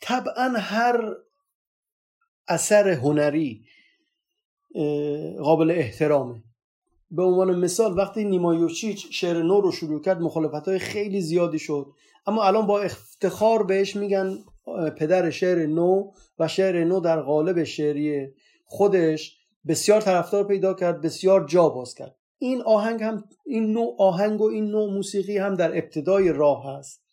طبعا 0.02 0.50
هر 0.60 1.16
اثر 2.48 2.90
هنری 2.90 3.66
قابل 5.44 5.72
احترامه 5.72 6.44
به 7.12 7.24
عنوان 7.24 7.56
مثال 7.56 7.98
وقتی 7.98 8.24
نیمایوچیچ 8.24 9.08
شعر 9.12 9.42
نو 9.42 9.62
رو 9.62 9.72
شروع 9.72 10.02
کرد 10.02 10.22
مخالفت 10.22 10.68
های 10.68 10.80
خیلی 10.80 11.22
زیادی 11.22 11.60
شد. 11.60 11.88
اما 12.28 12.44
الان 12.44 12.68
با 12.68 12.82
افتخار 12.82 13.64
بهش 13.64 13.96
میگن 13.96 14.38
پدر 14.98 15.30
شعر 15.30 15.66
نو 15.66 16.12
و 16.40 16.48
شعر 16.48 16.84
نو 16.84 17.00
در 17.00 17.22
قالب 17.22 17.64
شعری 17.64 18.28
خودش 18.66 19.38
بسیار 19.68 20.02
طرفدار 20.02 20.48
پیدا 20.48 20.74
کرد 20.74 21.02
بسیار 21.02 21.46
جا 21.48 21.70
باز 21.70 21.96
کرد. 21.96 22.16
این 22.38 22.62
آهنگ 22.62 23.04
هم 23.04 23.24
این 23.46 23.72
نوع 23.72 23.96
آهنگ 24.00 24.42
و 24.42 24.46
این 24.46 24.66
نوع 24.66 24.94
موسیقی 24.94 25.38
هم 25.38 25.56
در 25.56 25.78
ابتدای 25.78 26.30
راه 26.30 26.78
هست. 26.78 27.04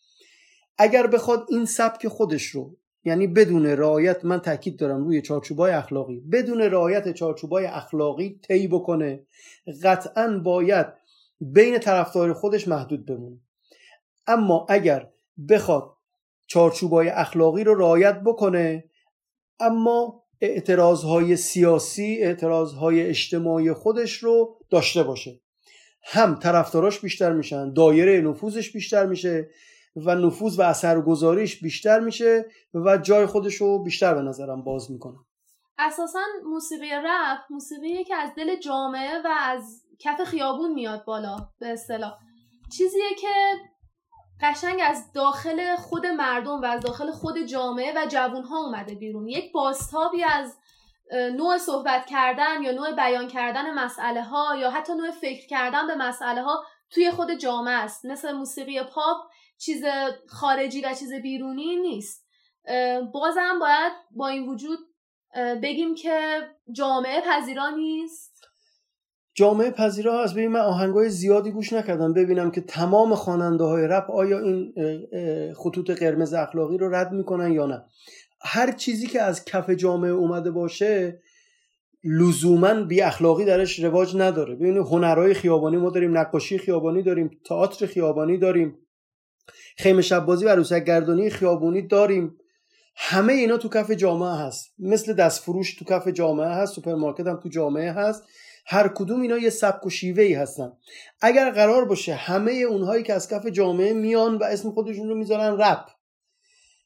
اگر 0.77 1.07
بخواد 1.07 1.45
این 1.49 1.65
سبک 1.65 2.07
خودش 2.07 2.43
رو 2.43 2.75
یعنی 3.03 3.27
بدون 3.27 3.65
رعایت 3.65 4.25
من 4.25 4.39
تاکید 4.39 4.79
دارم 4.79 5.03
روی 5.03 5.21
چارچوبای 5.21 5.71
اخلاقی. 5.71 6.19
بدون 6.19 6.61
رعایت 6.61 7.13
چارچوبای 7.13 7.65
اخلاقی 7.65 8.39
طی 8.47 8.67
بکنه. 8.67 9.23
قطعا 9.83 10.41
باید 10.45 10.87
بین 11.39 11.79
طرفدار 11.79 12.33
خودش 12.33 12.67
محدود 12.67 13.05
بمونه. 13.05 13.37
اما 14.27 14.65
اگر 14.69 15.09
بخواد 15.49 15.93
چارچوبای 16.47 17.09
اخلاقی 17.09 17.63
رو 17.63 17.75
رعایت 17.75 18.19
بکنه 18.19 18.83
اما 19.59 20.23
اعتراضهای 20.41 21.35
سیاسی 21.35 22.17
اعتراضهای 22.21 23.01
اجتماعی 23.01 23.73
خودش 23.73 24.13
رو 24.13 24.57
داشته 24.69 25.03
باشه. 25.03 25.39
هم 26.03 26.35
طرفداراش 26.35 26.99
بیشتر 26.99 27.33
میشن 27.33 27.73
دایره 27.73 28.21
نفوذش 28.21 28.71
بیشتر 28.71 29.05
میشه 29.05 29.49
و 29.95 30.15
نفوذ 30.15 30.59
و 30.59 30.61
اثرگذاریش 30.61 31.61
بیشتر 31.61 31.99
میشه 31.99 32.45
و 32.73 32.97
جای 32.97 33.25
خودش 33.25 33.55
رو 33.55 33.83
بیشتر 33.83 34.13
به 34.13 34.21
نظرم 34.21 34.63
باز 34.63 34.91
می‌کنه. 34.91 35.17
اساسا 35.79 36.19
موسیقی 36.45 36.91
رپ 36.91 37.39
موسیقی 37.49 38.03
که 38.03 38.15
از 38.15 38.29
دل 38.37 38.59
جامعه 38.59 39.21
و 39.25 39.27
از 39.41 39.83
کف 39.99 40.23
خیابون 40.23 40.73
میاد 40.73 41.05
بالا 41.05 41.37
به 41.59 41.67
اصطلاح. 41.67 42.13
چیزیه 42.77 43.09
که 43.21 43.27
قشنگ 44.41 44.79
از 44.83 45.11
داخل 45.13 45.75
خود 45.75 46.05
مردم 46.05 46.61
و 46.61 46.65
از 46.65 46.81
داخل 46.81 47.11
خود 47.11 47.37
جامعه 47.39 47.93
و 47.95 48.05
جوون 48.07 48.43
ها 48.43 48.57
اومده 48.57 48.95
بیرون. 48.95 49.27
یک 49.27 49.51
باستابی 49.51 50.23
از 50.23 50.57
نوع 51.11 51.57
صحبت 51.57 52.05
کردن 52.05 52.63
یا 52.63 52.71
نوع 52.71 52.91
بیان 52.91 53.27
کردن 53.27 53.73
مسئله 53.73 54.23
ها 54.23 54.55
یا 54.55 54.69
حتی 54.69 54.93
نوع 54.93 55.11
فکر 55.11 55.47
کردن 55.47 55.87
به 55.87 55.95
مسئله 55.95 56.41
ها 56.41 56.63
توی 56.89 57.11
خود 57.11 57.31
جامعه 57.31 57.73
است. 57.73 58.05
مثل 58.05 58.31
موسیقی 58.31 58.83
پاپ 58.83 59.17
چیز 59.61 59.83
خارجی 60.27 60.81
و 60.81 60.93
چیز 60.99 61.13
بیرونی 61.13 61.75
نیست. 61.75 62.25
بازم 63.13 63.59
باید 63.59 63.91
با 64.11 64.27
این 64.27 64.49
وجود 64.49 64.79
بگیم 65.63 65.95
که 65.95 66.19
جامعه 66.75 67.21
پذیرا 67.21 67.69
نیست. 67.69 68.31
جامعه 69.33 69.71
پذیرا 69.71 70.21
از 70.21 70.33
ببین 70.33 70.51
من 70.51 70.59
آهنگای 70.59 71.09
زیادی 71.09 71.51
گوش 71.51 71.73
نکردم. 71.73 72.13
ببینم 72.13 72.51
که 72.51 72.61
تمام 72.61 73.15
خواننده 73.15 73.63
های 73.63 73.87
رپ 73.87 74.11
آیا 74.11 74.39
این 74.39 74.73
خطوط 75.53 75.89
قرمز 75.89 76.33
اخلاقی 76.33 76.77
رو 76.77 76.95
رد 76.95 77.11
می‌کنن 77.11 77.51
یا 77.51 77.65
نه. 77.65 77.85
هر 78.41 78.71
چیزی 78.71 79.07
که 79.07 79.21
از 79.21 79.45
کف 79.45 79.69
جامعه 79.69 80.11
اومده 80.11 80.51
باشه 80.51 81.21
لزوما 82.03 82.73
بی 82.73 83.01
اخلاقی 83.01 83.45
درش 83.45 83.79
رواج 83.79 84.15
نداره. 84.15 84.55
ببینید 84.55 84.77
هنرهای 84.77 85.33
خیابانی 85.33 85.77
ما 85.77 85.89
داریم 85.89 86.17
نقاشی 86.17 86.57
خیابانی 86.57 87.03
داریم 87.03 87.39
تئاتر 87.45 87.85
خیابانی 87.85 88.37
داریم. 88.37 88.77
خیمه 89.77 90.01
شب 90.01 90.25
بازی 90.25 90.45
و 90.45 90.49
عروسک 90.49 90.83
گردانی 90.83 91.29
خیابونی 91.29 91.81
داریم. 91.81 92.37
همه 92.95 93.33
اینا 93.33 93.57
تو 93.57 93.69
کف 93.69 93.91
جامعه 93.91 94.45
هست. 94.45 94.73
مثل 94.79 95.13
دستفروش 95.13 95.75
تو 95.75 95.85
کف 95.85 96.07
جامعه 96.07 96.47
هست 96.47 96.73
سوپرمارکت 96.73 97.27
هم 97.27 97.39
تو 97.39 97.49
جامعه 97.49 97.91
هست. 97.91 98.23
هر 98.65 98.87
کدوم 98.87 99.21
اینا 99.21 99.37
یه 99.37 99.49
سبک 99.49 99.85
و 99.85 99.89
شیوه 99.89 100.23
ای 100.23 100.33
هستن. 100.33 100.71
اگر 101.21 101.51
قرار 101.51 101.85
باشه 101.85 102.13
همه 102.13 102.51
اونهایی 102.51 103.03
که 103.03 103.13
از 103.13 103.29
کف 103.29 103.45
جامعه 103.45 103.93
میان 103.93 104.37
و 104.37 104.43
اسم 104.43 104.71
خودشون 104.71 105.09
رو 105.09 105.15
می‌ذارن 105.15 105.57
رپ. 105.57 105.85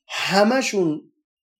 همشون 0.07 1.01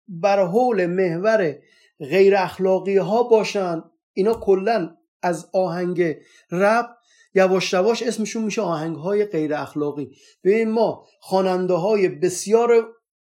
بر 0.08 0.46
حول 0.46 0.86
محور 0.86 1.56
غیر 2.00 2.36
اخلاقی 2.36 2.98
ها 2.98 3.24
باشن. 3.24 3.84
اینا 4.14 4.34
کلا 4.34 4.98
از 5.22 5.50
آهنگ 5.54 6.16
رپ 6.52 6.90
یواش 7.36 7.74
یواش 7.74 8.04
اسمشون 8.04 8.44
میشه 8.44 8.62
آهنگ 8.62 8.96
های 8.96 9.26
غیر 9.26 9.54
اخلاقی. 9.54 10.12
ببین 10.44 10.72
ما 10.72 11.06
خواننده 11.20 11.74
های 11.74 12.10
بسیار 12.10 12.88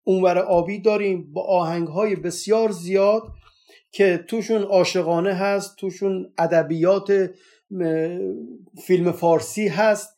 اونور 0.05 0.39
آبی 0.39 0.79
داریم 0.79 1.33
با 1.33 1.43
آهنگ 1.43 1.89
های 1.89 2.17
بسیار 2.17 2.71
زیاد 2.71 3.23
که 3.93 4.25
توشون 4.29 4.63
عاشقانه 4.63 5.35
هست 5.35 5.77
توشون 5.77 6.33
ادبیات 6.39 7.31
فیلم 8.87 9.13
فارسی 9.13 9.69
هست 9.69 10.17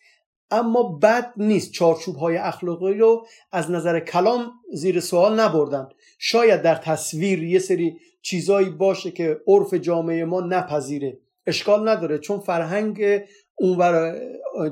اما 0.51 0.83
بد 0.83 1.33
نیست 1.37 1.72
چارچوب 1.72 2.16
های 2.16 2.37
اخلاقی 2.37 2.95
رو 2.95 3.26
از 3.53 3.70
نظر 3.70 4.01
کلام 4.01 4.51
زیر 4.72 5.01
سوال 5.01 5.41
نبردن. 5.41 5.89
شاید 6.18 6.62
در 6.62 6.74
تصویر 6.74 7.43
یه 7.43 7.59
سری 7.59 7.97
چیزایی 8.22 8.70
باشه 8.70 9.11
که 9.11 9.41
عرف 9.47 9.74
جامعه 9.74 10.24
ما 10.24 10.41
نپذیره. 10.41 11.18
اشکال 11.47 11.89
نداره 11.89 12.18
چون 12.18 12.41
فرهنگ 12.41 13.20
اونور 13.59 14.18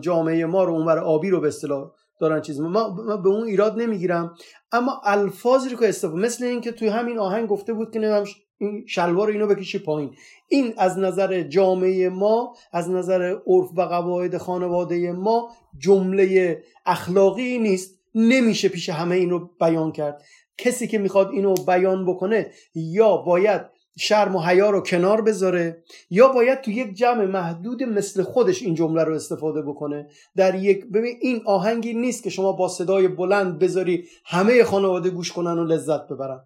جامعه 0.01 0.47
ما 0.47 0.65
رو 0.65 0.73
اونور 0.73 0.99
آبی 0.99 1.31
رو 1.31 1.41
به 1.41 1.49
اصطلاح 1.49 1.91
دارن 2.21 2.41
چیز 2.41 2.61
ما, 2.61 2.91
به 3.17 3.29
اون 3.29 3.47
ایراد 3.47 3.81
نمی‌گیرم. 3.81 4.35
اما 4.73 5.01
الفاظی 5.05 5.69
رو 5.69 5.79
که 5.79 5.89
استفاده 5.89 6.23
مثل 6.23 6.45
اینکه 6.45 6.73
توی 6.73 6.89
همین 6.89 7.19
آهنگ 7.19 7.49
گفته 7.49 7.73
بود 7.73 7.91
که 7.91 7.99
نمی‌دونم 7.99 8.25
این 8.59 8.87
شلوار 8.87 9.29
اینو 9.29 9.47
بکشی 9.47 9.79
پایین. 9.79 10.15
این 10.49 10.75
از 10.79 10.99
نظر 10.99 11.43
جامعه 11.43 12.09
ما 12.09 12.55
از 12.73 12.91
نظر 12.91 13.37
عرف 13.47 13.69
و 13.77 13.83
قواعد 13.83 14.37
خانواده 14.37 15.13
ما 15.13 15.51
جمله 15.79 16.59
اخلاقی 16.87 17.59
نیست. 17.59 18.01
نمیشه 18.15 18.69
پیش 18.69 18.89
همه 18.89 19.17
این 19.17 19.31
رو 19.31 19.51
بیان 19.61 19.93
کرد. 19.93 20.23
کسی 20.59 20.87
که 20.87 20.99
می‌خواد 20.99 21.31
اینو 21.31 21.55
بیان 21.55 22.07
بکنه 22.07 22.51
یا 22.75 23.17
باید 23.17 23.61
شرم 24.01 24.37
و 24.37 24.41
حیا 24.41 24.71
رو 24.71 24.81
کنار 24.81 25.23
بذاره 25.23 25.83
یا 26.11 26.29
باید 26.29 26.61
تو 26.61 26.71
یک 26.71 26.95
جمع 26.95 27.25
محدود 27.25 27.83
مثل 27.83 28.23
خودش 28.23 28.63
این 28.63 28.75
جمله 28.75 29.05
رو 29.05 29.15
استفاده 29.15 29.63
بکنه. 29.63 30.09
در 30.37 30.55
یک 30.55 30.85
ببین 30.85 31.17
این 31.21 31.43
آهنگی 31.45 31.95
نیست 31.95 32.23
که 32.23 32.31
شما 32.31 32.53
با 32.53 32.69
صدای 32.69 33.09
بلند 33.09 33.59
بذاری 33.59 34.05
همه 34.25 34.65
خانواده 34.65 35.11
گوش 35.11 35.33
کنن 35.33 35.59
و 35.59 35.65
لذت 35.65 36.09
ببرن. 36.09 36.41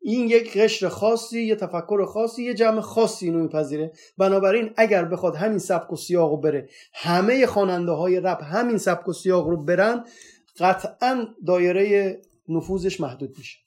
این 0.00 0.28
یک 0.28 0.58
قشر 0.58 0.88
خاصی 0.88 1.42
یه 1.42 1.56
تفکر 1.56 2.04
خاصی 2.04 2.44
یه 2.44 2.54
جمع 2.54 2.80
خاصی 2.80 3.26
اینو 3.26 3.42
میپذیره. 3.42 3.92
بنابراین 4.18 4.70
اگر 4.76 5.04
بخواد 5.04 5.36
همین 5.36 5.58
سبک 5.58 5.92
و 5.92 5.96
سیاق 5.96 6.30
رو 6.30 6.36
بره 6.36 6.68
همه 6.94 7.46
خواننده 7.46 7.92
های 7.92 8.20
رپ 8.20 8.42
همین 8.42 8.78
سبک 8.78 9.08
و 9.08 9.12
سیاق 9.12 9.48
رو 9.48 9.64
برن 9.64 10.04
قطعا 10.58 11.26
دایره 11.46 12.18
نفوذش 12.48 13.00
محدود 13.00 13.34
میشه. 13.38 13.61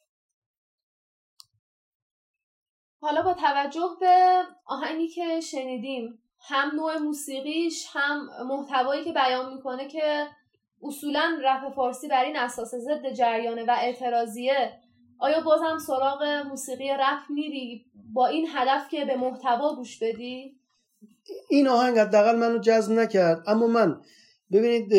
حالا 3.05 3.21
با 3.21 3.33
توجه 3.33 3.89
به 3.99 4.41
آهنگی 4.65 5.07
که 5.07 5.39
شنیدیم 5.39 6.19
هم 6.39 6.71
نوع 6.75 6.97
موسیقیش 6.97 7.85
هم 7.93 8.29
محتوایی 8.47 9.03
که 9.03 9.13
بیان 9.13 9.53
می‌کنه 9.53 9.87
که 9.87 10.27
اصولا 10.83 11.39
رپ 11.43 11.75
فارسی 11.75 12.07
بر 12.07 12.25
این 12.25 12.37
اساس 12.37 12.75
ضد 12.75 13.13
جریانه 13.13 13.63
و 13.63 13.75
اعتراضیه 13.77 14.73
آیا 15.19 15.41
بازم 15.41 15.77
سراغ 15.87 16.23
موسیقی 16.49 16.89
رپ 16.89 17.29
میری 17.29 17.85
با 18.13 18.27
این 18.27 18.47
هدف 18.53 18.89
که 18.89 19.05
به 19.05 19.15
محتوا 19.15 19.75
گوش 19.75 19.99
بدی؟ 19.99 20.59
این 21.49 21.67
آهنگ 21.67 21.97
حداقل 21.99 22.35
منو 22.35 22.59
جذب 22.59 22.91
نکرد 22.91 23.43
اما 23.47 23.67
من 23.67 24.01
ببینید 24.51 24.93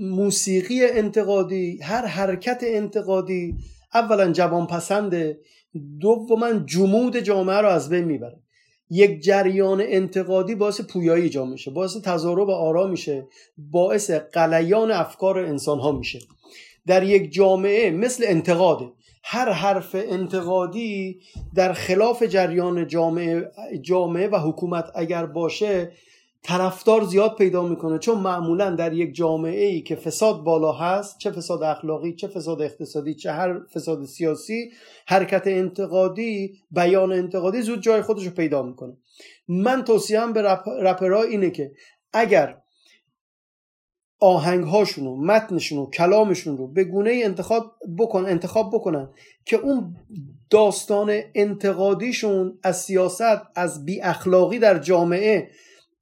موسیقی 0.00 0.86
انتقادی 0.86 1.82
هر 1.82 2.06
حرکت 2.06 2.60
انتقادی 2.62 3.54
اولا 3.94 4.32
جوان 4.32 4.66
پسنده 4.66 5.40
دوما 6.00 6.52
جمود 6.52 7.16
جامعه 7.16 7.56
رو 7.56 7.68
از 7.68 7.88
بین 7.88 8.04
می‌بره. 8.04 8.42
یک 8.90 9.20
جریان 9.20 9.80
انتقادی 9.80 10.54
باعث 10.54 10.80
پویایی 10.80 11.28
جامعه 11.28 11.52
میشه 11.52 11.70
باعث 11.70 11.96
تضارب 11.96 12.50
آرا 12.50 12.86
میشه 12.86 13.26
باعث 13.58 14.10
قلیان 14.10 14.90
افکار 14.90 15.38
انسان 15.38 15.78
ها 15.78 15.92
میشه. 15.92 16.18
در 16.86 17.02
یک 17.02 17.32
جامعه 17.32 17.90
مثل 17.90 18.24
انتقاده 18.26 18.92
هر 19.24 19.50
حرف 19.52 19.94
انتقادی 19.94 21.20
در 21.54 21.72
خلاف 21.72 22.22
جریان 22.22 22.86
جامعه, 22.86 23.50
جامعه 23.82 24.28
و 24.28 24.36
حکومت 24.36 24.90
اگر 24.94 25.26
باشه 25.26 25.92
طرفدار 26.42 27.04
زیاد 27.04 27.36
پیدا 27.36 27.62
می‌کنه. 27.62 27.98
چون 27.98 28.18
معمولا 28.18 28.70
در 28.70 28.92
یک 28.92 29.14
جامعه 29.14 29.66
ای 29.66 29.82
که 29.82 29.96
فساد 29.96 30.44
بالا 30.44 30.72
هست 30.72 31.18
چه 31.18 31.30
فساد 31.30 31.62
اخلاقی 31.62 32.14
چه 32.14 32.28
فساد 32.28 32.62
اقتصادی 32.62 33.14
چه 33.14 33.32
هر 33.32 33.60
فساد 33.74 34.04
سیاسی 34.04 34.70
حرکت 35.06 35.42
انتقادی 35.46 36.52
بیان 36.70 37.12
انتقادی 37.12 37.62
زود 37.62 37.82
جای 37.82 38.02
خودش 38.02 38.24
رو 38.24 38.30
پیدا 38.30 38.62
می‌کنه. 38.62 38.96
من 39.48 39.84
توصیهم 39.84 40.32
به 40.32 40.42
رپرها 40.82 41.22
اینه 41.22 41.50
که 41.50 41.72
اگر 42.12 42.62
آهنگ 44.20 44.64
هاشون 44.64 45.06
و 45.06 45.16
متنشون 45.16 45.78
و 45.78 45.90
کلامشون 45.90 46.58
رو 46.58 46.66
به 46.66 46.84
گونه 46.84 47.20
انتخاب 47.24 47.72
بکن 47.98 48.26
انتخاب 48.26 48.70
بکنن 48.74 49.08
که 49.44 49.56
اون 49.56 49.96
داستان 50.50 51.20
انتقادیشون 51.34 52.58
از 52.62 52.80
سیاست 52.82 53.42
از 53.54 53.84
بی 53.84 54.00
اخلاقی 54.00 54.58
در 54.58 54.78
جامعه 54.78 55.50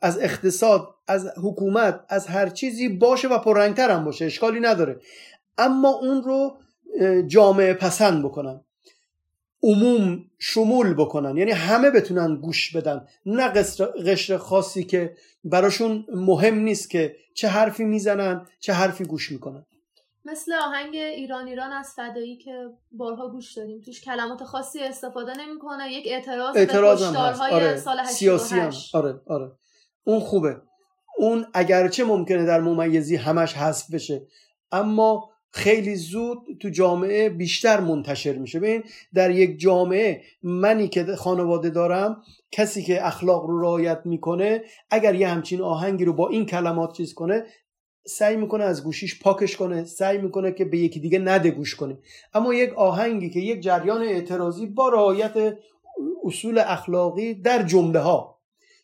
از 0.01 0.19
اقتصاد 0.19 0.89
از 1.07 1.27
حکومت 1.43 2.01
از 2.09 2.27
هر 2.27 2.49
چیزی 2.49 2.89
باشه 2.89 3.29
و 3.29 3.39
پررنگتر 3.39 3.91
هم 3.91 4.05
باشه 4.05 4.25
اشکالی 4.25 4.61
نداره. 4.61 5.01
اما 5.59 5.89
اون 5.89 6.23
رو 6.23 6.57
جامعه 7.27 7.75
پسند 7.75 8.25
بکنن. 8.25 8.61
عموم 9.63 10.25
شمول 10.39 10.95
بکنن. 10.95 11.37
یعنی 11.37 11.51
همه 11.51 11.91
بتونن 11.91 12.37
گوش 12.37 12.77
بدن. 12.77 13.07
نه 13.27 13.49
قشر 14.07 14.37
خاصی 14.37 14.85
که 14.85 15.17
براشون 15.45 16.07
مهم 16.15 16.55
نیست 16.55 16.91
که 16.91 17.17
چه 17.35 17.49
حرفی 17.49 17.85
می‌زنن 17.85 18.47
چه 18.61 18.73
حرفی 18.73 19.05
گوش 19.05 19.33
می‌کنن. 19.33 19.67
مثل 20.25 20.53
آهنگ 20.53 20.95
ایران 20.95 21.47
ایران 21.47 21.73
از 21.73 21.89
فدایی 21.97 22.37
که 22.37 22.67
بارها 22.93 23.29
گوش 23.29 23.53
دادیم. 23.53 23.81
توش 23.81 24.01
کلمات 24.01 24.45
خاصی 24.45 24.81
استفاده 24.81 25.33
نمی‌کنه. 25.39 25.93
یک 25.93 26.07
اعتراض, 26.07 26.57
اعتراض 26.57 27.03
به 27.03 27.09
کشتارهای 27.09 27.53
آره. 27.53 27.77
سال 27.77 27.99
88 27.99 28.19
سیاسی 28.19 28.55
هم. 28.59 28.73
آره 28.95 29.21
آره. 29.27 29.53
اون 30.07 30.21
خوبه. 30.21 30.57
اون 31.19 31.47
اگرچه 31.55 32.05
ممکنه 32.05 32.45
در 32.45 32.61
ممیزی 32.61 33.17
همش 33.17 33.55
حذف 33.55 33.95
بشه 33.95 34.27
اما 34.73 35.31
خیلی 35.51 35.95
زود 35.95 36.39
تو 36.61 36.69
جامعه 36.69 37.29
بیشتر 37.29 37.81
منتشر 37.81 38.33
میشه. 38.33 38.61
ببین 38.61 38.83
در 39.15 39.31
یک 39.31 39.61
جامعه 39.61 40.23
منی 40.43 40.89
که 40.89 41.05
خانواده 41.05 41.71
دارم 41.71 42.23
کسی 42.51 42.83
که 42.83 43.07
اخلاق 43.07 43.45
رو 43.45 43.61
رعایت 43.61 44.01
می‌کنه 44.05 44.63
اگر 44.91 45.15
یه 45.15 45.29
همچین 45.29 45.63
آهنگی 45.63 46.05
رو 46.05 46.13
با 46.13 46.29
این 46.29 46.47
کلمات 46.47 46.93
چیز 46.93 47.15
کنه 47.15 47.45
سعی 48.07 48.37
می‌کنه 48.37 48.65
از 48.65 48.85
گوشیش 48.85 49.23
پاکش 49.23 49.57
کنه 49.57 49.85
سعی 49.85 50.19
می‌کنه 50.19 50.53
که 50.53 50.65
به 50.65 50.79
یکی 50.79 51.01
دیگه 51.01 51.19
نده 51.19 51.51
گوش 51.51 51.75
کنه. 51.75 51.99
اما 52.35 52.55
یک 52.55 52.75
آهنگی 52.75 53.31
که 53.31 53.41
یک 53.41 53.61
جریان 53.61 54.03
اعتراضی 54.03 54.67
با 54.67 54.89
رعایت 54.89 55.57
اصول 56.25 56.59
اخلاقی 56.59 57.35
در 57.35 57.63
جمله 57.63 57.99
ها 57.99 58.36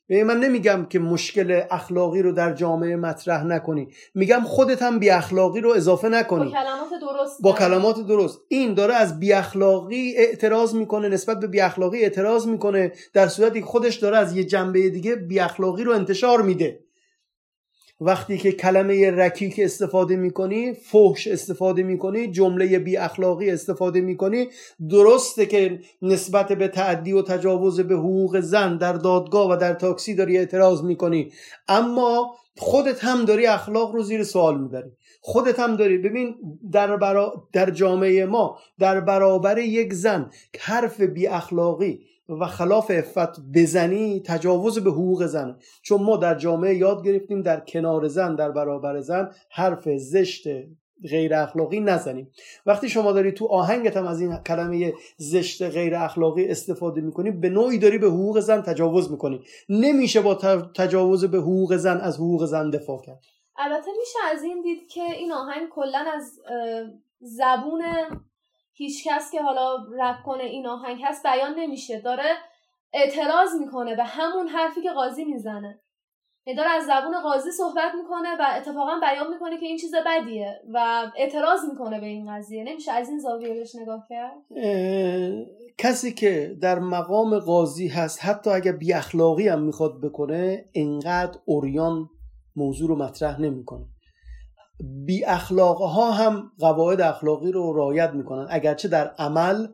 من 0.09 0.41
نمیگم 0.41 0.87
که 0.91 0.99
مشکل 0.99 1.63
اخلاقی 1.71 2.23
رو 2.23 2.33
در 2.33 2.53
جامعه 2.53 2.97
مطرح 2.97 3.45
نکنی. 3.45 3.89
میگم 4.15 4.41
خودت 4.45 4.83
هم 4.83 4.99
بی 4.99 5.11
اخلاقی 5.11 5.61
رو 5.61 5.71
اضافه 5.71 6.09
نکنی. 6.09 6.45
با 6.45 6.51
کلمات 6.51 7.01
درست 7.01 7.43
با 7.43 7.53
کلمات 7.53 8.07
درست. 8.07 8.41
این 8.49 8.75
داره 8.75 8.95
از 8.95 9.21
بی 9.21 9.33
اخلاقی 9.33 10.15
اعتراض 10.17 10.75
می‌کنه 10.75 11.09
نسبت 11.09 11.41
به 11.41 11.47
بی 11.47 11.61
اخلاقی 11.61 12.03
اعتراض 12.03 12.47
می‌کنه 12.47 12.93
در 13.13 13.29
صورتی 13.29 13.63
خودش 13.63 13.97
داره 13.97 14.17
از 14.17 14.37
یه 14.37 14.45
جنبه 14.45 14.89
دیگه 14.89 15.17
بی 15.17 15.41
اخلاقی 15.41 15.85
رو 15.85 15.93
انتشار 15.93 16.43
میده. 16.43 16.82
وقتی 18.05 18.39
که 18.39 18.53
کلمه 18.53 19.11
رکیک 19.11 19.61
استفاده 19.63 20.17
می‌کنی 20.17 20.73
فحش 20.73 21.27
استفاده 21.27 21.83
می‌کنی 21.83 22.27
جمله 22.27 22.79
بی 22.79 22.97
اخلاقی 22.97 23.51
استفاده 23.51 24.01
می‌کنی 24.01 24.49
درسته 24.91 25.47
که 25.47 25.81
نسبت 26.03 26.53
به 26.53 26.69
تعدی 26.69 27.13
و 27.13 27.23
تجاوز 27.23 27.81
به 27.81 27.95
حقوق 27.95 28.41
زن 28.41 28.77
در 28.77 28.93
دادگاه 28.93 29.53
و 29.53 29.57
در 29.57 29.75
تاکسی 29.75 30.15
داری 30.15 30.39
اعتراض 30.39 30.83
می‌کنی. 30.83 31.33
اما 31.69 32.35
خودت 32.57 33.05
هم 33.05 33.25
داری 33.25 33.47
اخلاق 33.47 33.95
رو 33.95 34.03
زیر 34.03 34.25
سوال 34.25 34.61
می‌بری. 34.61 34.91
خودت 35.21 35.61
هم 35.61 35.77
داری 35.77 35.99
ببین 35.99 36.35
در, 36.73 36.97
برا... 36.97 37.49
در 37.53 37.71
جامعه 37.71 38.27
ما 38.27 38.59
در 38.79 39.01
برابر 39.01 39.59
یک 39.59 39.95
زن 39.95 40.31
حرف 40.61 41.01
بی 41.01 41.27
اخلاقی 41.27 42.01
و 42.41 42.47
خلاف 42.47 42.91
افت 42.95 43.41
بزنی 43.55 44.23
تجاوز 44.27 44.79
به 44.79 44.91
حقوق 44.91 45.27
زن. 45.27 45.59
چون 45.83 46.03
ما 46.03 46.17
در 46.17 46.35
جامعه 46.35 46.75
یاد 46.75 47.05
گرفتیم 47.05 47.43
در 47.43 47.61
کنار 47.61 48.09
زن 48.09 48.35
در 48.35 48.51
برابر 48.51 49.01
زن 49.01 49.31
حرف 49.51 49.89
زشت 49.89 50.49
غیر 51.11 51.35
اخلاقی 51.35 51.81
نزنیم. 51.81 52.31
وقتی 52.67 52.89
شما 52.89 53.13
داری 53.13 53.33
تو 53.33 53.47
آهنگت 53.47 53.97
هم 53.97 54.07
از 54.07 54.21
این 54.21 54.37
کلمه 54.37 54.93
زشت 55.17 55.63
غیر 55.63 55.95
اخلاقی 55.95 56.49
استفاده 56.49 57.01
می‌کنی 57.01 57.31
به 57.31 57.49
نوعی 57.49 57.79
داری 57.79 57.99
به 57.99 58.07
حقوق 58.07 58.41
زن 58.41 58.63
تجاوز 58.63 59.11
می‌کنی. 59.11 59.41
نمیشه 59.69 60.21
با 60.21 60.35
تجاوز 60.77 61.25
به 61.25 61.39
حقوق 61.39 61.77
زن 61.77 61.97
از 61.97 62.17
حقوق 62.17 62.45
زن 62.45 62.71
دفاع 62.71 63.01
کرد. 63.01 63.21
البته 63.57 63.91
میشه 64.01 64.19
از 64.33 64.43
این 64.43 64.63
دید 64.63 64.89
که 64.89 65.03
این 65.03 65.33
آهنگ 65.33 65.69
کلا 65.69 66.05
از 66.15 66.41
زبون 67.21 67.83
هیچکس 68.83 69.31
که 69.31 69.43
حالا 69.43 69.77
رپ 69.99 70.23
کنه 70.25 70.43
این 70.43 70.67
آهنگ 70.67 71.01
هست 71.05 71.23
بیان 71.23 71.55
نمیشه. 71.59 72.01
داره 72.01 72.37
اعتراض 72.93 73.55
می‌کنه 73.61 73.97
به 73.97 74.05
همون 74.05 74.49
حرفی 74.49 74.83
که 74.83 74.91
قاضی 74.91 75.25
می‌زنه. 75.25 75.81
یعنی 76.47 76.57
داره 76.57 76.71
از 76.71 76.85
زبون 76.87 77.21
قاضی 77.23 77.51
صحبت 77.51 77.93
می‌کنه 77.95 78.37
و 78.41 78.47
اتفاقا 78.57 79.01
بیان 79.01 79.33
می‌کنه 79.33 79.59
که 79.59 79.67
این 79.67 79.77
چیز 79.77 79.95
بدیه 80.07 80.61
و 80.73 81.11
اعتراض 81.17 81.65
می‌کنه 81.71 82.01
به 82.01 82.07
این 82.07 82.37
قضیه. 82.37 82.65
نمیشه 82.65 82.93
از 82.93 83.09
این 83.09 83.19
زاویه 83.19 83.55
بهش 83.55 83.75
نگاه 83.75 84.07
کرد؟ 84.09 84.33
کسی 85.79 86.15
که 86.15 86.57
در 86.63 86.79
مقام 86.79 87.39
قاضی 87.39 87.89
هست 87.89 88.25
حتی 88.25 88.51
اگر 88.51 88.73
بی 88.73 88.93
اخلاقی 88.93 89.49
هم 89.49 89.63
می‌خواد 89.63 90.01
بکنه 90.01 90.65
انقدر 90.75 91.39
اوریان 91.45 92.11
موضوع 92.57 92.89
رو 92.89 92.97
مطرح 92.97 93.41
نمی‌کنه. 93.41 93.85
بی 94.83 95.23
ها 95.23 96.11
هم 96.11 96.53
قواعد 96.59 97.01
اخلاقی 97.01 97.53
رو 97.53 97.73
رعایت 97.73 98.11
می‌کنن. 98.11 98.47
اگرچه 98.51 98.89
در 98.89 99.09
عمل 99.19 99.67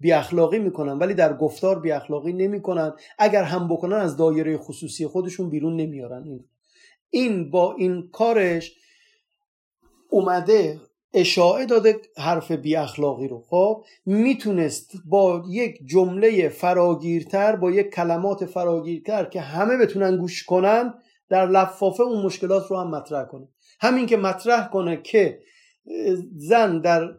بی 0.00 0.12
اخلاقی 0.12 0.58
می‌کنن 0.58 0.98
ولی 0.98 1.14
در 1.14 1.36
گفتار 1.36 1.80
بی 1.80 1.92
اخلاقی 1.92 2.32
نمی‌کنن. 2.32 2.92
اگر 3.18 3.42
هم 3.42 3.68
بکنن 3.68 3.96
از 3.96 4.16
دایره 4.16 4.58
خصوصی 4.58 5.06
خودشون 5.06 5.50
بیرون 5.50 5.76
نمیارن. 5.76 6.22
این 6.22 6.44
این 7.10 7.50
با 7.50 7.74
این 7.74 8.08
کارش 8.12 8.72
اومده 10.10 10.80
اشاعه 11.14 11.66
داده 11.66 12.00
حرف 12.16 12.50
بی 12.50 12.76
اخلاقی 12.76 13.28
رو. 13.28 13.44
خب 13.48 13.84
می‌تونست 14.06 14.92
با 15.04 15.44
یک 15.48 15.78
جمله 15.86 16.48
فراگیرتر 16.48 17.56
با 17.56 17.70
یک 17.70 17.90
کلمات 17.90 18.44
فراگیرتر 18.44 19.24
که 19.24 19.40
همه 19.40 19.76
بتونن 19.76 20.16
گوش 20.16 20.44
کنن 20.44 20.94
در 21.28 21.46
لفافه 21.46 22.02
اون 22.02 22.22
مشکلات 22.22 22.70
رو 22.70 22.76
هم 22.76 22.90
مطرح 22.90 23.24
کنه. 23.24 23.48
همین 23.82 24.06
که 24.06 24.16
مطرح 24.16 24.68
کنه 24.68 24.96
که 25.02 25.38
زن 26.36 26.80
در 26.80 27.14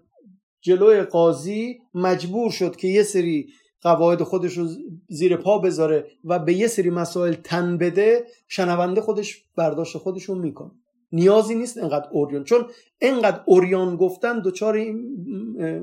جلوی 0.61 1.01
قاضی 1.01 1.80
مجبور 1.93 2.51
شد 2.51 2.76
که 2.76 2.88
یه 2.88 3.03
سری 3.03 3.47
قواعد 3.82 4.24
خودش 4.24 4.57
رو 4.57 4.68
زیر 5.09 5.38
پا 5.38 5.57
بذاره 5.57 6.07
و 6.24 6.39
به 6.39 6.53
یه 6.53 6.68
سری 6.68 6.89
مسائل 6.89 7.34
تن 7.34 7.78
بده 7.78 8.24
شنونده 8.47 9.01
خودش 9.01 9.45
برداشت 9.55 9.97
خودشون 9.97 10.38
می‌کنه. 10.38 10.72
نیازی 11.11 11.55
نیست 11.55 11.78
انقدر 11.78 12.07
اوریان 12.11 12.43
چون 12.43 12.66
انقدر 13.01 13.41
اوریان 13.45 13.95
گفتن 13.95 14.41
دچار 14.45 14.78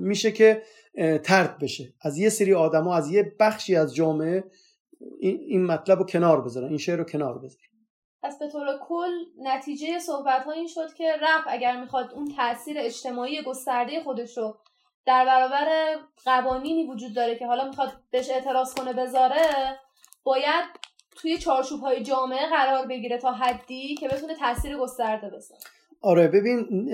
میشه 0.01 0.33
که 0.33 0.62
ترد 1.22 1.59
بشه. 1.59 1.95
از 2.01 2.18
یه 2.18 2.28
سری 2.28 2.55
آدما 2.55 2.95
از 2.95 3.11
یه 3.11 3.35
بخشی 3.41 3.76
از 3.76 3.95
جامعه 3.95 4.45
این 5.20 5.64
مطلب 5.66 5.99
رو 5.99 6.05
کنار 6.05 6.41
بذارن 6.41 6.68
این 6.68 6.78
شعر 6.78 6.99
رو 6.99 7.05
کنار 7.05 7.39
بذارن. 7.39 7.70
پس 8.23 8.39
به 8.39 8.49
طور 8.49 8.66
کل 8.89 9.12
نتیجه 9.39 9.99
صحبت 9.99 10.45
ها 10.45 10.53
این 10.53 10.66
شد 10.66 10.95
که 10.95 11.12
رپ 11.12 11.45
اگر 11.47 11.81
می‌خواد 11.81 12.12
اون 12.14 12.35
تاثیر 12.37 12.77
اجتماعی 12.79 13.43
گسترده 13.43 14.03
خودش 14.03 14.37
رو 14.39 14.57
در 15.07 15.25
برابر 15.25 15.97
قوانینی 16.25 16.87
وجود 16.87 17.14
داره 17.14 17.39
که 17.39 17.47
حالا 17.47 17.64
می‌خواد 17.64 17.93
بهش 18.11 18.31
اعتراض 18.31 18.75
کنه 18.75 18.93
بذاره 18.93 19.79
باید 20.25 20.64
توی 21.16 21.39
چارچوب 21.39 21.81
های 21.81 22.03
جامعه 22.03 22.47
قرار 22.47 22.87
بگیره 22.87 23.18
تا 23.18 23.33
حدی 23.33 23.95
که 23.95 24.09
بتونه 24.09 24.35
تاثیر 24.35 24.77
گسترده 24.77 25.27
بذاره. 25.27 25.61
آره 26.03 26.29
ببین 26.29 26.91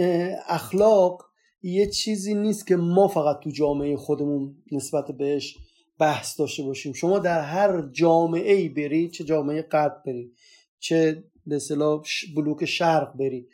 اخلاق 0.48 1.22
یه 1.62 1.90
چیزی 1.90 2.34
نیست 2.34 2.66
که 2.66 2.76
ما 2.76 3.08
فقط 3.08 3.40
تو 3.40 3.50
جامعه 3.50 3.96
خودمون 3.96 4.54
نسبت 4.72 5.10
بهش 5.10 5.56
بحث 6.00 6.40
داشته 6.40 6.62
باشیم. 6.62 6.92
شما 6.92 7.18
در 7.18 7.40
هر 7.40 7.82
جامعه 7.82 8.52
ای 8.52 8.68
بری 8.68 9.10
چه 9.10 9.24
جامعه 9.24 9.62
قرب 9.62 10.02
بری 10.06 10.32
چه 10.78 11.24
به 11.46 11.56
اصطلاح 11.56 12.02
بلوک 12.36 12.64
شرق 12.64 13.16
بری 13.16 13.48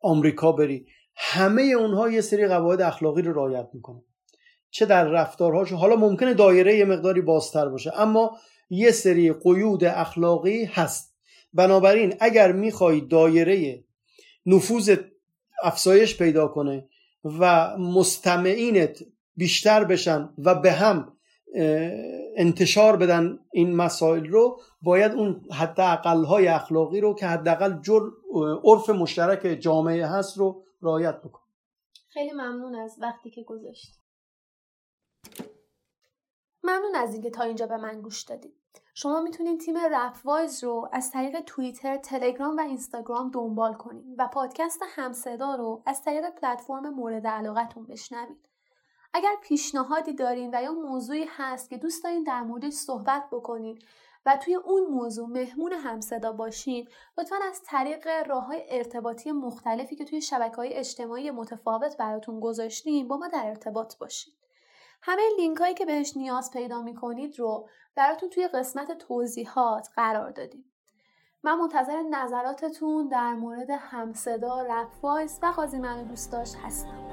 آمریکا 0.00 0.52
بری 0.52 0.86
همه 1.16 1.62
اونها 1.62 2.10
یه 2.10 2.20
سری 2.20 2.46
قواعد 2.46 2.80
اخلاقی 2.80 3.22
رو 3.22 3.32
رعایت 3.32 3.68
می‌کنن. 3.72 4.02
چه 4.70 4.86
در 4.86 5.04
رفتارهاشون 5.04 5.78
حالا 5.78 5.96
ممکنه 5.96 6.34
دایره 6.34 6.76
یه 6.76 6.84
مقداری 6.84 7.20
بازتر 7.20 7.68
باشه 7.68 7.92
اما 8.00 8.38
یه 8.70 8.90
سری 8.90 9.32
قیود 9.32 9.84
اخلاقی 9.84 10.64
هست. 10.64 11.14
بنابراین 11.52 12.14
اگر 12.20 12.52
می‌خوای 12.52 13.00
دایره 13.00 13.84
نفوذ 14.46 14.96
افزایش 15.62 16.18
پیدا 16.18 16.48
کنه 16.48 16.88
و 17.24 17.76
مستمعینت 17.78 19.04
بیشتر 19.36 19.84
بشن 19.84 20.28
و 20.38 20.54
به 20.54 20.72
هم 20.72 21.16
انتشار 22.36 22.96
بدن 22.96 23.38
این 23.52 23.76
مسائل 23.76 24.26
رو 24.26 24.60
باید 24.82 25.12
اون 25.12 25.44
حداقل 25.52 26.24
های 26.24 26.48
اخلاقی 26.48 27.00
رو 27.00 27.14
که 27.14 27.26
حداقل 27.26 27.78
عرف 28.64 28.90
مشترک 28.90 29.60
جامعه 29.60 30.06
هست 30.06 30.38
رو 30.38 30.64
رعایت 30.82 31.20
بکن. 31.20 31.42
خیلی 32.08 32.32
ممنون 32.32 32.74
از 32.74 32.96
وقتی 33.00 33.30
که 33.30 33.42
گذاشت 33.42 34.00
ممنون 36.64 36.94
از 36.96 37.12
اینکه 37.12 37.30
تا 37.30 37.42
اینجا 37.42 37.66
به 37.66 37.76
من 37.76 38.00
گوش 38.00 38.22
دادید. 38.22 38.54
شما 38.94 39.20
می‌تونید 39.20 39.60
تیم 39.60 39.76
رپ 39.76 40.16
وایز 40.24 40.64
رو 40.64 40.88
از 40.92 41.10
طریق 41.10 41.40
توییتر، 41.40 41.96
تلگرام 41.96 42.56
و 42.56 42.60
اینستاگرام 42.60 43.30
دنبال 43.30 43.74
کنید 43.74 44.04
و 44.18 44.28
پادکست 44.28 44.80
همصدا 44.94 45.54
رو 45.54 45.82
از 45.86 46.02
طریق 46.02 46.30
پلتفرم 46.30 46.94
مورد 46.94 47.26
علاقتون 47.26 47.86
بشنوید. 47.86 48.48
اگر 49.14 49.36
پیشنهادی 49.42 50.12
دارین 50.12 50.54
و 50.54 50.62
یا 50.62 50.72
موضوعی 50.72 51.26
هست 51.28 51.70
که 51.70 51.76
دوست 51.76 52.04
دارین 52.04 52.22
در 52.22 52.42
موردش 52.42 52.72
صحبت 52.72 53.22
بکنید 53.32 53.84
و 54.26 54.36
توی 54.44 54.54
اون 54.54 54.86
موضوع 54.90 55.28
مهمون 55.28 55.72
همصدا 55.72 56.32
باشین 56.32 56.88
لطفا 57.18 57.36
از 57.48 57.62
طریق 57.66 58.08
راه 58.26 58.46
های 58.46 58.64
ارتباطی 58.68 59.32
مختلفی 59.32 59.96
که 59.96 60.04
توی 60.04 60.20
شبکه 60.20 60.56
های 60.56 60.74
اجتماعی 60.74 61.30
متفاوت 61.30 61.96
براتون 61.96 62.40
گذاشتیم 62.40 63.08
با 63.08 63.16
ما 63.16 63.28
در 63.28 63.46
ارتباط 63.46 63.98
باشین. 63.98 64.34
همه 65.02 65.22
لینک 65.38 65.58
هایی 65.58 65.74
که 65.74 65.84
بهش 65.84 66.16
نیاز 66.16 66.50
پیدا 66.50 66.82
می‌کنید 66.82 67.38
رو 67.38 67.68
براتون 67.94 68.30
توی 68.30 68.48
قسمت 68.48 68.98
توضیحات 68.98 69.88
قرار 69.96 70.30
دادیم. 70.30 70.64
من 71.42 71.54
منتظر 71.54 72.02
نظراتتون 72.02 73.08
در 73.08 73.34
مورد 73.34 73.70
همصدا 73.70 74.62
رپ 74.62 75.04
و 75.42 75.46
قاضی 75.56 75.78
منو 75.78 76.04
دوست 76.04 76.32
داشت 76.32 76.54
هستم. 76.56 77.11